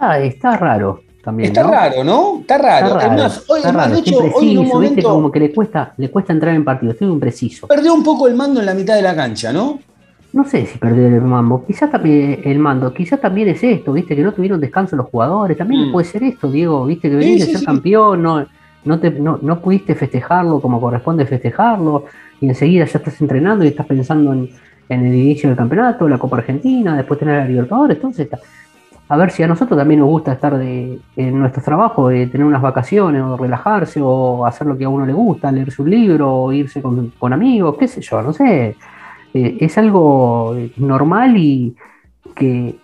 Ah, 0.00 0.18
está 0.18 0.56
raro. 0.56 1.02
Está 1.38 1.62
raro, 1.62 2.02
¿no? 2.02 2.38
Está 2.40 2.56
raro. 2.56 3.28
hoy, 3.48 3.60
hecho, 3.98 5.02
como 5.02 5.30
que 5.30 5.38
le 5.38 5.52
cuesta, 5.52 5.92
le 5.98 6.10
cuesta 6.10 6.32
entrar 6.32 6.54
en 6.54 6.64
partido, 6.64 6.92
estoy 6.92 7.08
impreciso. 7.08 7.66
Perdió 7.66 7.92
un 7.92 8.02
poco 8.02 8.26
el 8.26 8.34
mando 8.34 8.60
en 8.60 8.66
la 8.66 8.72
mitad 8.72 8.96
de 8.96 9.02
la 9.02 9.14
cancha, 9.14 9.52
¿no? 9.52 9.78
No 10.32 10.44
sé 10.44 10.64
si 10.64 10.78
perdió 10.78 11.08
el 11.08 11.20
mando, 11.20 11.62
quizás 11.66 11.90
también 11.90 12.40
el 12.44 12.58
mando, 12.58 12.94
quizás 12.94 13.20
también 13.20 13.48
es 13.48 13.62
esto, 13.62 13.92
viste, 13.92 14.16
que 14.16 14.22
no 14.22 14.32
tuvieron 14.32 14.60
descanso 14.60 14.96
los 14.96 15.06
jugadores, 15.06 15.58
también 15.58 15.88
mm. 15.88 15.92
puede 15.92 16.06
ser 16.06 16.22
esto, 16.22 16.50
Diego, 16.50 16.86
viste, 16.86 17.10
que 17.10 17.16
venís 17.16 17.46
de 17.46 17.52
ser 17.52 17.66
campeón, 17.66 18.22
no, 18.22 18.46
no, 18.84 19.00
te, 19.00 19.10
no, 19.10 19.60
pudiste 19.60 19.94
festejarlo 19.94 20.60
como 20.60 20.80
corresponde 20.80 21.26
festejarlo, 21.26 22.04
y 22.40 22.48
enseguida 22.48 22.84
ya 22.86 22.98
estás 22.98 23.20
entrenando 23.20 23.64
y 23.64 23.68
estás 23.68 23.86
pensando 23.86 24.32
en, 24.32 24.48
en 24.88 25.04
el 25.04 25.14
inicio 25.14 25.48
del 25.50 25.58
campeonato, 25.58 26.08
la 26.08 26.18
Copa 26.18 26.38
Argentina, 26.38 26.96
después 26.96 27.18
tener 27.18 27.40
a 27.40 27.44
Libertadores, 27.44 27.96
entonces 27.96 28.28
a 29.10 29.16
ver 29.16 29.32
si 29.32 29.42
a 29.42 29.48
nosotros 29.48 29.76
también 29.76 29.98
nos 29.98 30.08
gusta 30.08 30.34
estar 30.34 30.56
de, 30.56 31.00
en 31.16 31.36
nuestro 31.36 31.60
trabajo, 31.64 32.10
de 32.10 32.28
tener 32.28 32.46
unas 32.46 32.62
vacaciones 32.62 33.20
o 33.20 33.36
relajarse 33.36 34.00
o 34.00 34.46
hacer 34.46 34.68
lo 34.68 34.78
que 34.78 34.84
a 34.84 34.88
uno 34.88 35.04
le 35.04 35.12
gusta, 35.12 35.50
leerse 35.50 35.82
un 35.82 35.90
libro 35.90 36.32
o 36.32 36.52
irse 36.52 36.80
con, 36.80 37.32
amigos, 37.32 37.76
qué 37.76 37.88
sé 37.88 38.00
yo, 38.02 38.22
no 38.22 38.32
sé. 38.32 38.76
Eh, 39.34 39.56
es 39.58 39.76
algo 39.78 40.56
normal 40.76 41.36
y 41.36 41.74
que, 42.36 42.76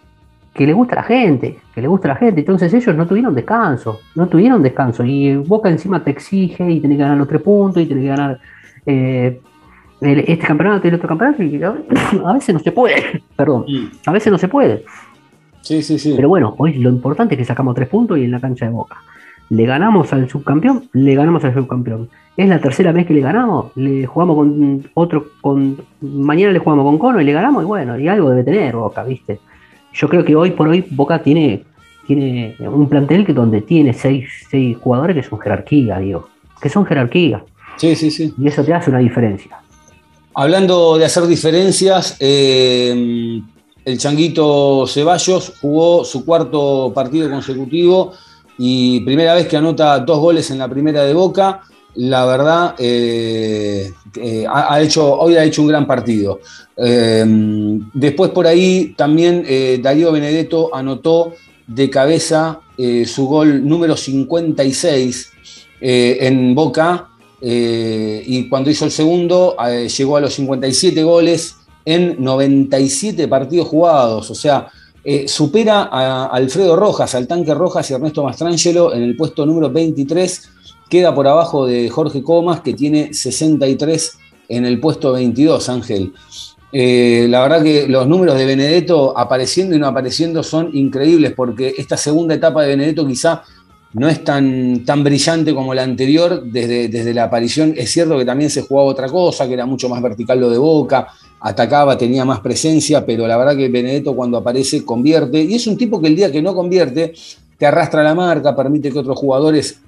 le 0.59 0.73
gusta 0.73 0.97
a 0.97 1.03
la 1.03 1.03
gente, 1.05 1.61
que 1.73 1.81
le 1.81 1.87
gusta 1.87 2.09
a 2.09 2.15
la 2.15 2.17
gente. 2.17 2.41
Entonces 2.41 2.75
ellos 2.75 2.97
no 2.97 3.07
tuvieron 3.07 3.33
descanso, 3.33 4.01
no 4.17 4.27
tuvieron 4.27 4.65
descanso. 4.65 5.05
Y 5.05 5.37
Boca 5.37 5.71
encima 5.71 6.03
te 6.03 6.11
exige 6.11 6.69
y 6.69 6.81
tiene 6.81 6.97
que 6.97 7.03
ganar 7.03 7.19
los 7.19 7.29
tres 7.29 7.41
puntos 7.41 7.81
y 7.85 7.87
tiene 7.87 8.03
que 8.03 8.09
ganar 8.09 8.41
eh, 8.85 9.41
este 10.01 10.45
campeonato 10.45 10.89
y 10.89 10.89
el 10.89 10.97
otro 10.97 11.07
campeonato. 11.07 11.45
Y 11.45 11.62
a 12.25 12.33
veces 12.33 12.53
no 12.53 12.59
se 12.59 12.73
puede, 12.73 13.23
perdón, 13.37 13.65
a 14.05 14.11
veces 14.11 14.33
no 14.33 14.39
se 14.39 14.49
puede. 14.49 14.85
Sí, 15.67 15.83
sí, 15.83 15.99
sí. 15.99 16.13
Pero 16.15 16.29
bueno, 16.29 16.55
hoy 16.59 16.75
lo 16.75 16.91
importante 16.91 17.35
es 17.35 17.39
que 17.41 17.45
sacamos 17.45 17.75
tres 17.75 17.89
puntos 17.89 18.17
y 18.19 18.23
en 18.23 18.31
la 18.31 18.39
cancha 18.39 18.67
de 18.67 18.71
Boca. 18.71 19.03
Le 19.49 19.67
ganamos 19.67 20.13
al 20.13 20.31
subcampeón, 20.31 20.89
le 20.93 21.17
ganamos 21.17 21.43
al 21.45 21.55
subcampeón. 21.55 22.09
Es 22.37 22.49
la 22.49 22.61
tercera 22.61 22.93
vez 22.93 23.05
que 23.05 23.15
le 23.15 23.21
ganamos, 23.21 23.73
le 23.75 24.07
jugamos 24.07 24.37
con 24.37 24.89
otro, 24.95 25.27
con 25.41 25.77
mañana 26.01 26.53
le 26.53 26.61
jugamos 26.61 26.85
con 26.85 26.99
Cono 26.99 27.21
y 27.21 27.25
le 27.25 27.33
ganamos, 27.33 27.65
y 27.65 27.67
bueno, 27.67 27.99
y 27.99 28.07
algo 28.07 28.31
debe 28.31 28.45
tener 28.45 28.77
Boca, 28.77 29.03
¿viste? 29.03 29.41
Yo 29.93 30.09
creo 30.09 30.25
que 30.25 30.37
hoy 30.37 30.53
por 30.53 30.69
hoy 30.69 30.85
Boca 30.89 31.21
tiene, 31.21 31.65
tiene 32.07 32.55
un 32.61 32.89
plantel 32.89 33.27
que 33.27 33.33
donde 33.33 33.61
tiene 33.63 33.93
seis, 33.93 34.29
seis 34.49 34.77
jugadores 34.77 35.17
que 35.17 35.25
son 35.25 35.41
jerarquía, 35.41 35.99
digo, 35.99 36.29
que 36.63 36.69
son 36.69 36.87
jerarquía. 36.87 37.43
Sí, 37.77 37.97
sí, 37.97 38.13
sí. 38.13 38.33
Y 38.39 38.47
eso 38.47 38.63
te 38.63 38.73
hace 38.73 38.91
una 38.91 39.01
diferencia. 39.01 39.59
Hablando 40.33 40.97
de 40.97 41.07
hacer 41.07 41.27
diferencias, 41.27 42.19
eh, 42.21 43.41
el 43.87 43.99
Changuito 43.99 44.85
Ceballos 44.88 45.53
jugó 45.61 46.05
su 46.05 46.25
cuarto 46.25 46.90
partido 46.92 47.31
consecutivo 47.31 48.12
y 48.59 48.99
primera 49.01 49.33
vez 49.35 49.46
que 49.46 49.57
anota 49.57 50.01
dos 50.01 50.18
goles 50.18 50.51
en 50.51 50.59
la 50.59 50.68
primera 50.68 51.05
de 51.05 51.14
Boca. 51.14 51.62
La 51.94 52.27
verdad, 52.27 52.75
eh, 52.79 53.92
eh, 54.16 54.44
ha 54.53 54.81
hecho, 54.83 55.14
hoy 55.14 55.37
ha 55.37 55.44
hecho 55.44 55.62
un 55.62 55.68
gran 55.68 55.87
partido. 55.87 56.40
Eh, 56.77 57.25
después 57.94 58.33
por 58.33 58.49
ahí 58.49 58.92
también 58.96 59.46
Darío 59.81 60.11
Benedetto 60.11 60.75
anotó 60.75 61.35
de 61.68 61.88
cabeza 61.88 62.61
su 63.07 63.27
gol 63.27 63.66
número 63.66 63.96
56 63.96 65.31
en 65.81 66.55
Boca 66.57 67.11
y 67.40 68.49
cuando 68.49 68.68
hizo 68.68 68.85
el 68.85 68.90
segundo 68.90 69.57
llegó 69.96 70.16
a 70.16 70.20
los 70.20 70.35
57 70.35 71.05
goles 71.05 71.56
en 71.87 72.22
97 72.22 73.29
partidos 73.29 73.68
jugados, 73.68 74.31
o 74.31 74.35
sea, 74.35 74.68
eh, 75.05 75.29
supera 75.29 75.88
a 75.90 76.27
Alfredo 76.27 76.75
Rojas, 76.75 77.14
al 77.14 77.29
tanque 77.29 77.55
Rojas 77.55 77.88
y 77.88 77.94
Ernesto 77.94 78.25
Mastrangelo 78.25 78.92
en 78.92 79.05
el 79.05 79.16
puesto 79.16 79.46
número 79.46 79.70
23, 79.70 80.51
queda 80.90 81.14
por 81.14 81.29
abajo 81.29 81.64
de 81.64 81.88
Jorge 81.88 82.25
Comas, 82.25 82.61
que 82.61 82.75
tiene 82.75 83.14
63 83.14 84.18
en 84.49 84.64
el 84.66 84.81
puesto 84.81 85.12
22, 85.12 85.68
Ángel. 85.68 86.12
Eh, 86.72 87.29
la 87.31 87.40
verdad 87.42 87.62
que 87.62 87.87
los 87.87 88.09
números 88.09 88.37
de 88.37 88.46
Benedetto 88.46 89.16
apareciendo 89.16 89.77
y 89.77 89.79
no 89.79 89.87
apareciendo 89.87 90.42
son 90.42 90.70
increíbles, 90.77 91.35
porque 91.37 91.72
esta 91.79 91.96
segunda 91.96 92.35
etapa 92.35 92.62
de 92.62 92.70
Benedetto 92.70 93.07
quizá 93.07 93.44
no 93.92 94.09
es 94.09 94.25
tan, 94.25 94.85
tan 94.85 95.05
brillante 95.05 95.55
como 95.55 95.72
la 95.72 95.85
anterior 95.85 96.42
desde, 96.42 96.88
desde 96.88 97.14
la 97.14 97.25
aparición. 97.25 97.75
Es 97.77 97.92
cierto 97.92 98.18
que 98.18 98.25
también 98.25 98.51
se 98.51 98.62
jugaba 98.62 98.88
otra 98.88 99.09
cosa, 99.09 99.46
que 99.46 99.55
era 99.55 99.66
mucho 99.66 99.88
más 99.88 100.03
vertical 100.03 100.40
lo 100.40 100.51
de 100.51 100.59
Boca, 100.59 101.07
atacaba, 101.40 101.99
tenía 101.99 102.25
más 102.25 102.40
presencia, 102.40 103.05
pero 103.05 103.27
la 103.27 103.37
verdad 103.37 103.57
que 103.57 103.68
Benedetto 103.68 104.16
cuando 104.16 104.38
aparece 104.38 104.85
convierte, 104.85 105.42
y 105.42 105.55
es 105.55 105.66
un 105.66 105.77
tipo 105.77 106.01
que 106.01 106.09
el 106.09 106.16
día 106.16 106.33
que 106.33 106.42
no 106.42 106.55
convierte, 106.55 107.14
te 107.59 107.66
arrastra 107.66 108.03
la 108.03 108.14
marca, 108.14 108.55
permite 108.55 108.90
que 108.90 108.99
otros 108.99 109.18
jugadores 109.18 109.81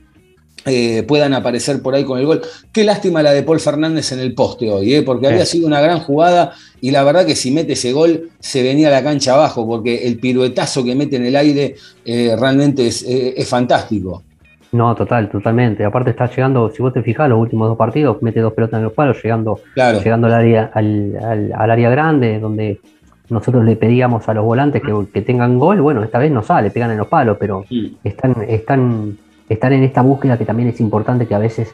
eh, 0.66 1.04
puedan 1.04 1.34
aparecer 1.34 1.80
por 1.80 1.94
ahí 1.94 2.04
con 2.04 2.18
el 2.18 2.26
gol. 2.26 2.42
Qué 2.72 2.84
lástima 2.84 3.22
la 3.22 3.32
de 3.32 3.42
Paul 3.42 3.61
Fernández 3.61 4.12
en 4.12 4.20
el 4.20 4.34
poste 4.34 4.70
hoy, 4.70 4.94
eh, 4.94 5.02
porque 5.02 5.26
había 5.26 5.46
sido 5.46 5.66
una 5.66 5.80
gran 5.80 6.00
jugada 6.00 6.52
y 6.80 6.90
la 6.90 7.04
verdad 7.04 7.24
que 7.24 7.37
si 7.37 7.50
mete 7.50 7.74
ese 7.74 7.92
gol 7.92 8.30
se 8.40 8.62
venía 8.62 8.88
a 8.88 8.90
la 8.90 9.02
cancha 9.02 9.34
abajo, 9.34 9.66
porque 9.66 10.06
el 10.06 10.18
piruetazo 10.18 10.84
que 10.84 10.94
mete 10.94 11.16
en 11.16 11.26
el 11.26 11.37
aire 11.37 11.76
eh, 12.04 12.37
realmente 12.38 12.87
es, 12.87 13.02
es 13.02 13.48
fantástico. 13.48 14.24
No, 14.72 14.94
total, 14.94 15.31
totalmente. 15.31 15.85
Aparte 15.85 16.11
está 16.11 16.26
llegando, 16.26 16.70
si 16.70 16.83
vos 16.83 16.92
te 16.92 17.02
fijás, 17.02 17.28
los 17.28 17.38
últimos 17.38 17.68
dos 17.68 17.78
partidos, 17.78 18.20
mete 18.22 18.40
dos 18.40 18.52
pelotas 18.52 18.78
en 18.78 18.85
los 18.85 18.92
palos, 18.92 19.22
llegando, 19.22 19.61
llegando 19.74 20.26
al 20.26 20.35
área, 20.35 20.70
al, 20.74 21.52
área 21.52 21.90
grande, 21.90 22.38
donde 22.38 22.81
nosotros 23.31 23.64
le 23.64 23.76
pedíamos 23.76 24.28
a 24.28 24.35
los 24.35 24.44
volantes 24.44 24.83
que, 25.12 25.22
tengan 25.22 25.59
gol, 25.59 25.80
bueno, 25.80 26.03
esta 26.03 26.18
vez 26.18 26.30
no 26.30 26.43
sale, 26.43 26.70
pegan 26.70 26.90
en 26.90 26.99
los 26.99 27.07
palos, 27.07 27.38
pero 27.40 27.64
están, 28.05 28.36
están, 28.47 29.18
están 29.49 29.72
en 29.72 29.84
esta 29.84 30.03
búsqueda 30.03 30.36
que 30.36 30.45
también 30.45 30.68
es 30.68 30.80
importante 30.80 31.26
que 31.26 31.34
a 31.34 31.38
veces 31.38 31.72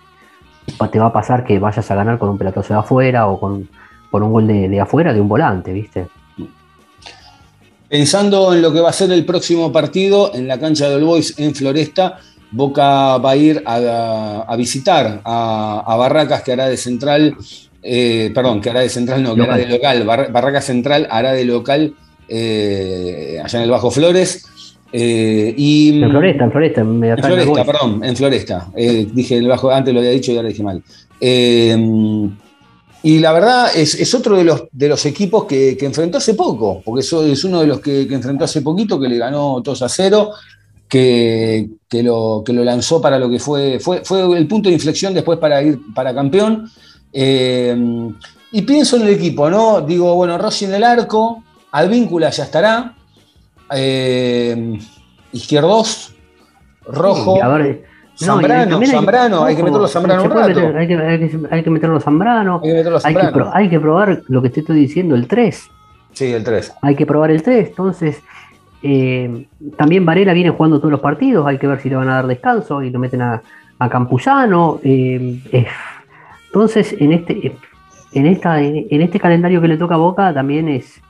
te 0.91 0.99
va 0.99 1.07
a 1.07 1.12
pasar 1.12 1.45
que 1.45 1.59
vayas 1.59 1.91
a 1.91 1.95
ganar 1.95 2.19
con 2.19 2.29
un 2.29 2.39
pelotazo 2.39 2.75
de 2.75 2.81
afuera 2.81 3.27
o 3.27 3.41
con, 3.41 3.69
un 4.12 4.33
gol 4.33 4.47
de, 4.47 4.69
de 4.69 4.81
afuera 4.81 5.12
de 5.12 5.21
un 5.21 5.29
volante, 5.29 5.73
¿viste? 5.73 6.07
Pensando 7.89 8.55
en 8.55 8.62
lo 8.62 8.73
que 8.73 8.81
va 8.81 8.91
a 8.91 8.93
ser 8.93 9.11
el 9.12 9.25
próximo 9.25 9.71
partido 9.71 10.35
en 10.35 10.49
la 10.49 10.59
cancha 10.59 10.89
del 10.89 11.05
Boys 11.05 11.39
en 11.39 11.55
Floresta, 11.55 12.19
Boca 12.51 13.19
va 13.19 13.31
a 13.31 13.37
ir 13.37 13.63
a, 13.67 14.55
visitar 14.57 15.21
a, 15.25 15.97
Barracas, 15.99 16.43
que 16.43 16.53
hará 16.53 16.69
de 16.69 16.77
central, 16.77 17.37
eh, 17.83 18.31
perdón, 18.35 18.61
que 18.61 18.71
hará 18.71 18.81
de 18.81 18.89
central, 18.89 19.23
no, 19.23 19.35
que 19.35 19.43
hará 19.43 19.57
de 19.57 19.67
local. 19.67 20.05
Barracas 20.05 20.65
Central 20.65 21.07
hará 21.11 21.33
de 21.33 21.45
local 21.45 21.95
eh, 22.29 23.41
allá 23.43 23.59
en 23.59 23.65
el 23.65 23.71
Bajo 23.71 23.91
Flores. 23.91 24.47
Eh, 24.93 25.53
y, 25.57 26.03
en 26.03 26.11
Floresta, 26.11 26.45
en 26.45 26.53
Floresta. 26.53 26.81
En 26.83 27.19
Floresta, 27.19 27.65
perdón, 27.65 28.05
en 28.05 28.17
Floresta. 28.17 28.69
dije 28.75 29.37
el 29.37 29.49
Bajo, 29.49 29.71
antes 29.71 29.93
lo 29.93 30.01
había 30.01 30.13
dicho 30.13 30.33
y 30.33 30.37
ahora 30.37 30.49
dije 30.49 30.63
mal. 30.63 30.83
Y 33.05 33.19
la 33.19 33.33
verdad 33.35 33.69
es, 33.77 34.15
otro 34.15 34.35
de 34.35 34.45
los, 34.45 34.63
de 34.73 34.89
los 34.89 35.05
equipos 35.05 35.45
que, 35.45 35.77
enfrentó 35.79 36.17
hace 36.17 36.33
poco, 36.33 36.81
porque 36.83 37.03
eso 37.03 37.23
es 37.23 37.45
uno 37.45 37.61
de 37.61 37.67
los 37.67 37.81
que, 37.81 38.01
enfrentó 38.11 38.47
hace 38.47 38.63
poquito, 38.63 38.99
que 38.99 39.09
le 39.09 39.19
ganó 39.19 39.61
2 39.63 39.83
a 39.83 39.91
0, 39.91 40.31
que, 40.95 42.03
lo, 42.05 42.43
que 42.47 42.53
lo 42.53 42.63
lanzó 42.63 43.01
para 43.01 43.19
lo 43.19 43.29
que 43.29 43.41
fue, 43.41 43.81
fue, 43.81 44.05
fue 44.05 44.39
el 44.39 44.47
punto 44.47 44.69
de 44.69 44.77
inflexión 44.77 45.13
después 45.13 45.41
para 45.41 45.61
ir 45.61 45.81
para 45.93 46.15
campeón. 46.15 46.71
Eh, 47.13 47.77
y 48.53 48.63
pienso 48.63 48.97
en 48.97 49.03
el 49.03 49.09
equipo, 49.09 49.51
¿no? 49.51 49.81
Digo, 49.81 50.15
bueno, 50.15 50.39
Rossi 50.39 50.67
en 50.67 50.75
el 50.75 50.85
arco, 50.85 51.43
Alvíncula 51.73 52.31
ya 52.31 52.45
estará, 52.45 52.95
eh, 53.75 54.79
Izquierdos, 55.33 56.15
Rojo. 56.87 57.41
Zambrano, 58.17 58.81
Zambrano, 58.87 59.45
hay 59.45 59.57
que 59.57 59.65
meterlo 59.65 59.89
Zambrano 59.89 60.23
un 60.23 60.31
rato. 60.31 60.61
hay, 60.79 60.87
que, 60.87 60.95
hay, 61.51 61.63
que, 61.65 61.71
meterlo 61.71 61.99
Zambrano. 61.99 62.61
Hay 62.63 62.71
que 62.71 62.75
meterlo 62.77 63.01
Zambrano. 63.01 63.51
Hay 63.53 63.69
que, 63.69 63.81
probar 63.81 64.23
lo 64.29 64.41
que 64.41 64.51
te 64.51 64.61
estoy 64.61 64.77
diciendo, 64.77 65.17
el 65.17 65.27
3. 65.27 65.71
Sí, 66.13 66.33
el 66.33 66.45
3. 66.45 66.75
Hay 66.83 66.95
que 66.95 67.05
probar 67.05 67.33
el 67.33 67.43
3. 67.43 67.71
Entonces, 67.71 68.23
eh, 68.87 69.47
también 69.78 70.05
Varela 70.05 70.35
viene 70.35 70.51
jugando 70.51 70.78
todos 70.78 70.93
los 70.93 71.01
partidos. 71.01 71.47
Hay 71.47 71.57
que 71.57 71.66
ver 71.66 71.80
si 71.80 71.89
le 71.89 71.97
van 71.97 72.11
a 72.11 72.16
dar 72.16 72.26
descanso 72.26 72.82
y 72.82 72.91
lo 72.91 72.99
meten 72.99 73.22
a, 73.22 73.41
a 73.78 73.89
Campuzano. 73.89 74.78
Eh, 74.85 75.41
entonces, 76.47 76.95
en 76.99 77.12
este, 77.12 77.57
en, 78.12 78.26
esta, 78.26 78.61
en 78.61 79.01
este 79.01 79.18
calendario 79.18 79.62
que 79.62 79.68
le 79.68 79.78
toca 79.78 79.95
a 79.95 79.99
Boca, 79.99 80.35
también 80.35 80.68
es. 80.68 81.01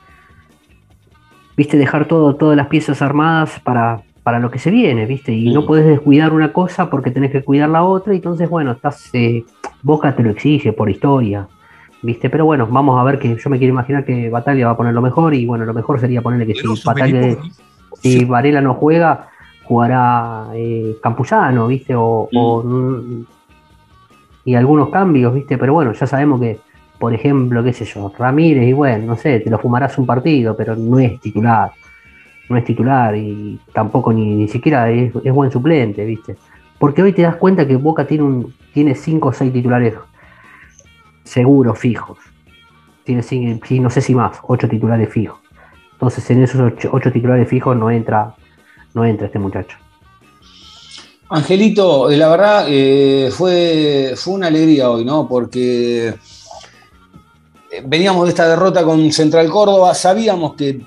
Viste, 1.57 1.77
dejar 1.77 2.07
todo, 2.07 2.35
todas 2.35 2.55
las 2.55 2.67
piezas 2.67 3.01
armadas 3.01 3.59
para, 3.59 4.01
para 4.23 4.39
lo 4.39 4.49
que 4.49 4.59
se 4.59 4.71
viene, 4.71 5.05
¿viste? 5.05 5.33
Y 5.33 5.53
no 5.53 5.65
podés 5.65 5.85
descuidar 5.85 6.33
una 6.33 6.53
cosa 6.53 6.89
porque 6.89 7.11
tenés 7.11 7.31
que 7.31 7.43
cuidar 7.43 7.69
la 7.69 7.83
otra, 7.83 8.13
y 8.13 8.17
entonces, 8.17 8.49
bueno, 8.49 8.71
estás, 8.71 9.09
eh, 9.13 9.43
Boca 9.83 10.15
te 10.15 10.23
lo 10.23 10.31
exige 10.31 10.73
por 10.73 10.89
historia, 10.89 11.47
¿viste? 12.05 12.29
Pero 12.29 12.45
bueno, 12.45 12.67
vamos 12.67 12.99
a 12.99 13.03
ver 13.03 13.19
que 13.19 13.35
yo 13.35 13.49
me 13.49 13.57
quiero 13.57 13.73
imaginar 13.73 14.05
que 14.05 14.29
Batalla 14.29 14.67
va 14.67 14.71
a 14.73 14.77
poner 14.77 14.93
lo 14.93 15.01
mejor, 15.01 15.33
y 15.33 15.45
bueno, 15.45 15.65
lo 15.65 15.73
mejor 15.73 15.99
sería 15.99 16.21
ponerle 16.21 16.47
que 16.47 16.55
si 16.55 16.67
Batalla, 16.83 17.37
si 18.01 18.25
Varela 18.25 18.61
no 18.61 18.75
juega, 18.75 19.29
jugará 19.63 20.47
eh, 20.53 20.97
Campuzano, 21.01 21.67
¿viste? 21.67 21.93
O, 21.95 22.29
mm, 22.63 23.25
y 24.45 24.55
algunos 24.55 24.89
cambios, 24.89 25.33
¿viste? 25.33 25.57
Pero 25.57 25.73
bueno, 25.73 25.93
ya 25.93 26.05
sabemos 26.05 26.39
que, 26.39 26.59
por 26.99 27.13
ejemplo, 27.13 27.63
qué 27.63 27.73
sé 27.73 27.85
yo, 27.85 28.11
Ramírez, 28.17 28.67
y 28.67 28.73
bueno, 28.73 29.05
no 29.05 29.15
sé, 29.15 29.39
te 29.39 29.49
lo 29.49 29.59
fumarás 29.59 29.97
un 29.97 30.05
partido, 30.05 30.55
pero 30.55 30.75
no 30.75 30.99
es 30.99 31.19
titular 31.19 31.71
no 32.49 32.57
es 32.57 32.63
titular 32.63 33.15
y 33.15 33.59
tampoco 33.73 34.13
ni, 34.13 34.35
ni 34.35 34.47
siquiera 34.47 34.89
es, 34.89 35.13
buen 35.33 35.51
suplente, 35.51 36.05
¿viste? 36.05 36.35
Porque 36.77 37.01
hoy 37.01 37.13
te 37.13 37.21
das 37.21 37.35
cuenta 37.37 37.65
que 37.65 37.75
Boca 37.75 38.05
tiene 38.05 38.23
un 38.23 38.53
tiene 38.73 38.95
cinco 38.95 39.29
o 39.29 39.33
seis 39.33 39.53
titulares 39.53 39.93
seguros, 41.25 41.77
fijos. 41.77 42.17
Tiene 43.03 43.21
no 43.81 43.89
sé 43.89 44.01
si 44.01 44.15
más, 44.15 44.37
ocho 44.43 44.69
titulares 44.69 45.09
fijos. 45.09 45.39
Entonces 45.91 46.29
en 46.31 46.43
esos 46.43 46.73
ocho, 46.91 47.11
titulares 47.11 47.47
fijos 47.49 47.75
no 47.75 47.91
entra, 47.91 48.33
no 48.93 49.05
entra 49.05 49.27
este 49.27 49.39
muchacho. 49.39 49.77
Angelito, 51.29 52.09
eh, 52.09 52.17
la 52.17 52.29
verdad 52.29 52.65
eh, 52.69 53.29
fue, 53.31 54.13
fue 54.15 54.35
una 54.35 54.47
alegría 54.47 54.91
hoy, 54.91 55.03
¿no? 55.03 55.27
Porque 55.27 56.09
eh, 56.09 56.15
veníamos 57.85 58.25
de 58.25 58.29
esta 58.29 58.47
derrota 58.47 58.83
con 58.83 59.11
Central 59.11 59.49
Córdoba, 59.49 59.93
sabíamos 59.93 60.55
que 60.55 60.81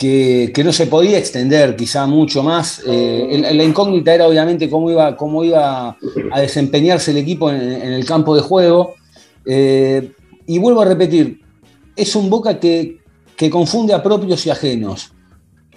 que, 0.00 0.62
no 0.64 0.72
se 0.72 0.86
podía 0.86 1.18
extender 1.18 1.76
quizá 1.76 2.06
mucho 2.06 2.42
más. 2.42 2.82
La 2.86 3.62
incógnita 3.62 4.14
era 4.14 4.26
obviamente 4.26 4.70
cómo 4.70 4.90
iba, 4.90 5.14
cómo 5.14 5.44
iba 5.44 5.94
a 6.32 6.40
desempeñarse 6.40 7.10
el 7.10 7.18
equipo 7.18 7.50
en, 7.50 7.60
el 7.60 8.04
campo 8.06 8.34
de 8.34 8.40
juego. 8.40 8.94
Eh, 9.44 10.12
y 10.46 10.58
vuelvo 10.58 10.82
a 10.82 10.84
repetir, 10.84 11.40
es 11.96 12.14
un 12.16 12.30
Boca 12.30 12.58
que, 12.58 12.98
confunde 13.50 13.94
a 13.94 14.02
propios 14.02 14.44
y 14.44 14.50
ajenos, 14.50 15.12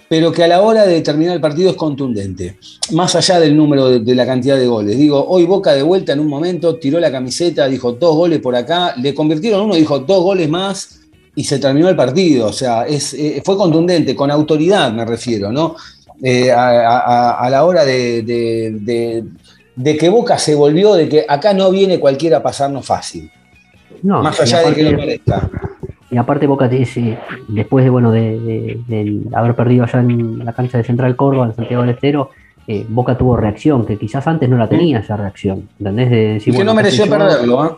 pero 0.08 0.30
que 0.30 0.44
a 0.44 0.48
la 0.48 0.60
hora 0.60 0.84
de 0.84 1.00
terminar 1.00 1.34
el 1.34 1.40
partido 1.40 1.70
es 1.70 1.76
contundente, 1.76 2.58
más 2.92 3.14
allá 3.14 3.40
del 3.40 3.56
número 3.56 3.88
de, 3.88 4.00
de 4.00 4.14
la 4.14 4.26
cantidad 4.26 4.58
de 4.58 4.66
goles. 4.66 4.98
Digo, 4.98 5.24
hoy 5.26 5.46
Boca 5.46 5.72
de 5.72 5.82
vuelta 5.82 6.12
en 6.12 6.20
un 6.20 6.28
momento 6.28 6.76
tiró 6.76 7.00
la 7.00 7.10
camiseta, 7.10 7.66
dijo 7.66 7.92
dos 7.92 8.14
goles 8.14 8.40
por 8.40 8.54
acá, 8.54 8.94
le 8.96 9.14
convirtieron 9.14 9.62
uno, 9.62 9.74
dijo 9.74 9.98
dos 10.00 10.22
goles 10.22 10.48
más 10.48 11.00
y 11.34 11.44
se 11.44 11.58
terminó 11.58 11.88
el 11.88 11.96
partido. 11.96 12.46
O 12.46 12.52
sea, 12.52 12.86
eh, 12.86 13.42
fue 13.44 13.56
contundente, 13.56 14.14
con 14.14 14.30
autoridad 14.30 14.92
me 14.92 15.04
refiero, 15.04 15.50
¿no? 15.50 15.76
Eh, 16.22 16.50
a, 16.52 17.48
la 17.50 17.64
hora 17.64 17.84
de, 17.84 18.24
que 19.98 20.08
Boca 20.08 20.38
se 20.38 20.54
volvió, 20.54 20.94
de 20.94 21.08
que 21.08 21.26
acá 21.28 21.52
no 21.52 21.70
viene 21.70 21.98
cualquiera 21.98 22.38
a 22.38 22.42
pasarnos 22.42 22.86
fácil. 22.86 23.30
No, 24.04 24.22
Más 24.22 24.38
allá 24.38 24.68
de 24.68 24.74
que 24.74 24.92
no 24.92 24.98
parezca. 24.98 25.50
Y 26.10 26.16
aparte 26.16 26.46
Boca 26.46 26.68
dice, 26.68 27.18
después 27.48 27.84
de 27.84 27.90
bueno 27.90 28.12
de, 28.12 28.78
haber 29.34 29.54
perdido 29.56 29.84
allá 29.84 30.00
en 30.00 30.44
la 30.44 30.52
cancha 30.52 30.78
de 30.78 30.84
Central 30.84 31.16
Córdoba, 31.16 31.46
en 31.46 31.54
Santiago 31.56 31.82
del 31.82 31.94
Estero, 31.94 32.30
eh, 32.68 32.84
Boca 32.88 33.16
tuvo 33.16 33.36
reacción, 33.36 33.84
que 33.84 33.96
quizás 33.96 34.26
antes 34.26 34.48
no 34.48 34.56
la 34.58 34.68
tenía 34.68 35.00
esa 35.00 35.16
reacción. 35.16 35.68
¿Entendés? 35.78 36.44
que 36.44 36.64
no 36.64 36.74
mereció 36.74 37.08
perderlo, 37.08 37.66
¿eh? 37.66 37.70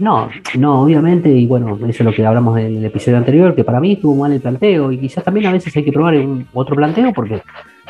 No, 0.00 0.28
no, 0.58 0.82
obviamente, 0.82 1.28
y 1.28 1.46
bueno, 1.46 1.76
eso 1.76 1.86
es 1.86 2.00
lo 2.00 2.12
que 2.12 2.26
hablamos 2.26 2.58
en 2.58 2.78
el 2.78 2.84
episodio 2.84 3.16
anterior, 3.16 3.54
que 3.54 3.64
para 3.64 3.80
mí 3.80 3.92
estuvo 3.92 4.14
mal 4.16 4.32
el 4.32 4.40
planteo, 4.40 4.90
y 4.90 4.98
quizás 4.98 5.24
también 5.24 5.46
a 5.46 5.52
veces 5.52 5.74
hay 5.76 5.84
que 5.84 5.92
probar 5.92 6.14
un, 6.16 6.46
otro 6.52 6.76
planteo 6.76 7.12
porque 7.12 7.42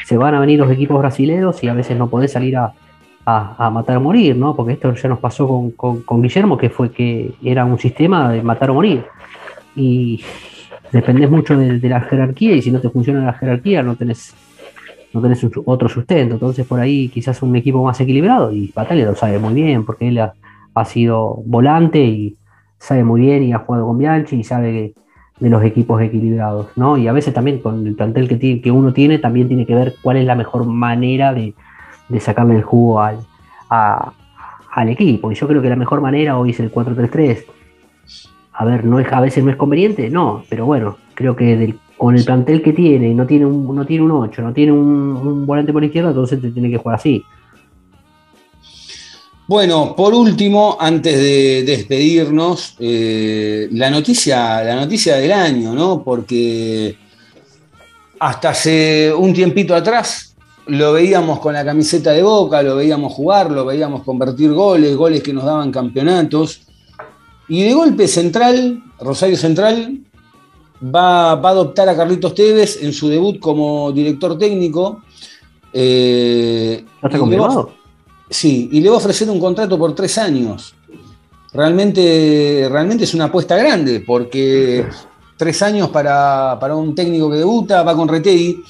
se 0.04 0.16
van 0.16 0.34
a 0.34 0.40
venir 0.40 0.58
los 0.58 0.70
equipos 0.70 0.98
brasileños 0.98 1.62
y 1.62 1.68
a 1.68 1.74
veces 1.74 1.96
no 1.96 2.08
podés 2.08 2.32
salir 2.32 2.56
a, 2.56 2.72
matar 3.24 3.96
o 3.96 4.00
morir, 4.00 4.36
¿no? 4.36 4.54
Porque 4.54 4.72
esto 4.74 4.92
ya 4.94 5.08
nos 5.08 5.18
pasó 5.18 5.72
con, 5.76 6.22
Guillermo, 6.22 6.56
que 6.56 6.70
fue 6.70 6.90
que 6.90 7.32
era 7.42 7.64
un 7.64 7.78
sistema 7.78 8.30
de 8.32 8.42
matar 8.42 8.70
o 8.70 8.74
morir. 8.74 9.04
Y 9.76 10.22
dependés 10.90 11.30
mucho 11.30 11.56
de, 11.56 11.88
la 11.88 12.00
jerarquía, 12.00 12.54
y 12.54 12.62
si 12.62 12.70
no 12.70 12.80
te 12.80 12.90
funciona 12.90 13.24
la 13.24 13.32
jerarquía, 13.34 13.82
no 13.82 13.96
tenés, 13.96 14.34
no 15.12 15.20
tenés 15.20 15.46
otro 15.64 15.88
sustento. 15.88 16.34
Entonces, 16.34 16.66
por 16.66 16.80
ahí 16.80 17.08
quizás 17.08 17.42
un 17.42 17.54
equipo 17.56 17.84
más 17.84 18.00
equilibrado, 18.00 18.52
y 18.52 18.72
Batalla 18.74 19.04
lo 19.04 19.14
sabe 19.14 19.38
muy 19.38 19.54
bien, 19.54 19.84
porque 19.84 20.08
él 20.08 20.18
ha 20.18 20.84
sido 20.84 21.42
volante 21.46 22.00
y 22.00 22.36
sabe 22.78 23.04
muy 23.04 23.20
bien 23.20 23.44
y 23.44 23.52
ha 23.52 23.58
jugado 23.58 23.86
con 23.86 23.98
Bianchi 23.98 24.36
y 24.36 24.44
sabe 24.44 24.94
de 25.38 25.50
los 25.50 25.62
equipos 25.64 26.02
equilibrados, 26.02 26.68
¿no? 26.76 26.98
Y 26.98 27.06
a 27.06 27.12
veces 27.12 27.32
también 27.32 27.58
con 27.58 27.86
el 27.86 27.94
plantel 27.94 28.28
que, 28.28 28.60
que 28.60 28.70
uno 28.70 28.92
tiene, 28.92 29.18
también 29.18 29.48
tiene 29.48 29.66
que 29.66 29.74
ver 29.74 29.94
cuál 30.02 30.16
es 30.16 30.24
la 30.24 30.34
mejor 30.34 30.66
manera 30.66 31.32
de, 31.32 31.54
sacarle 32.20 32.56
el 32.56 32.62
jugo 32.62 33.00
al, 33.00 33.18
al 33.68 34.88
equipo. 34.88 35.30
Y 35.30 35.34
yo 35.34 35.46
creo 35.46 35.62
que 35.62 35.68
la 35.68 35.76
mejor 35.76 36.00
manera 36.00 36.38
hoy 36.38 36.50
es 36.50 36.60
el 36.60 36.72
4-3-3. 36.72 37.44
A 38.54 38.64
ver, 38.64 38.84
no 38.84 38.98
a 38.98 39.20
veces 39.20 39.42
no 39.42 39.50
es 39.50 39.56
conveniente, 39.56 40.10
no, 40.10 40.44
pero 40.48 40.66
bueno, 40.66 40.98
creo 41.14 41.34
que 41.34 41.74
con 41.96 42.16
el 42.16 42.24
plantel 42.24 42.62
que 42.62 42.72
tiene, 42.72 43.14
no 43.14 43.26
tiene 43.26 43.46
un, 43.46 43.74
no 43.74 43.86
tiene 43.86 44.04
un 44.04 44.10
8, 44.10 44.42
no 44.42 44.52
tiene 44.52 44.72
un, 44.72 44.78
un 44.78 45.46
volante 45.46 45.72
por 45.72 45.84
izquierda, 45.84 46.10
entonces 46.10 46.40
te 46.40 46.50
tiene 46.50 46.70
que 46.70 46.76
jugar 46.76 46.96
así. 46.96 47.24
Bueno, 49.46 49.94
por 49.96 50.14
último, 50.14 50.76
antes 50.80 51.14
de 51.14 51.64
despedirnos, 51.64 52.76
eh, 52.78 53.68
la, 53.72 53.90
noticia, 53.90 54.62
la 54.62 54.76
noticia 54.76 55.16
del 55.16 55.32
año, 55.32 55.74
¿no? 55.74 56.02
Porque 56.02 56.96
hasta 58.18 58.50
hace 58.50 59.12
un 59.12 59.34
tiempito 59.34 59.74
atrás 59.74 60.31
lo 60.66 60.92
veíamos 60.92 61.40
con 61.40 61.54
la 61.54 61.64
camiseta 61.64 62.12
de 62.12 62.22
boca, 62.22 62.62
lo 62.62 62.76
veíamos 62.76 63.12
jugar, 63.12 63.50
lo 63.50 63.64
veíamos 63.64 64.02
convertir 64.02 64.52
goles, 64.52 64.96
goles 64.96 65.22
que 65.22 65.32
nos 65.32 65.44
daban 65.44 65.72
campeonatos. 65.72 66.62
Y 67.48 67.64
de 67.64 67.74
golpe 67.74 68.08
Central, 68.08 68.82
Rosario 69.00 69.36
Central, 69.36 70.00
va, 70.82 71.32
a 71.32 71.32
adoptar 71.32 71.88
a 71.88 71.96
Carlitos 71.96 72.34
Tevez 72.34 72.82
en 72.82 72.92
su 72.92 73.08
debut 73.08 73.38
como 73.38 73.92
director 73.92 74.38
técnico. 74.38 75.02
Eh, 75.72 76.84
está 77.02 77.18
confirmado? 77.18 77.72
Sí, 78.30 78.68
y 78.72 78.80
le 78.80 78.88
va 78.88 78.94
a 78.94 78.98
ofrecer 78.98 79.28
un 79.28 79.38
contrato 79.38 79.78
por 79.78 79.94
tres 79.94 80.16
años. 80.18 80.74
Realmente, 81.52 82.66
realmente 82.70 83.04
es 83.04 83.12
una 83.12 83.24
apuesta 83.24 83.56
grande, 83.56 84.00
porque 84.00 84.86
tres 85.36 85.60
años 85.62 85.90
para, 85.90 86.56
un 86.74 86.94
técnico 86.94 87.30
que 87.30 87.36
debuta, 87.36 87.82
va 87.82 87.94
con 87.94 88.08
Retegui, 88.08 88.62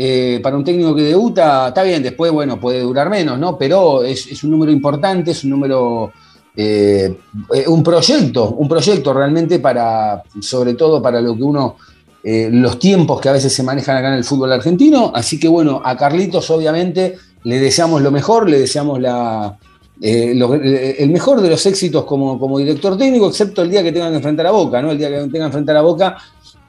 eh, 0.00 0.38
para 0.40 0.56
un 0.56 0.62
técnico 0.62 0.94
que 0.94 1.02
debuta, 1.02 1.68
está 1.68 1.82
bien, 1.82 2.02
después, 2.02 2.30
bueno, 2.30 2.60
puede 2.60 2.80
durar 2.80 3.10
menos, 3.10 3.38
¿no? 3.38 3.58
Pero 3.58 4.04
es, 4.04 4.44
un 4.44 4.52
número 4.52 4.70
importante, 4.70 5.32
es 5.32 5.42
un 5.42 5.50
número, 5.50 6.12
eh, 6.54 7.18
un 7.66 7.82
proyecto, 7.82 8.50
un 8.50 8.68
proyecto 8.68 9.12
realmente 9.12 9.58
para, 9.58 10.22
sobre 10.40 10.74
todo 10.74 11.02
para 11.02 11.20
lo 11.20 11.34
que 11.34 11.42
uno, 11.42 11.76
eh, 12.22 12.48
los 12.52 12.78
tiempos 12.78 13.20
que 13.20 13.28
a 13.28 13.32
veces 13.32 13.52
se 13.52 13.62
manejan 13.62 13.96
acá 13.96 14.08
en 14.08 14.14
el 14.14 14.24
fútbol 14.24 14.52
argentino. 14.52 15.10
Así 15.14 15.40
que 15.40 15.48
bueno, 15.48 15.82
a 15.84 15.96
Carlitos 15.96 16.48
obviamente 16.50 17.16
le 17.42 17.58
deseamos 17.58 18.00
lo 18.00 18.10
mejor, 18.10 18.48
le 18.48 18.60
deseamos 18.60 19.00
la, 19.00 19.58
eh, 20.00 20.32
eh, 20.32 20.96
el 21.00 21.10
mejor 21.10 21.40
de 21.40 21.50
los 21.50 21.66
éxitos 21.66 22.04
como, 22.04 22.38
como, 22.38 22.58
director 22.58 22.96
técnico, 22.96 23.28
excepto 23.28 23.62
el 23.62 23.70
día 23.70 23.82
que 23.82 23.90
tengan 23.90 24.10
que 24.10 24.16
enfrentar 24.16 24.46
a 24.46 24.52
Boca, 24.52 24.80
¿no? 24.80 24.92
El 24.92 24.98
día 24.98 25.08
que 25.08 25.16
tengan 25.16 25.32
que 25.32 25.44
enfrentar 25.46 25.76
a 25.76 25.82
Boca, 25.82 26.16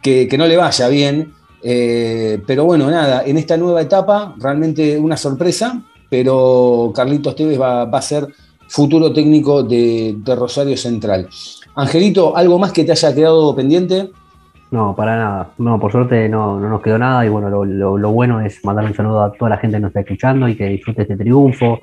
que, 0.01 0.27
no 0.37 0.47
le 0.47 0.57
vaya 0.57 0.87
bien. 0.87 1.33
Eh, 1.61 2.41
pero 2.47 2.65
bueno, 2.65 2.89
nada, 2.89 3.23
en 3.25 3.37
esta 3.37 3.57
nueva 3.57 3.81
etapa, 3.81 4.33
realmente 4.39 4.97
una 4.97 5.17
sorpresa, 5.17 5.81
pero 6.09 6.91
Carlitos 6.95 7.35
Tevez 7.35 7.59
va, 7.59 7.83
a 7.83 8.01
ser 8.01 8.27
futuro 8.67 9.11
técnico 9.11 9.63
de, 9.63 10.15
Rosario 10.25 10.77
Central. 10.77 11.27
Angelito, 11.75 12.35
¿algo 12.35 12.59
más 12.59 12.71
que 12.71 12.83
te 12.83 12.91
haya 12.91 13.13
quedado 13.13 13.55
pendiente? 13.55 14.09
No, 14.71 14.95
para 14.95 15.15
nada. 15.17 15.49
No, 15.57 15.79
por 15.79 15.91
suerte 15.91 16.29
no, 16.29 16.59
no 16.59 16.69
nos 16.69 16.81
quedó 16.81 16.97
nada 16.99 17.25
y 17.25 17.29
bueno, 17.29 17.49
lo, 17.49 17.65
lo- 17.65 17.97
lo 17.97 18.11
bueno 18.11 18.39
es 18.41 18.63
mandar 18.63 18.85
un 18.85 18.93
saludo 18.93 19.23
a 19.23 19.31
toda 19.31 19.49
la 19.49 19.57
gente 19.57 19.77
que 19.77 19.81
nos 19.81 19.89
está 19.89 20.01
escuchando 20.01 20.47
y 20.47 20.55
que 20.55 20.65
disfrute 20.67 21.01
este 21.01 21.17
triunfo, 21.17 21.79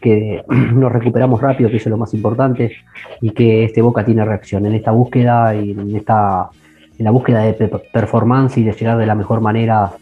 que 0.00 0.42
nos 0.48 0.90
recuperamos 0.90 1.40
rápido, 1.40 1.68
que 1.70 1.76
eso 1.76 1.88
es 1.88 1.90
lo 1.90 1.98
más 1.98 2.14
importante, 2.14 2.72
y 3.20 3.30
que 3.30 3.64
este 3.64 3.82
Boca 3.82 4.04
tiene 4.04 4.24
reacción 4.24 4.64
en 4.64 4.74
esta 4.74 4.90
búsqueda 4.90 5.54
y 5.54 5.72
en 5.72 5.94
esta 5.96 6.48
en 6.98 7.04
la 7.04 7.10
búsqueda 7.10 7.40
de 7.42 7.54
pe- 7.54 7.68
performance 7.92 8.58
y 8.58 8.64
de 8.64 8.72
llegar 8.72 8.98
de 8.98 9.06
la 9.06 9.14
mejor 9.14 9.40
manera 9.40 9.92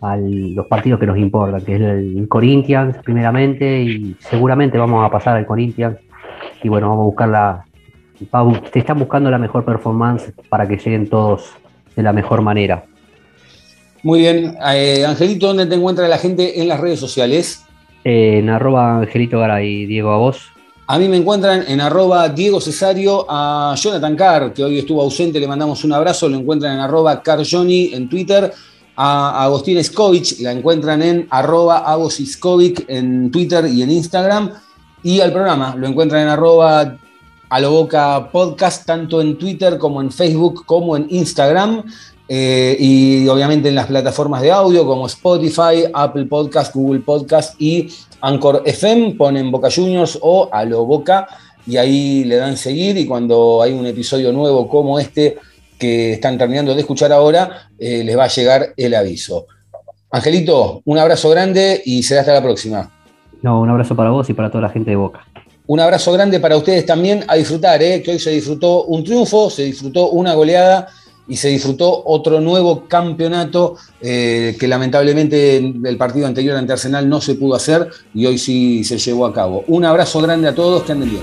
a 0.00 0.16
los 0.16 0.66
partidos 0.66 1.00
que 1.00 1.06
nos 1.06 1.16
importan, 1.18 1.62
que 1.64 1.76
es 1.76 1.80
el 1.80 2.26
Corinthians 2.28 2.96
primeramente 3.04 3.82
y 3.82 4.16
seguramente 4.18 4.76
vamos 4.76 5.04
a 5.06 5.10
pasar 5.10 5.36
al 5.36 5.46
Corinthians 5.46 5.96
y 6.62 6.68
bueno, 6.68 6.88
vamos 6.88 7.02
a 7.02 7.06
buscar 7.06 7.28
la, 7.28 7.64
te 8.72 8.78
están 8.78 8.98
buscando 8.98 9.30
la 9.30 9.38
mejor 9.38 9.64
performance 9.64 10.32
para 10.48 10.66
que 10.66 10.76
lleguen 10.76 11.08
todos 11.08 11.52
de 11.96 12.02
la 12.02 12.12
mejor 12.12 12.42
manera. 12.42 12.84
Muy 14.02 14.18
bien. 14.18 14.56
Eh, 14.74 15.04
Angelito, 15.06 15.46
¿dónde 15.46 15.66
te 15.66 15.76
encuentra 15.76 16.06
la 16.08 16.18
gente 16.18 16.60
en 16.60 16.68
las 16.68 16.80
redes 16.80 17.00
sociales? 17.00 17.64
Eh, 18.04 18.38
en 18.38 18.50
arroba 18.50 18.98
Angelito 18.98 19.38
Garay, 19.38 19.86
Diego, 19.86 20.10
a 20.10 20.18
vos. 20.18 20.50
A 20.86 20.98
mí 20.98 21.08
me 21.08 21.16
encuentran 21.16 21.64
en 21.66 21.80
arroba 21.80 22.28
Diego 22.28 22.60
Cesario, 22.60 23.24
a 23.26 23.74
Jonathan 23.74 24.14
Carr, 24.14 24.52
que 24.52 24.62
hoy 24.62 24.78
estuvo 24.78 25.00
ausente, 25.00 25.40
le 25.40 25.48
mandamos 25.48 25.82
un 25.82 25.94
abrazo, 25.94 26.28
lo 26.28 26.36
encuentran 26.36 26.74
en 26.74 26.80
arroba 26.80 27.22
CarJohnny 27.22 27.94
en 27.94 28.06
Twitter, 28.06 28.52
a 28.94 29.44
Agostín 29.44 29.82
Skovic, 29.82 30.40
la 30.40 30.52
encuentran 30.52 31.00
en 31.00 31.26
arroba 31.30 31.78
Agosiskovic 31.78 32.84
en 32.88 33.30
Twitter 33.30 33.64
y 33.66 33.82
en 33.82 33.90
Instagram, 33.92 34.50
y 35.02 35.20
al 35.20 35.32
programa 35.32 35.74
lo 35.74 35.86
encuentran 35.86 36.22
en 36.22 36.28
arroba 36.28 36.98
a 37.48 37.60
boca 37.66 38.28
podcast, 38.30 38.84
tanto 38.84 39.22
en 39.22 39.38
Twitter 39.38 39.78
como 39.78 40.02
en 40.02 40.10
Facebook, 40.10 40.66
como 40.66 40.98
en 40.98 41.06
Instagram, 41.08 41.82
eh, 42.28 42.76
y 42.78 43.26
obviamente 43.28 43.70
en 43.70 43.74
las 43.74 43.86
plataformas 43.86 44.42
de 44.42 44.50
audio 44.50 44.86
como 44.86 45.06
Spotify, 45.06 45.84
Apple 45.92 46.26
Podcast, 46.26 46.74
Google 46.74 47.00
Podcast 47.00 47.54
y 47.60 47.88
Anchor 48.24 48.62
FM, 48.64 49.16
ponen 49.16 49.50
Boca 49.50 49.68
Juniors 49.70 50.18
o 50.22 50.48
a 50.50 50.64
lo 50.64 50.86
Boca 50.86 51.26
y 51.66 51.76
ahí 51.76 52.24
le 52.24 52.36
dan 52.36 52.56
seguir 52.56 52.96
y 52.96 53.06
cuando 53.06 53.60
hay 53.62 53.72
un 53.72 53.86
episodio 53.86 54.32
nuevo 54.32 54.66
como 54.66 54.98
este 54.98 55.36
que 55.78 56.14
están 56.14 56.38
terminando 56.38 56.74
de 56.74 56.80
escuchar 56.80 57.12
ahora, 57.12 57.68
eh, 57.78 58.02
les 58.02 58.16
va 58.16 58.24
a 58.24 58.28
llegar 58.28 58.72
el 58.76 58.94
aviso. 58.94 59.46
Angelito, 60.10 60.80
un 60.86 60.98
abrazo 60.98 61.28
grande 61.28 61.82
y 61.84 62.02
será 62.02 62.20
hasta 62.20 62.32
la 62.32 62.42
próxima. 62.42 62.90
No, 63.42 63.60
un 63.60 63.68
abrazo 63.68 63.94
para 63.94 64.10
vos 64.10 64.30
y 64.30 64.32
para 64.32 64.50
toda 64.50 64.62
la 64.62 64.70
gente 64.70 64.90
de 64.90 64.96
Boca. 64.96 65.26
Un 65.66 65.80
abrazo 65.80 66.12
grande 66.12 66.40
para 66.40 66.56
ustedes 66.56 66.86
también 66.86 67.24
a 67.28 67.34
disfrutar, 67.34 67.82
¿eh? 67.82 68.02
que 68.02 68.12
hoy 68.12 68.18
se 68.18 68.30
disfrutó 68.30 68.84
un 68.84 69.04
triunfo, 69.04 69.50
se 69.50 69.64
disfrutó 69.64 70.10
una 70.10 70.32
goleada 70.34 70.88
y 71.26 71.36
se 71.36 71.48
disfrutó 71.48 72.02
otro 72.04 72.40
nuevo 72.40 72.86
campeonato 72.86 73.76
eh, 74.00 74.56
que 74.58 74.68
lamentablemente 74.68 75.56
el 75.56 75.96
partido 75.96 76.26
anterior 76.26 76.56
ante 76.56 76.72
Arsenal 76.72 77.08
no 77.08 77.20
se 77.20 77.34
pudo 77.34 77.54
hacer 77.54 77.88
y 78.12 78.26
hoy 78.26 78.38
sí 78.38 78.84
se 78.84 78.98
llevó 78.98 79.26
a 79.26 79.32
cabo. 79.32 79.64
Un 79.68 79.84
abrazo 79.84 80.20
grande 80.20 80.48
a 80.48 80.54
todos, 80.54 80.82
que 80.82 80.92
anden 80.92 81.10
bien. 81.10 81.22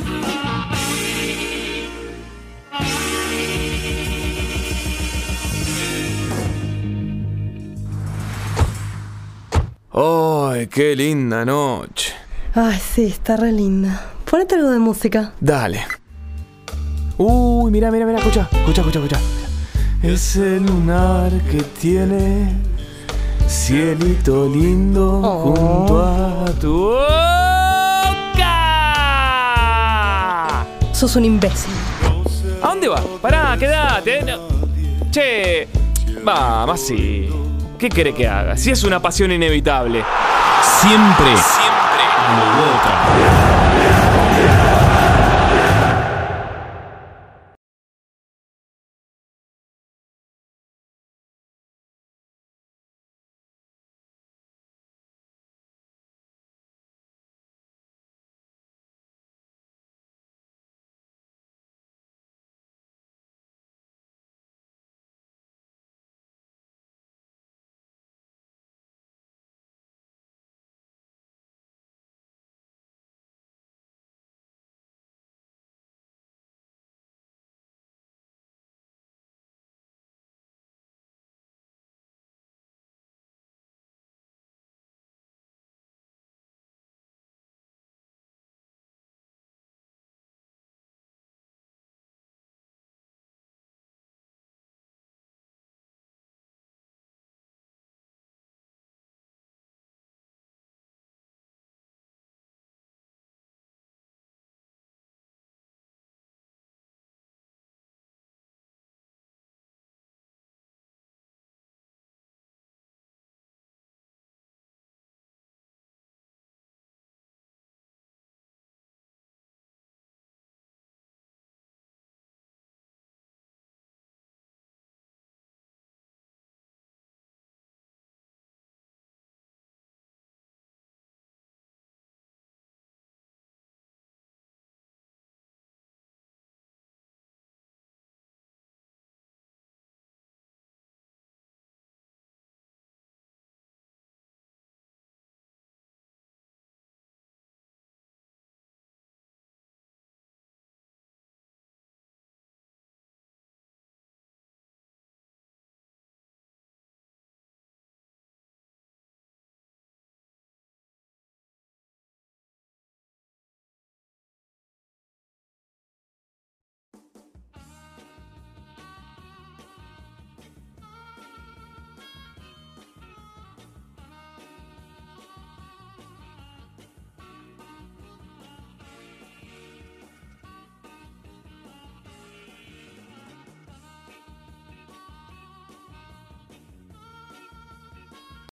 ¡Ay, 9.93 10.67
qué 10.67 10.95
linda 10.95 11.45
noche! 11.45 12.13
Ay, 12.55 12.79
sí, 12.79 13.03
está 13.05 13.37
re 13.37 13.51
linda. 13.51 14.11
Ponete 14.29 14.55
algo 14.55 14.71
de 14.71 14.79
música. 14.79 15.33
Dale. 15.39 15.81
Uy, 17.17 17.71
mira, 17.71 17.91
mira, 17.91 18.05
mira, 18.05 18.17
escucha, 18.19 18.49
escucha, 18.51 18.81
escucha, 18.81 18.99
escucha. 18.99 19.40
Es 20.03 20.35
el 20.35 20.65
lunar 20.65 21.31
que 21.51 21.61
tiene 21.79 22.53
cielito 23.47 24.47
lindo 24.49 25.21
Oh. 25.23 25.53
junto 25.53 26.01
a 26.01 26.45
tu 26.59 26.89
boca. 26.89 28.57
Sos 30.91 31.15
un 31.15 31.25
imbécil. 31.25 31.71
¿A 32.63 32.67
dónde 32.69 32.87
vas? 32.87 33.01
Pará, 33.21 33.55
quédate. 33.57 34.23
no. 34.23 34.39
Che, 35.11 35.67
vamos 36.23 36.81
así. 36.81 37.29
¿Qué 37.77 37.87
quiere 37.89 38.11
que 38.13 38.27
haga? 38.27 38.57
Si 38.57 38.71
es 38.71 38.83
una 38.83 38.99
pasión 38.99 39.31
inevitable. 39.31 40.03
Siempre, 40.79 41.37
siempre, 41.37 42.03
a 42.17 42.37
lo 42.37 42.45
Boca. 42.57 43.60